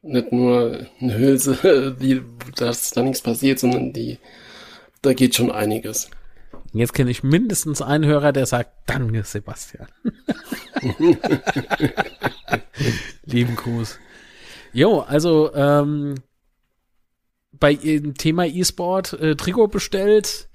nicht 0.01 0.31
nur 0.31 0.85
eine 1.01 1.17
Hülse, 1.17 1.95
die, 2.01 2.21
dass 2.55 2.91
da 2.91 3.01
nichts 3.01 3.21
passiert, 3.21 3.59
sondern 3.59 3.93
die, 3.93 4.19
da 5.01 5.13
geht 5.13 5.35
schon 5.35 5.51
einiges. 5.51 6.09
Jetzt 6.73 6.93
kenne 6.93 7.11
ich 7.11 7.23
mindestens 7.23 7.81
einen 7.81 8.05
Hörer, 8.05 8.33
der 8.33 8.45
sagt, 8.45 8.71
danke 8.85 9.23
Sebastian. 9.23 9.87
Lieben 13.25 13.55
Gruß. 13.55 13.97
Jo, 14.73 14.99
also 14.99 15.53
ähm, 15.55 16.15
bei 17.51 17.73
dem 17.75 18.15
Thema 18.15 18.45
E-Sport 18.45 19.13
äh, 19.13 19.35
Trikot 19.35 19.67
bestellt. 19.67 20.49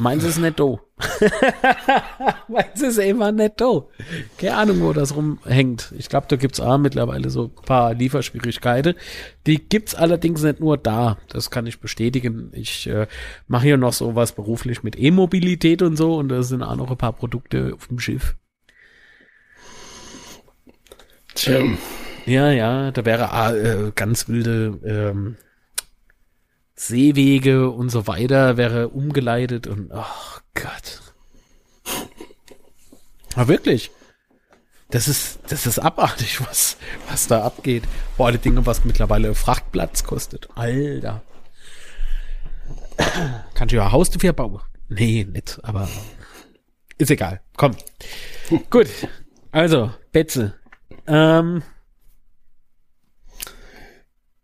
Meins 0.00 0.24
ist 0.24 0.38
netto. 0.38 0.80
Meins 2.48 2.80
ist 2.80 2.96
immer 2.96 3.32
netto. 3.32 3.90
Keine 4.38 4.56
Ahnung, 4.56 4.80
wo 4.80 4.94
das 4.94 5.14
rumhängt. 5.14 5.92
Ich 5.98 6.08
glaube, 6.08 6.26
da 6.26 6.36
gibt's 6.36 6.58
auch 6.58 6.78
mittlerweile 6.78 7.28
so 7.28 7.52
ein 7.54 7.64
paar 7.66 7.92
Lieferschwierigkeiten. 7.92 8.94
Die 9.46 9.58
gibt's 9.58 9.94
allerdings 9.94 10.42
nicht 10.42 10.58
nur 10.58 10.78
da. 10.78 11.18
Das 11.28 11.50
kann 11.50 11.66
ich 11.66 11.80
bestätigen. 11.80 12.50
Ich 12.54 12.86
äh, 12.86 13.08
mache 13.46 13.64
hier 13.64 13.76
noch 13.76 13.92
so 13.92 14.14
was 14.14 14.32
beruflich 14.32 14.82
mit 14.82 14.98
E-Mobilität 14.98 15.82
und 15.82 15.96
so 15.96 16.16
und 16.16 16.30
da 16.30 16.42
sind 16.42 16.62
auch 16.62 16.76
noch 16.76 16.90
ein 16.90 16.96
paar 16.96 17.12
Produkte 17.12 17.74
auf 17.74 17.88
dem 17.88 17.98
Schiff. 17.98 18.36
Tja. 21.34 21.62
Ja, 22.24 22.50
ja, 22.50 22.90
da 22.90 23.04
wäre 23.04 23.24
äh, 23.54 23.92
ganz 23.94 24.28
wilde 24.28 24.78
ähm, 24.82 25.36
Seewege 26.80 27.68
und 27.68 27.90
so 27.90 28.06
weiter 28.06 28.56
wäre 28.56 28.88
umgeleitet 28.88 29.66
und 29.66 29.92
ach 29.92 30.40
oh 30.40 30.42
Gott. 30.54 31.02
Aber 33.34 33.48
wirklich. 33.48 33.90
Das 34.88 35.06
ist, 35.06 35.40
das 35.48 35.66
ist 35.66 35.78
abartig, 35.78 36.40
was, 36.40 36.78
was 37.08 37.26
da 37.26 37.44
abgeht. 37.44 37.84
Vor 38.16 38.28
alle 38.28 38.38
Dinge, 38.38 38.64
was 38.64 38.84
mittlerweile 38.84 39.34
Frachtplatz 39.34 40.04
kostet. 40.04 40.48
Alter. 40.56 41.22
Kannst 43.54 43.72
du 43.72 43.76
ja 43.76 43.92
Haustür 43.92 44.32
bauen? 44.32 44.60
Nee, 44.88 45.26
nicht, 45.30 45.60
aber 45.62 45.86
ist 46.96 47.10
egal. 47.10 47.42
Komm. 47.58 47.76
Gut. 48.70 48.88
Also, 49.52 49.92
Betze. 50.12 50.54
Ähm, 51.06 51.62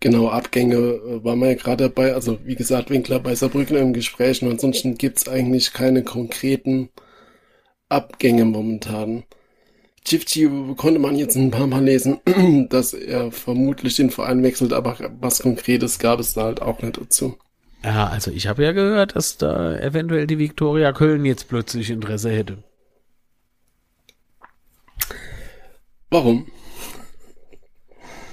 Genau, 0.06 0.28
Abgänge 0.28 0.76
äh, 0.76 1.24
waren 1.24 1.40
wir 1.40 1.48
ja 1.48 1.54
gerade 1.54 1.88
dabei. 1.88 2.14
Also 2.14 2.38
wie 2.44 2.54
gesagt, 2.54 2.90
Winkler 2.90 3.18
bei 3.18 3.34
Saarbrücken 3.34 3.76
im 3.76 3.92
Gespräch 3.92 4.40
und 4.40 4.52
ansonsten 4.52 4.96
gibt's 4.96 5.26
eigentlich 5.26 5.72
keine 5.72 6.04
konkreten 6.04 6.90
Abgänge 7.88 8.44
momentan. 8.44 9.24
Chifchi 10.04 10.48
konnte 10.76 11.00
man 11.00 11.16
jetzt 11.16 11.34
ein 11.34 11.50
paar 11.50 11.66
Mal 11.66 11.82
lesen, 11.82 12.20
dass 12.70 12.94
er 12.94 13.32
vermutlich 13.32 13.96
den 13.96 14.10
Verein 14.10 14.44
wechselt, 14.44 14.72
aber 14.72 14.96
was 15.18 15.40
Konkretes 15.40 15.98
gab 15.98 16.20
es 16.20 16.34
da 16.34 16.44
halt 16.44 16.62
auch 16.62 16.80
nicht 16.82 16.98
dazu. 16.98 17.36
Ja, 17.82 18.06
also 18.06 18.30
ich 18.30 18.46
habe 18.46 18.62
ja 18.62 18.70
gehört, 18.70 19.16
dass 19.16 19.38
da 19.38 19.76
eventuell 19.76 20.28
die 20.28 20.38
Viktoria 20.38 20.92
Köln 20.92 21.24
jetzt 21.24 21.48
plötzlich 21.48 21.90
Interesse 21.90 22.30
hätte. 22.30 22.58
Warum? 26.10 26.46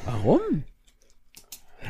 Warum? 0.06 0.66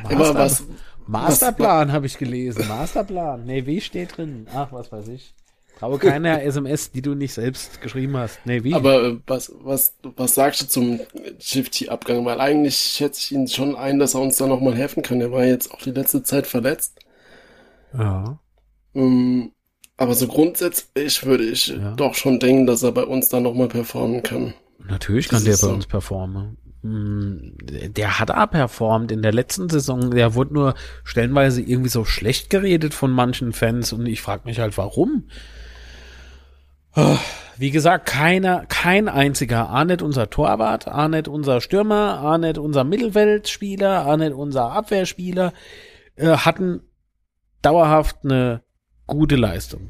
Aber 0.03 0.33
was, 0.35 0.63
Masterplan 1.07 1.91
habe 1.91 2.05
ich 2.05 2.17
gelesen. 2.17 2.67
Masterplan. 2.67 3.45
Nee, 3.45 3.65
wie 3.65 3.81
steht 3.81 4.17
drin? 4.17 4.47
Ach, 4.53 4.71
was 4.71 4.91
weiß 4.91 5.07
ich. 5.09 5.33
Traue 5.79 5.97
keiner 5.97 6.41
SMS, 6.43 6.91
die 6.91 7.01
du 7.01 7.15
nicht 7.15 7.33
selbst 7.33 7.81
geschrieben 7.81 8.15
hast. 8.17 8.39
Nee, 8.45 8.63
wie? 8.63 8.73
Aber 8.73 9.03
äh, 9.03 9.17
was, 9.27 9.51
was, 9.59 9.95
was 10.15 10.35
sagst 10.35 10.61
du 10.61 10.67
zum 10.67 10.99
Shifty-Abgang? 11.39 12.25
Weil 12.25 12.39
eigentlich 12.39 12.77
schätze 12.77 13.19
ich 13.19 13.31
ihn 13.31 13.47
schon 13.47 13.75
ein, 13.75 13.99
dass 13.99 14.13
er 14.13 14.21
uns 14.21 14.37
da 14.37 14.47
nochmal 14.47 14.75
helfen 14.75 15.03
kann. 15.03 15.19
Er 15.21 15.31
war 15.31 15.45
jetzt 15.45 15.71
auch 15.71 15.81
die 15.81 15.91
letzte 15.91 16.23
Zeit 16.23 16.47
verletzt. 16.47 16.99
Ja. 17.97 18.39
Um, 18.93 19.01
ähm, 19.01 19.51
aber 19.97 20.15
so 20.15 20.27
grundsätzlich 20.27 21.25
würde 21.25 21.43
ich 21.43 21.67
ja. 21.67 21.93
doch 21.95 22.15
schon 22.15 22.39
denken, 22.39 22.65
dass 22.65 22.83
er 22.83 22.91
bei 22.91 23.03
uns 23.03 23.29
da 23.29 23.39
nochmal 23.39 23.67
performen 23.67 24.23
kann. 24.23 24.53
Natürlich 24.79 25.29
kann 25.29 25.43
das 25.43 25.59
der 25.59 25.67
bei 25.67 25.71
so. 25.71 25.75
uns 25.75 25.85
performen. 25.85 26.57
Hm, 26.83 27.55
der 27.61 28.19
hat 28.19 28.29
auch 28.29 28.51
performt 28.51 29.11
in 29.11 29.21
der 29.21 29.33
letzten 29.33 29.69
Saison. 29.69 30.11
Der 30.11 30.35
wurde 30.35 30.53
nur 30.53 30.73
stellenweise 31.03 31.61
irgendwie 31.61 31.89
so 31.89 32.05
schlecht 32.05 32.49
geredet 32.49 32.93
von 32.93 33.11
manchen 33.11 33.53
Fans 33.53 33.93
und 33.93 34.05
ich 34.05 34.21
frage 34.21 34.43
mich 34.45 34.59
halt, 34.59 34.77
warum. 34.77 35.23
Wie 37.57 37.71
gesagt, 37.71 38.05
keiner, 38.05 38.65
kein 38.67 39.09
einziger, 39.09 39.83
nicht 39.85 40.03
unser 40.03 40.29
Torwart, 40.29 40.85
nicht 41.09 41.27
unser 41.27 41.59
Stürmer, 41.59 42.37
nicht 42.37 42.59
unser 42.59 42.83
Mittelfeldspieler, 42.83 44.15
nicht 44.17 44.33
unser 44.33 44.71
Abwehrspieler, 44.71 45.53
äh, 46.15 46.37
hatten 46.37 46.81
dauerhaft 47.63 48.17
eine 48.23 48.61
gute 49.07 49.37
Leistung. 49.37 49.89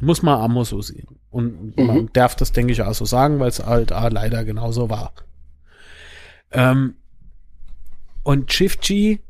Muss 0.00 0.22
man 0.22 0.38
auch 0.38 0.64
so 0.64 0.82
sehen. 0.82 1.06
Und 1.30 1.76
mhm. 1.78 1.86
man 1.86 2.10
darf 2.12 2.36
das, 2.36 2.52
denke 2.52 2.72
ich, 2.72 2.82
auch 2.82 2.92
so 2.92 3.06
sagen, 3.06 3.40
weil 3.40 3.48
es 3.48 3.64
halt 3.64 3.92
auch 3.92 4.10
leider 4.10 4.44
genauso 4.44 4.90
war. 4.90 5.12
Ähm, 6.52 6.94
und 8.22 8.48
Chifchi 8.48 9.20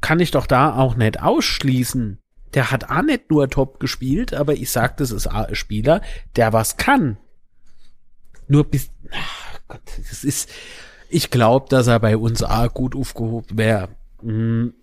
kann 0.00 0.20
ich 0.20 0.30
doch 0.30 0.46
da 0.46 0.76
auch 0.76 0.94
nicht 0.94 1.22
ausschließen. 1.22 2.18
Der 2.54 2.70
hat 2.70 2.90
auch 2.90 3.02
nicht 3.02 3.30
nur 3.30 3.48
top 3.48 3.80
gespielt, 3.80 4.32
aber 4.32 4.54
ich 4.54 4.70
sag, 4.70 4.96
das 4.98 5.10
ist 5.10 5.26
ein 5.26 5.54
Spieler, 5.54 6.00
der 6.36 6.52
was 6.52 6.76
kann. 6.76 7.18
Nur 8.48 8.64
bis, 8.64 8.90
ach 9.10 9.60
Gott, 9.68 9.80
das 10.08 10.24
ist, 10.24 10.50
ich 11.08 11.30
glaube, 11.30 11.66
dass 11.68 11.86
er 11.86 11.98
bei 11.98 12.16
uns 12.16 12.42
auch 12.42 12.72
gut 12.72 12.94
aufgehoben 12.94 13.58
wäre. 13.58 13.88
Hm. 14.20 14.74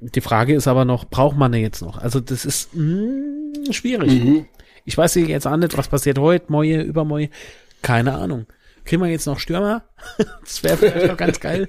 Die 0.00 0.20
Frage 0.20 0.54
ist 0.54 0.68
aber 0.68 0.84
noch, 0.84 1.06
braucht 1.06 1.36
man 1.36 1.54
ihn 1.54 1.62
jetzt 1.62 1.80
noch? 1.80 1.98
Also 1.98 2.20
das 2.20 2.44
ist 2.44 2.74
mh, 2.74 2.82
hm, 2.82 3.72
schwierig. 3.72 4.22
Mhm. 4.22 4.46
Ich 4.84 4.96
weiß 4.96 5.14
jetzt 5.14 5.46
auch 5.46 5.56
nicht, 5.56 5.76
was 5.76 5.88
passiert 5.88 6.18
heute, 6.18 6.52
Moje, 6.52 6.82
übermoje. 6.82 7.30
Keine 7.82 8.14
Ahnung 8.14 8.46
kriegen 8.86 9.02
wir 9.02 9.10
jetzt 9.10 9.26
noch 9.26 9.38
Stürmer? 9.38 9.82
das 10.40 10.62
wäre 10.62 10.76
vielleicht 10.76 11.10
auch 11.10 11.16
ganz 11.16 11.40
geil. 11.40 11.68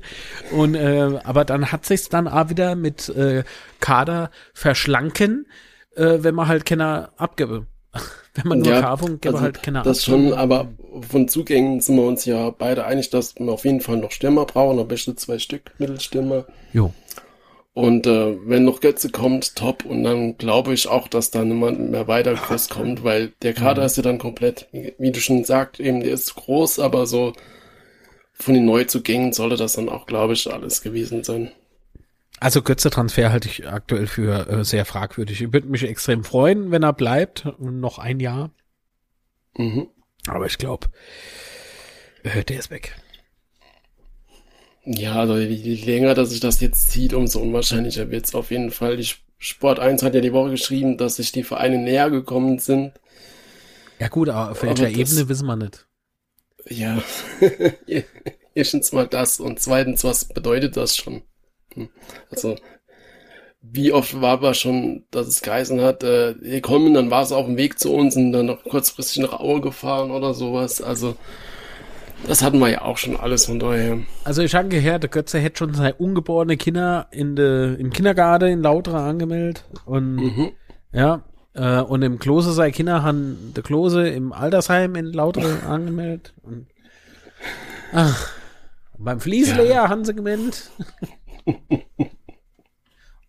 Und 0.51 0.75
äh, 0.75 1.19
aber 1.23 1.43
dann 1.43 1.71
hat 1.71 1.85
sich's 1.85 2.09
dann 2.09 2.27
auch 2.27 2.49
wieder 2.49 2.75
mit 2.75 3.09
äh, 3.09 3.43
Kader 3.79 4.31
verschlanken, 4.53 5.47
äh, 5.95 6.19
wenn 6.19 6.35
man 6.35 6.47
halt 6.47 6.65
Kenner 6.65 7.11
abgebe. 7.17 7.67
wenn 8.35 8.47
man 8.47 8.59
nur 8.59 8.73
ja, 8.73 8.81
Carvung, 8.81 9.19
gebe 9.19 9.35
also 9.35 9.41
halt 9.41 9.63
Kenner 9.63 9.81
Das 9.81 10.03
schon, 10.03 10.33
aber 10.33 10.69
von 11.09 11.27
Zugängen 11.27 11.81
sind 11.81 11.95
wir 11.95 12.03
uns 12.03 12.25
ja 12.25 12.51
beide 12.51 12.85
einig, 12.85 13.09
dass 13.09 13.35
wir 13.35 13.51
auf 13.51 13.65
jeden 13.65 13.81
Fall 13.81 13.97
noch 13.97 14.11
Stürmer 14.11 14.45
brauchen, 14.45 14.79
am 14.79 14.87
besten 14.87 15.17
zwei 15.17 15.39
Stück 15.39 15.71
Mittelstürmer. 15.79 16.45
Jo. 16.73 16.93
Und 17.77 18.07
äh, 18.07 18.35
wenn 18.43 18.63
noch 18.63 18.81
Götze 18.81 19.11
kommt, 19.11 19.55
top. 19.55 19.85
Und 19.85 20.03
dann 20.03 20.35
glaube 20.39 20.73
ich 20.73 20.87
auch, 20.87 21.07
dass 21.07 21.29
da 21.29 21.45
niemand 21.45 21.91
mehr 21.91 22.07
weiter 22.07 22.33
groß 22.33 22.69
kommt, 22.71 23.03
weil 23.03 23.33
der 23.43 23.53
Kader 23.53 23.83
mhm. 23.83 23.85
ist 23.85 23.97
ja 23.97 24.01
dann 24.01 24.17
komplett, 24.17 24.67
wie 24.71 25.11
du 25.11 25.19
schon 25.19 25.43
sagst, 25.43 25.79
eben, 25.79 25.99
der 25.99 26.09
ist 26.09 26.33
groß, 26.33 26.79
aber 26.79 27.05
so 27.05 27.33
von 28.33 28.55
den 28.55 28.65
Neuzugängen 28.65 29.31
sollte 29.31 29.57
das 29.57 29.73
dann 29.73 29.89
auch, 29.89 30.07
glaube 30.07 30.33
ich, 30.33 30.51
alles 30.51 30.81
gewesen 30.81 31.23
sein. 31.23 31.51
Also 32.39 32.63
Götze-Transfer 32.63 33.31
halte 33.31 33.47
ich 33.47 33.67
aktuell 33.67 34.07
für 34.07 34.49
äh, 34.49 34.63
sehr 34.65 34.83
fragwürdig. 34.83 35.43
Ich 35.43 35.53
würde 35.53 35.67
mich 35.67 35.83
extrem 35.83 36.23
freuen, 36.23 36.71
wenn 36.71 36.81
er 36.81 36.93
bleibt. 36.93 37.45
Noch 37.59 37.99
ein 37.99 38.19
Jahr. 38.19 38.49
Mhm. 39.55 39.87
Aber 40.25 40.47
ich 40.47 40.57
glaube, 40.57 40.87
äh, 42.23 42.43
der 42.43 42.57
ist 42.57 42.71
weg. 42.71 42.95
Ja, 44.89 45.15
also 45.15 45.37
je 45.37 45.75
länger, 45.83 46.13
dass 46.13 46.29
sich 46.29 46.39
das 46.39 46.61
jetzt 46.61 46.91
zieht, 46.91 47.13
umso 47.13 47.41
unwahrscheinlicher 47.41 48.09
wird 48.09 48.25
es 48.25 48.33
auf 48.33 48.51
jeden 48.51 48.71
Fall. 48.71 48.95
Die 48.95 49.07
Sport 49.37 49.79
1 49.79 50.01
hat 50.01 50.15
ja 50.15 50.21
die 50.21 50.31
Woche 50.31 50.51
geschrieben, 50.51 50.97
dass 50.97 51.17
sich 51.17 51.33
die 51.33 51.43
Vereine 51.43 51.77
näher 51.77 52.09
gekommen 52.09 52.57
sind. 52.57 52.93
Ja 53.99 54.07
gut, 54.07 54.29
aber 54.29 54.51
auf 54.51 54.63
welcher 54.63 54.87
Ebene 54.87 55.27
wissen 55.27 55.45
wir 55.45 55.57
nicht. 55.57 55.85
Ja, 56.69 57.03
erstens 58.55 58.93
mal 58.93 59.07
das 59.07 59.41
und 59.41 59.59
zweitens, 59.59 60.05
was 60.05 60.23
bedeutet 60.23 60.77
das 60.77 60.95
schon? 60.95 61.21
Hm. 61.73 61.89
Also, 62.31 62.55
wie 63.61 63.91
oft 63.91 64.21
war 64.21 64.33
aber 64.33 64.53
schon, 64.53 65.03
dass 65.11 65.27
es 65.27 65.41
geheißen 65.41 65.81
hat, 65.81 66.03
äh, 66.03 66.35
wir 66.39 66.61
kommen, 66.61 66.93
dann 66.93 67.11
war 67.11 67.23
es 67.23 67.33
auf 67.33 67.45
dem 67.45 67.57
Weg 67.57 67.77
zu 67.77 67.93
uns 67.93 68.15
und 68.15 68.31
dann 68.31 68.45
noch 68.45 68.63
kurzfristig 68.63 69.21
nach 69.21 69.37
Aue 69.37 69.59
gefahren 69.59 70.11
oder 70.11 70.33
sowas. 70.33 70.81
Also, 70.81 71.17
das 72.25 72.41
hatten 72.41 72.59
wir 72.59 72.69
ja 72.69 72.81
auch 72.81 72.97
schon 72.97 73.15
alles 73.15 73.45
von 73.45 73.59
daher. 73.59 73.99
Also 74.23 74.41
ich 74.41 74.55
habe 74.55 74.69
gehört, 74.69 75.03
der 75.03 75.09
Götze 75.09 75.39
hätte 75.39 75.57
schon 75.57 75.73
seine 75.73 75.93
ungeborene 75.95 76.57
Kinder 76.57 77.07
in 77.11 77.35
de, 77.35 77.75
im 77.75 77.91
Kindergarten 77.91 78.47
in 78.47 78.61
Lautra 78.61 79.09
angemeldet. 79.09 79.65
Und 79.85 80.15
mhm. 80.15 80.51
ja, 80.91 81.23
äh, 81.53 81.81
und 81.81 82.01
im 82.01 82.19
Klose 82.19 82.53
sei 82.53 82.71
Kinder 82.71 83.03
haben 83.03 83.53
der 83.55 83.63
Klose 83.63 84.07
im 84.07 84.33
Altersheim 84.33 84.95
in 84.95 85.13
Lautra 85.13 85.67
angemeldet. 85.67 86.33
Und, 86.43 86.67
ach, 87.93 88.31
beim 88.97 89.19
Fließleher 89.19 89.65
ja. 89.65 89.89
haben 89.89 90.05
sie 90.05 90.15
gemeldet. 90.15 90.71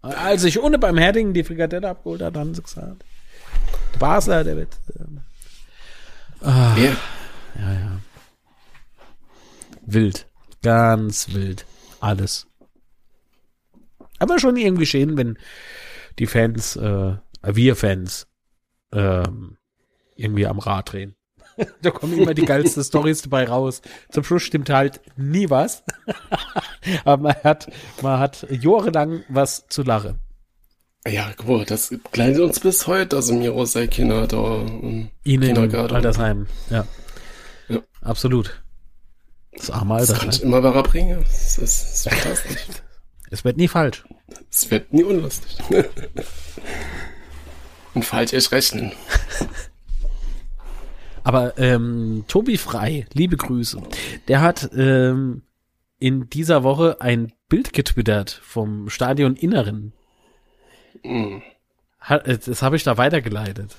Als 0.00 0.44
ich 0.44 0.62
ohne 0.62 0.78
beim 0.78 0.96
Herding 0.96 1.34
die 1.34 1.44
Frikadelle 1.44 1.88
abgeholt 1.88 2.22
hat, 2.22 2.36
haben 2.36 2.54
sie 2.54 2.62
gesagt. 2.62 3.04
Der 3.94 3.98
Basler, 3.98 4.44
der 4.44 4.56
wird. 4.56 4.78
Ähm, 4.98 5.20
ah, 6.40 6.76
ja. 6.76 6.96
ja, 7.60 7.72
ja. 7.72 7.98
Wild. 9.90 10.26
Ganz 10.62 11.32
wild. 11.32 11.64
Alles. 12.00 12.46
Aber 14.18 14.38
schon 14.38 14.56
irgendwie 14.56 14.84
schön, 14.84 15.16
wenn 15.16 15.38
die 16.18 16.26
Fans, 16.26 16.76
äh, 16.76 17.16
wir 17.42 17.74
Fans, 17.74 18.26
ähm, 18.92 19.56
irgendwie 20.14 20.46
am 20.46 20.58
Rad 20.58 20.92
drehen. 20.92 21.16
da 21.82 21.90
kommen 21.90 22.18
immer 22.18 22.34
die 22.34 22.44
geilsten 22.44 22.84
Stories 22.84 23.22
dabei 23.22 23.48
raus. 23.48 23.80
Zum 24.10 24.24
Schluss 24.24 24.42
stimmt 24.42 24.68
halt 24.68 25.00
nie 25.16 25.48
was. 25.48 25.84
Aber 27.04 27.22
man 27.22 27.36
hat, 27.42 27.72
man 28.02 28.20
hat 28.20 28.46
jahrelang 28.50 29.24
was 29.30 29.68
zu 29.68 29.82
lachen. 29.82 30.18
Ja, 31.06 31.32
boah, 31.46 31.64
das 31.64 31.94
kleidet 32.12 32.40
uns 32.40 32.60
bis 32.60 32.86
heute, 32.86 33.16
also 33.16 33.32
Miro 33.32 33.64
sei 33.64 33.86
Kinder 33.86 34.26
da 34.26 34.66
Ihnen 34.66 35.10
Kindergarten. 35.24 35.94
Altersheim, 35.94 36.46
ja. 36.68 36.86
ja. 37.68 37.80
Absolut. 38.02 38.60
Das 39.52 39.70
arme 39.70 39.94
Alter. 39.94 40.12
Das 40.12 40.20
kann 40.20 40.30
ich 40.30 40.42
immer 40.42 40.62
weiter 40.62 40.82
bringen. 40.82 41.22
Das 41.22 41.58
ist, 41.58 41.58
das 41.58 41.94
ist 41.94 42.08
fantastisch. 42.08 42.66
es 43.30 43.44
wird 43.44 43.56
nie 43.56 43.68
falsch. 43.68 44.04
Es 44.50 44.70
wird 44.70 44.92
nie 44.92 45.04
unlustig. 45.04 45.58
Und 47.94 48.04
falsch 48.04 48.32
erst 48.32 48.52
rechnen. 48.52 48.92
Aber 51.24 51.58
ähm, 51.58 52.24
Tobi 52.28 52.56
Frei, 52.56 53.06
liebe 53.12 53.36
Grüße. 53.36 53.82
Der 54.28 54.40
hat 54.40 54.70
ähm, 54.74 55.42
in 55.98 56.30
dieser 56.30 56.62
Woche 56.62 57.00
ein 57.00 57.32
Bild 57.48 57.72
getwittert 57.72 58.40
vom 58.42 58.88
Stadion 58.88 59.36
Inneren. 59.36 59.92
Mm. 61.02 61.38
das 62.24 62.62
habe 62.62 62.76
ich 62.76 62.84
da 62.84 62.96
weitergeleitet. 62.96 63.76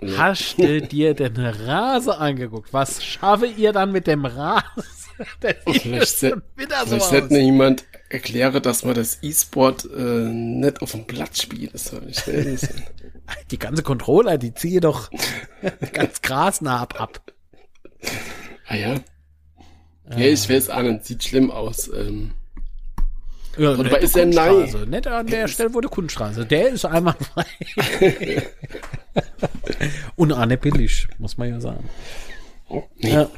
Ja. 0.00 0.18
Hast 0.18 0.58
du 0.58 0.82
dir 0.82 1.14
den 1.14 1.36
Rase 1.36 2.18
angeguckt? 2.18 2.72
Was 2.72 3.04
schaffe 3.04 3.46
ihr 3.46 3.72
dann 3.72 3.92
mit 3.92 4.06
dem 4.06 4.24
Rasen? 4.24 5.01
vielleicht 5.66 6.18
se 6.18 6.42
vielleicht 6.56 7.02
sollte 7.02 7.32
mir 7.32 7.42
jemand 7.42 7.84
erklären, 8.08 8.62
dass 8.62 8.84
man 8.84 8.94
das 8.94 9.18
E-Sport 9.22 9.88
äh, 9.96 10.28
nicht 10.28 10.82
auf 10.82 10.92
dem 10.92 11.04
Blatt 11.04 11.36
spielt. 11.36 11.74
Das 11.74 11.86
soll 11.86 12.00
nicht 12.04 12.68
Die 13.50 13.58
ganze 13.58 13.82
Controller, 13.82 14.38
die 14.38 14.54
ziehe 14.54 14.80
doch 14.80 15.10
ganz 15.92 16.22
grasnah 16.22 16.82
ab. 16.82 17.20
Ah 18.66 18.76
ja. 18.76 18.94
Ja, 20.10 20.26
ich 20.26 20.48
weiß 20.48 20.70
auch 20.70 20.82
nicht, 20.82 21.06
sieht 21.06 21.24
schlimm 21.24 21.50
aus. 21.50 21.88
Ähm. 21.88 22.32
Ja, 23.56 23.72
aber 23.72 24.00
ist 24.00 24.16
er 24.16 24.26
nein. 24.26 24.74
Nicht 24.88 25.06
an 25.06 25.26
der 25.26 25.46
Stelle 25.48 25.72
wurde 25.74 25.88
Kunststraße. 25.88 26.46
Der 26.46 26.68
ist 26.70 26.84
einmal 26.84 27.14
frei. 27.14 27.44
Und 30.16 30.32
Anne 30.32 30.56
billig, 30.56 31.06
muss 31.18 31.36
man 31.36 31.50
ja 31.50 31.60
sagen. 31.60 31.88
Oh, 32.68 32.82
nee. 32.98 33.12
Ja. 33.12 33.30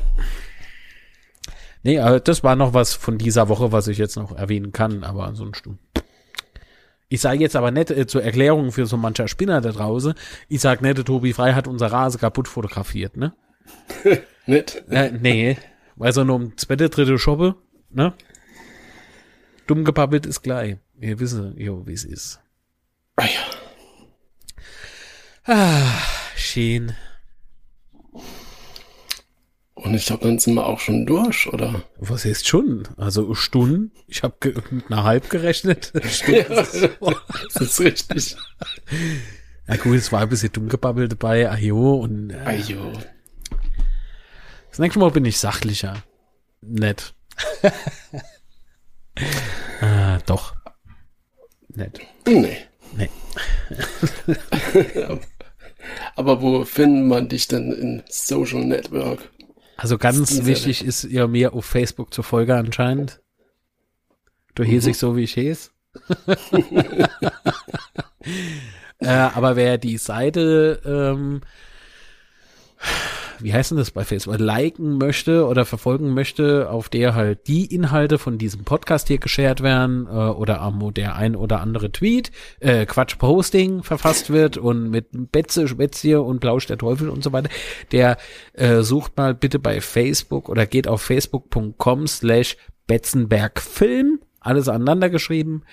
Nee, 1.84 2.00
aber 2.00 2.18
das 2.18 2.42
war 2.42 2.56
noch 2.56 2.74
was 2.74 2.94
von 2.94 3.18
dieser 3.18 3.48
Woche, 3.48 3.70
was 3.70 3.88
ich 3.88 3.98
jetzt 3.98 4.16
noch 4.16 4.36
erwähnen 4.36 4.72
kann, 4.72 5.04
aber 5.04 5.26
ansonsten. 5.26 5.78
Ich 7.08 7.20
sage 7.20 7.38
jetzt 7.38 7.54
aber 7.54 7.70
nicht 7.70 7.90
äh, 7.90 8.06
zur 8.06 8.24
Erklärung 8.24 8.72
für 8.72 8.86
so 8.86 8.96
mancher 8.96 9.28
Spinner 9.28 9.60
da 9.60 9.70
draußen. 9.70 10.14
Ich 10.48 10.60
sage 10.60 10.82
nicht, 10.82 11.04
Tobi 11.06 11.32
Frei 11.32 11.52
hat 11.52 11.68
unser 11.68 11.92
Rase 11.92 12.18
kaputt 12.18 12.48
fotografiert, 12.48 13.16
ne? 13.16 13.34
nicht? 14.46 14.82
Äh, 14.88 15.12
nee, 15.12 15.56
Weiß 15.96 16.16
er 16.16 16.24
nur 16.24 16.36
um 16.36 16.56
zweite, 16.56 16.88
dritte 16.88 17.18
Schoppe, 17.18 17.54
ne? 17.90 18.14
Dumm 19.66 19.84
gepappelt 19.84 20.26
ist 20.26 20.42
gleich. 20.42 20.78
Wir 20.94 21.20
wissen, 21.20 21.56
jo, 21.58 21.86
wie 21.86 21.92
es 21.92 22.04
ist. 22.04 22.40
Ah 23.16 23.26
ja. 23.26 23.40
Ah, 25.46 25.98
schön. 26.36 26.94
Und 29.84 29.92
ich 29.92 30.06
glaube, 30.06 30.24
dann 30.24 30.38
sind 30.38 30.54
wir 30.54 30.66
auch 30.66 30.80
schon 30.80 31.04
durch, 31.04 31.46
oder? 31.52 31.82
Was 31.98 32.24
heißt 32.24 32.48
schon? 32.48 32.88
Also 32.96 33.34
Stunden? 33.34 33.92
Ich 34.06 34.22
habe 34.22 34.34
mit 34.70 34.90
einer 34.90 35.04
halb 35.04 35.28
gerechnet. 35.28 35.92
ja, 36.26 36.42
das 36.48 36.74
ist 37.60 37.80
richtig. 37.80 38.36
Ja 39.66 39.76
gut, 39.76 39.96
es 39.96 40.12
war 40.12 40.20
ein 40.20 40.28
bisschen 40.28 40.52
dumm 40.52 40.68
gebabbelt 40.68 41.12
dabei. 41.12 41.50
Ajo 41.50 41.94
und 41.94 42.28
äh, 42.28 42.36
Ajo. 42.36 42.92
das 44.68 44.78
nächste 44.78 44.98
Mal 44.98 45.10
bin 45.10 45.24
ich 45.24 45.38
sachlicher. 45.38 46.02
Nett. 46.60 47.14
ah, 49.80 50.18
doch. 50.26 50.54
Nett. 51.68 51.98
Nee. 52.26 52.58
Nee. 52.94 53.08
Aber 56.14 56.42
wo 56.42 56.66
findet 56.66 57.06
man 57.06 57.28
dich 57.30 57.48
denn 57.48 57.72
in 57.72 58.02
Social 58.10 58.66
Network? 58.66 59.30
Also 59.76 59.98
ganz 59.98 60.30
ist 60.30 60.46
wichtig 60.46 60.84
ist 60.84 61.04
ja 61.04 61.26
mir 61.26 61.52
auf 61.52 61.64
Facebook 61.64 62.14
zur 62.14 62.24
Folge 62.24 62.54
anscheinend. 62.54 63.20
Du 64.54 64.62
hieß 64.62 64.86
ich 64.86 64.98
so, 64.98 65.16
wie 65.16 65.24
ich 65.24 65.34
hieß. 65.34 65.72
äh, 68.98 69.08
aber 69.08 69.56
wer 69.56 69.78
die 69.78 69.98
Seite, 69.98 70.80
ähm, 70.84 71.40
wie 73.44 73.52
heißt 73.52 73.72
denn 73.72 73.78
das 73.78 73.90
bei 73.90 74.04
Facebook, 74.04 74.38
liken 74.38 74.96
möchte 74.96 75.46
oder 75.46 75.66
verfolgen 75.66 76.14
möchte, 76.14 76.70
auf 76.70 76.88
der 76.88 77.14
halt 77.14 77.46
die 77.46 77.66
Inhalte 77.66 78.18
von 78.18 78.38
diesem 78.38 78.64
Podcast 78.64 79.08
hier 79.08 79.18
geshared 79.18 79.62
werden 79.62 80.06
äh, 80.06 80.10
oder 80.10 80.62
am 80.62 80.94
der 80.94 81.14
ein 81.16 81.36
oder 81.36 81.60
andere 81.60 81.92
Tweet, 81.92 82.32
äh, 82.60 82.86
Quatsch 82.86 83.18
Posting 83.18 83.82
verfasst 83.82 84.30
wird 84.30 84.56
und 84.56 84.88
mit 84.88 85.08
Betze, 85.30 85.68
Spätzle 85.68 86.22
und 86.22 86.40
Blausch 86.40 86.66
der 86.66 86.78
Teufel 86.78 87.10
und 87.10 87.22
so 87.22 87.32
weiter, 87.32 87.50
der 87.92 88.16
äh, 88.54 88.80
sucht 88.80 89.16
mal 89.18 89.34
bitte 89.34 89.58
bei 89.58 89.82
Facebook 89.82 90.48
oder 90.48 90.64
geht 90.64 90.88
auf 90.88 91.02
facebook.com 91.02 92.06
slash 92.06 92.56
Betzenbergfilm, 92.86 94.20
alles 94.40 94.68
aneinander 94.68 95.10
geschrieben, 95.10 95.64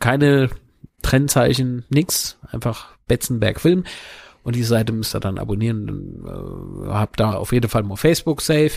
keine 0.00 0.50
Trennzeichen, 1.02 1.84
nix, 1.90 2.38
einfach 2.50 2.96
Betzenberg 3.06 3.60
Film. 3.60 3.84
Und 4.42 4.56
die 4.56 4.62
Seite 4.62 4.92
müsst 4.92 5.14
ihr 5.14 5.20
dann 5.20 5.38
abonnieren. 5.38 5.86
Dann, 5.86 6.86
äh, 6.86 6.88
habt 6.88 7.20
da 7.20 7.34
auf 7.34 7.52
jeden 7.52 7.68
Fall 7.68 7.82
mal 7.82 7.96
Facebook 7.96 8.40
safe. 8.40 8.72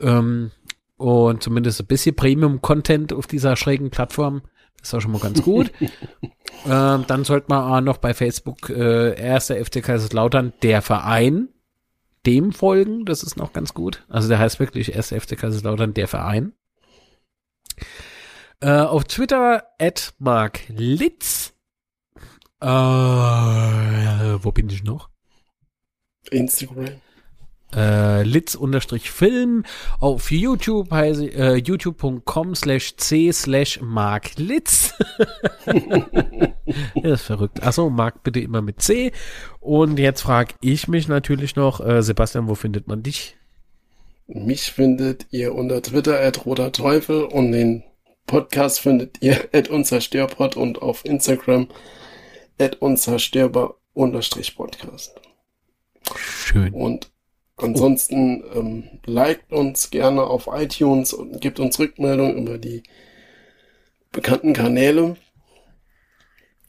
Ähm, 0.00 0.50
und 0.96 1.42
zumindest 1.42 1.80
ein 1.80 1.86
bisschen 1.86 2.16
Premium-Content 2.16 3.12
auf 3.12 3.26
dieser 3.26 3.56
schrägen 3.56 3.90
Plattform. 3.90 4.42
Das 4.78 4.88
ist 4.88 4.94
auch 4.94 5.00
schon 5.00 5.12
mal 5.12 5.20
ganz 5.20 5.42
gut. 5.42 5.72
ähm, 6.66 7.04
dann 7.06 7.24
sollte 7.24 7.46
man 7.48 7.64
auch 7.64 7.80
noch 7.80 7.98
bei 7.98 8.14
Facebook 8.14 8.70
äh, 8.70 9.20
erster 9.20 9.62
FC 9.62 9.82
Kaiserslautern, 9.82 10.52
der 10.62 10.82
Verein, 10.82 11.48
dem 12.24 12.52
folgen. 12.52 13.04
Das 13.04 13.22
ist 13.22 13.36
noch 13.36 13.52
ganz 13.52 13.74
gut. 13.74 14.04
Also 14.08 14.28
der 14.28 14.38
heißt 14.38 14.60
wirklich 14.60 14.94
erster 14.94 15.20
FC 15.20 15.38
Kaiserslautern, 15.38 15.94
der 15.94 16.08
Verein. 16.08 16.52
Äh, 18.60 18.80
auf 18.80 19.04
Twitter 19.04 19.64
at 19.78 20.14
Mark 20.18 20.60
Litz. 20.68 21.52
Äh, 22.60 22.66
wo 22.66 24.50
bin 24.52 24.68
ich 24.70 24.82
noch? 24.82 25.10
Instagram. 26.30 27.00
Äh, 27.74 28.22
Litz-Film. 28.22 29.64
Auf 30.00 30.30
YouTube 30.30 30.90
heiße 30.90 31.26
äh, 31.26 31.56
youtube.com 31.56 32.54
slash 32.54 32.96
c 32.96 33.32
slash 33.32 33.80
Mark 33.82 34.38
Litz. 34.38 34.94
das 36.94 37.20
ist 37.20 37.22
verrückt. 37.22 37.62
Achso, 37.62 37.90
Mark 37.90 38.22
bitte 38.22 38.40
immer 38.40 38.62
mit 38.62 38.80
C. 38.80 39.12
Und 39.60 39.98
jetzt 39.98 40.22
frage 40.22 40.54
ich 40.60 40.88
mich 40.88 41.08
natürlich 41.08 41.56
noch, 41.56 41.80
äh, 41.84 42.02
Sebastian, 42.02 42.48
wo 42.48 42.54
findet 42.54 42.86
man 42.88 43.02
dich? 43.02 43.36
Mich 44.28 44.72
findet 44.72 45.26
ihr 45.30 45.54
unter 45.54 45.82
Twitter 45.82 46.18
at 46.20 46.46
roter 46.46 46.72
Teufel 46.72 47.24
und 47.24 47.52
den 47.52 47.84
Podcast 48.26 48.80
findet 48.80 49.22
ihr 49.22 49.36
at 49.52 49.68
unzerstörpod 49.68 50.56
und 50.56 50.80
auf 50.80 51.04
Instagram 51.04 51.68
at 52.58 52.76
unzerstörbar 52.76 53.74
unterstrich 53.92 54.56
Podcast. 54.56 55.20
Schön. 56.16 56.72
Und 56.72 57.10
ansonsten 57.56 58.44
ähm, 58.54 59.00
liked 59.04 59.52
uns 59.52 59.90
gerne 59.90 60.22
auf 60.22 60.48
iTunes 60.52 61.12
und 61.12 61.40
gibt 61.40 61.58
uns 61.60 61.78
Rückmeldung 61.78 62.36
über 62.36 62.58
die 62.58 62.82
bekannten 64.12 64.52
Kanäle. 64.52 65.16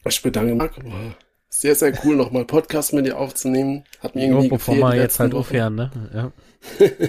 Ich 0.06 0.22
bedanke 0.22 0.54
mich. 0.54 0.92
War 0.92 1.16
sehr, 1.48 1.74
sehr 1.74 1.92
cool, 2.04 2.16
nochmal 2.16 2.44
Podcast 2.44 2.92
mit 2.92 3.06
dir 3.06 3.18
aufzunehmen. 3.18 3.84
Hat 4.00 4.14
mir 4.14 4.26
irgendwie 4.26 4.46
Ja, 4.46 4.54
bevor 4.54 4.74
gefehlt 4.74 4.92
wir 4.92 4.96
die 4.96 5.02
jetzt 5.02 5.20
halt 5.20 5.34
aufhören, 5.34 5.74
ne? 5.74 5.90
Ja. 6.14 6.32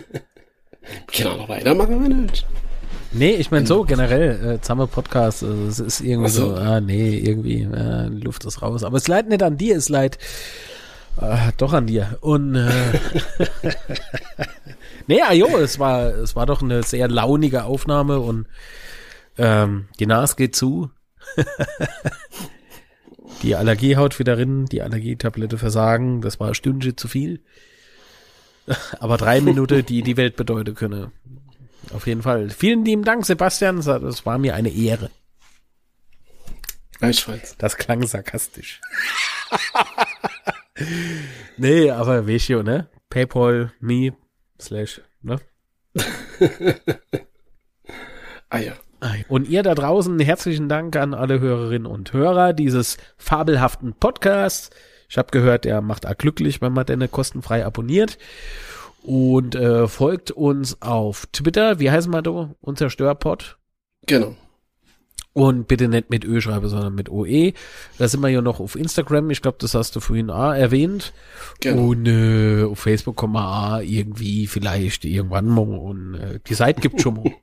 Genau, 1.11 1.37
noch 1.37 1.49
weitermachen 1.49 2.01
wir 2.01 2.09
nicht. 2.09 2.47
Nee, 3.11 3.31
ich 3.31 3.49
meine 3.49 3.65
so 3.65 3.83
generell, 3.83 4.55
äh, 4.55 4.61
Zamme 4.61 4.85
Podcast, 4.85 5.41
äh, 5.41 5.67
es 5.67 5.79
ist 5.79 6.01
irgendwie 6.01 6.29
so. 6.29 6.49
so, 6.49 6.55
ah 6.55 6.79
nee, 6.79 7.17
irgendwie, 7.17 7.63
äh, 7.63 8.09
die 8.09 8.21
Luft 8.21 8.45
ist 8.45 8.61
raus. 8.61 8.83
Aber 8.83 8.97
es 8.97 9.07
leid 9.07 9.29
nicht 9.29 9.41
an 9.41 9.57
dir, 9.57 9.75
es 9.77 9.89
leid 9.89 10.19
äh, 11.19 11.51
doch 11.57 11.73
an 11.73 11.87
dir. 11.87 12.17
Und 12.21 12.55
äh, 12.55 12.69
nee, 15.07 15.21
ah, 15.21 15.33
jo, 15.33 15.47
es 15.57 15.79
war, 15.79 16.13
es 16.15 16.35
war 16.35 16.45
doch 16.45 16.61
eine 16.61 16.83
sehr 16.83 17.07
launige 17.07 17.63
Aufnahme 17.63 18.19
und 18.19 18.45
ähm, 19.37 19.87
die 19.99 20.05
Nase 20.05 20.35
geht 20.35 20.55
zu. 20.55 20.91
die 23.41 23.55
Allergie 23.55 23.95
haut 23.95 24.19
wieder 24.19 24.37
rein, 24.37 24.65
die 24.65 24.81
Allergietablette 24.81 25.57
versagen, 25.57 26.21
das 26.21 26.39
war 26.39 26.49
ein 26.49 26.55
Stündchen 26.55 26.95
zu 26.95 27.07
viel. 27.07 27.41
Aber 28.99 29.17
drei 29.17 29.41
Minuten, 29.41 29.85
die 29.85 30.03
die 30.03 30.17
Welt 30.17 30.35
bedeuten 30.35 30.75
können. 30.75 31.11
Auf 31.93 32.07
jeden 32.07 32.21
Fall. 32.21 32.49
Vielen 32.49 32.85
lieben 32.85 33.03
Dank, 33.03 33.25
Sebastian. 33.25 33.77
Das 33.77 34.25
war 34.25 34.37
mir 34.37 34.55
eine 34.55 34.69
Ehre. 34.69 35.09
Gleichfalls. 36.99 37.57
Das 37.57 37.77
klang 37.77 38.05
sarkastisch. 38.05 38.81
nee, 41.57 41.89
aber 41.89 42.27
Wäsche, 42.27 42.63
ne? 42.63 42.89
Paypal, 43.09 43.71
me, 43.79 44.13
slash, 44.59 45.01
ne? 45.21 45.39
Ah 48.51 48.59
ja. 48.59 48.73
Und 49.27 49.47
ihr 49.47 49.61
da 49.61 49.75
draußen, 49.75 50.19
herzlichen 50.19 50.69
Dank 50.69 50.95
an 50.95 51.13
alle 51.13 51.39
Hörerinnen 51.39 51.85
und 51.85 52.13
Hörer 52.13 52.53
dieses 52.53 52.97
fabelhaften 53.17 53.93
Podcasts. 53.93 54.71
Ich 55.07 55.17
habe 55.17 55.29
gehört, 55.31 55.65
er 55.65 55.81
macht 55.81 56.07
auch 56.07 56.17
glücklich, 56.17 56.61
wenn 56.61 56.73
man 56.73 56.85
den 56.85 57.11
kostenfrei 57.11 57.65
abonniert. 57.65 58.17
Und 59.03 59.55
äh, 59.55 59.87
folgt 59.87 60.31
uns 60.31 60.81
auf 60.81 61.25
Twitter. 61.31 61.79
Wie 61.79 61.89
heißen 61.89 62.11
wir 62.11 62.21
da? 62.21 62.53
Unser 62.61 62.89
Störpod. 62.89 63.57
Genau. 64.05 64.35
Und 65.33 65.67
bitte 65.67 65.87
nicht 65.87 66.09
mit 66.09 66.25
Ö 66.25 66.41
schreiben, 66.41 66.67
sondern 66.67 66.95
mit 66.95 67.09
OE. 67.09 67.53
Da 67.97 68.07
sind 68.07 68.21
wir 68.21 68.29
ja 68.29 68.41
noch 68.41 68.59
auf 68.59 68.75
Instagram. 68.75 69.29
Ich 69.29 69.41
glaube, 69.41 69.57
das 69.61 69.73
hast 69.73 69.95
du 69.95 69.99
vorhin 69.99 70.29
auch 70.29 70.53
erwähnt. 70.53 71.13
Genau. 71.61 71.89
Und 71.89 72.07
äh, 72.07 72.63
auf 72.63 72.79
Facebook 72.79 73.15
kommen 73.15 73.33
wir 73.33 73.47
auch 73.47 73.79
irgendwie 73.79 74.47
vielleicht 74.47 75.05
irgendwann 75.05 75.45
mal. 75.45 75.61
Und 75.61 76.15
äh, 76.15 76.39
die 76.45 76.55
Seite 76.55 76.81
gibt 76.81 77.01
schon 77.01 77.15
mal. 77.15 77.33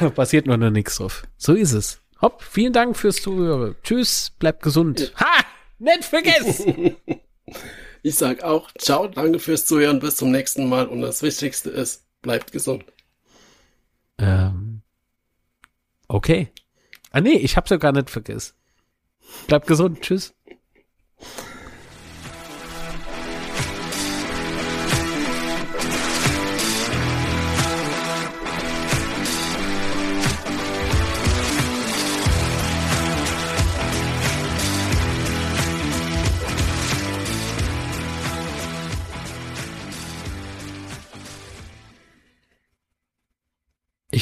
Passiert 0.14 0.46
nur 0.46 0.56
noch 0.56 0.70
nichts 0.70 0.96
drauf. 0.96 1.24
So 1.36 1.54
ist 1.54 1.72
es. 1.72 2.00
Hopp, 2.20 2.42
vielen 2.42 2.72
Dank 2.72 2.96
fürs 2.96 3.16
Zuhören. 3.16 3.74
Tschüss, 3.82 4.32
bleibt 4.38 4.62
gesund. 4.62 5.12
Ha! 5.16 5.44
Nicht 5.78 6.04
vergessen! 6.04 6.96
Ich 8.02 8.16
sag 8.16 8.42
auch, 8.42 8.70
ciao, 8.78 9.06
danke 9.06 9.38
fürs 9.38 9.64
Zuhören, 9.64 10.00
bis 10.00 10.16
zum 10.16 10.30
nächsten 10.32 10.68
Mal 10.68 10.86
und 10.86 11.02
das 11.02 11.22
Wichtigste 11.22 11.70
ist, 11.70 12.04
bleibt 12.20 12.50
gesund. 12.52 12.84
ähm, 14.18 14.82
okay. 16.08 16.48
Ah 17.10 17.20
nee, 17.20 17.36
ich 17.36 17.56
hab's 17.56 17.70
ja 17.70 17.76
gar 17.76 17.92
nicht 17.92 18.10
vergessen. 18.10 18.54
Bleibt 19.46 19.66
gesund. 19.66 20.00
Tschüss. 20.00 20.34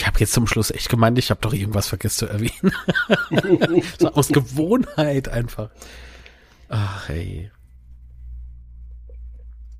Ich 0.01 0.07
habe 0.07 0.18
jetzt 0.18 0.32
zum 0.32 0.46
Schluss 0.46 0.70
echt 0.70 0.88
gemeint, 0.88 1.18
ich 1.18 1.28
habe 1.28 1.42
doch 1.42 1.53
irgendwas 1.53 1.88
vergessen 1.88 2.20
zu 2.20 2.26
erwähnen. 2.26 2.72
so 3.98 4.09
aus 4.09 4.28
Gewohnheit 4.32 5.28
einfach. 5.28 5.68
Ach 6.70 7.11
ey. 7.11 7.51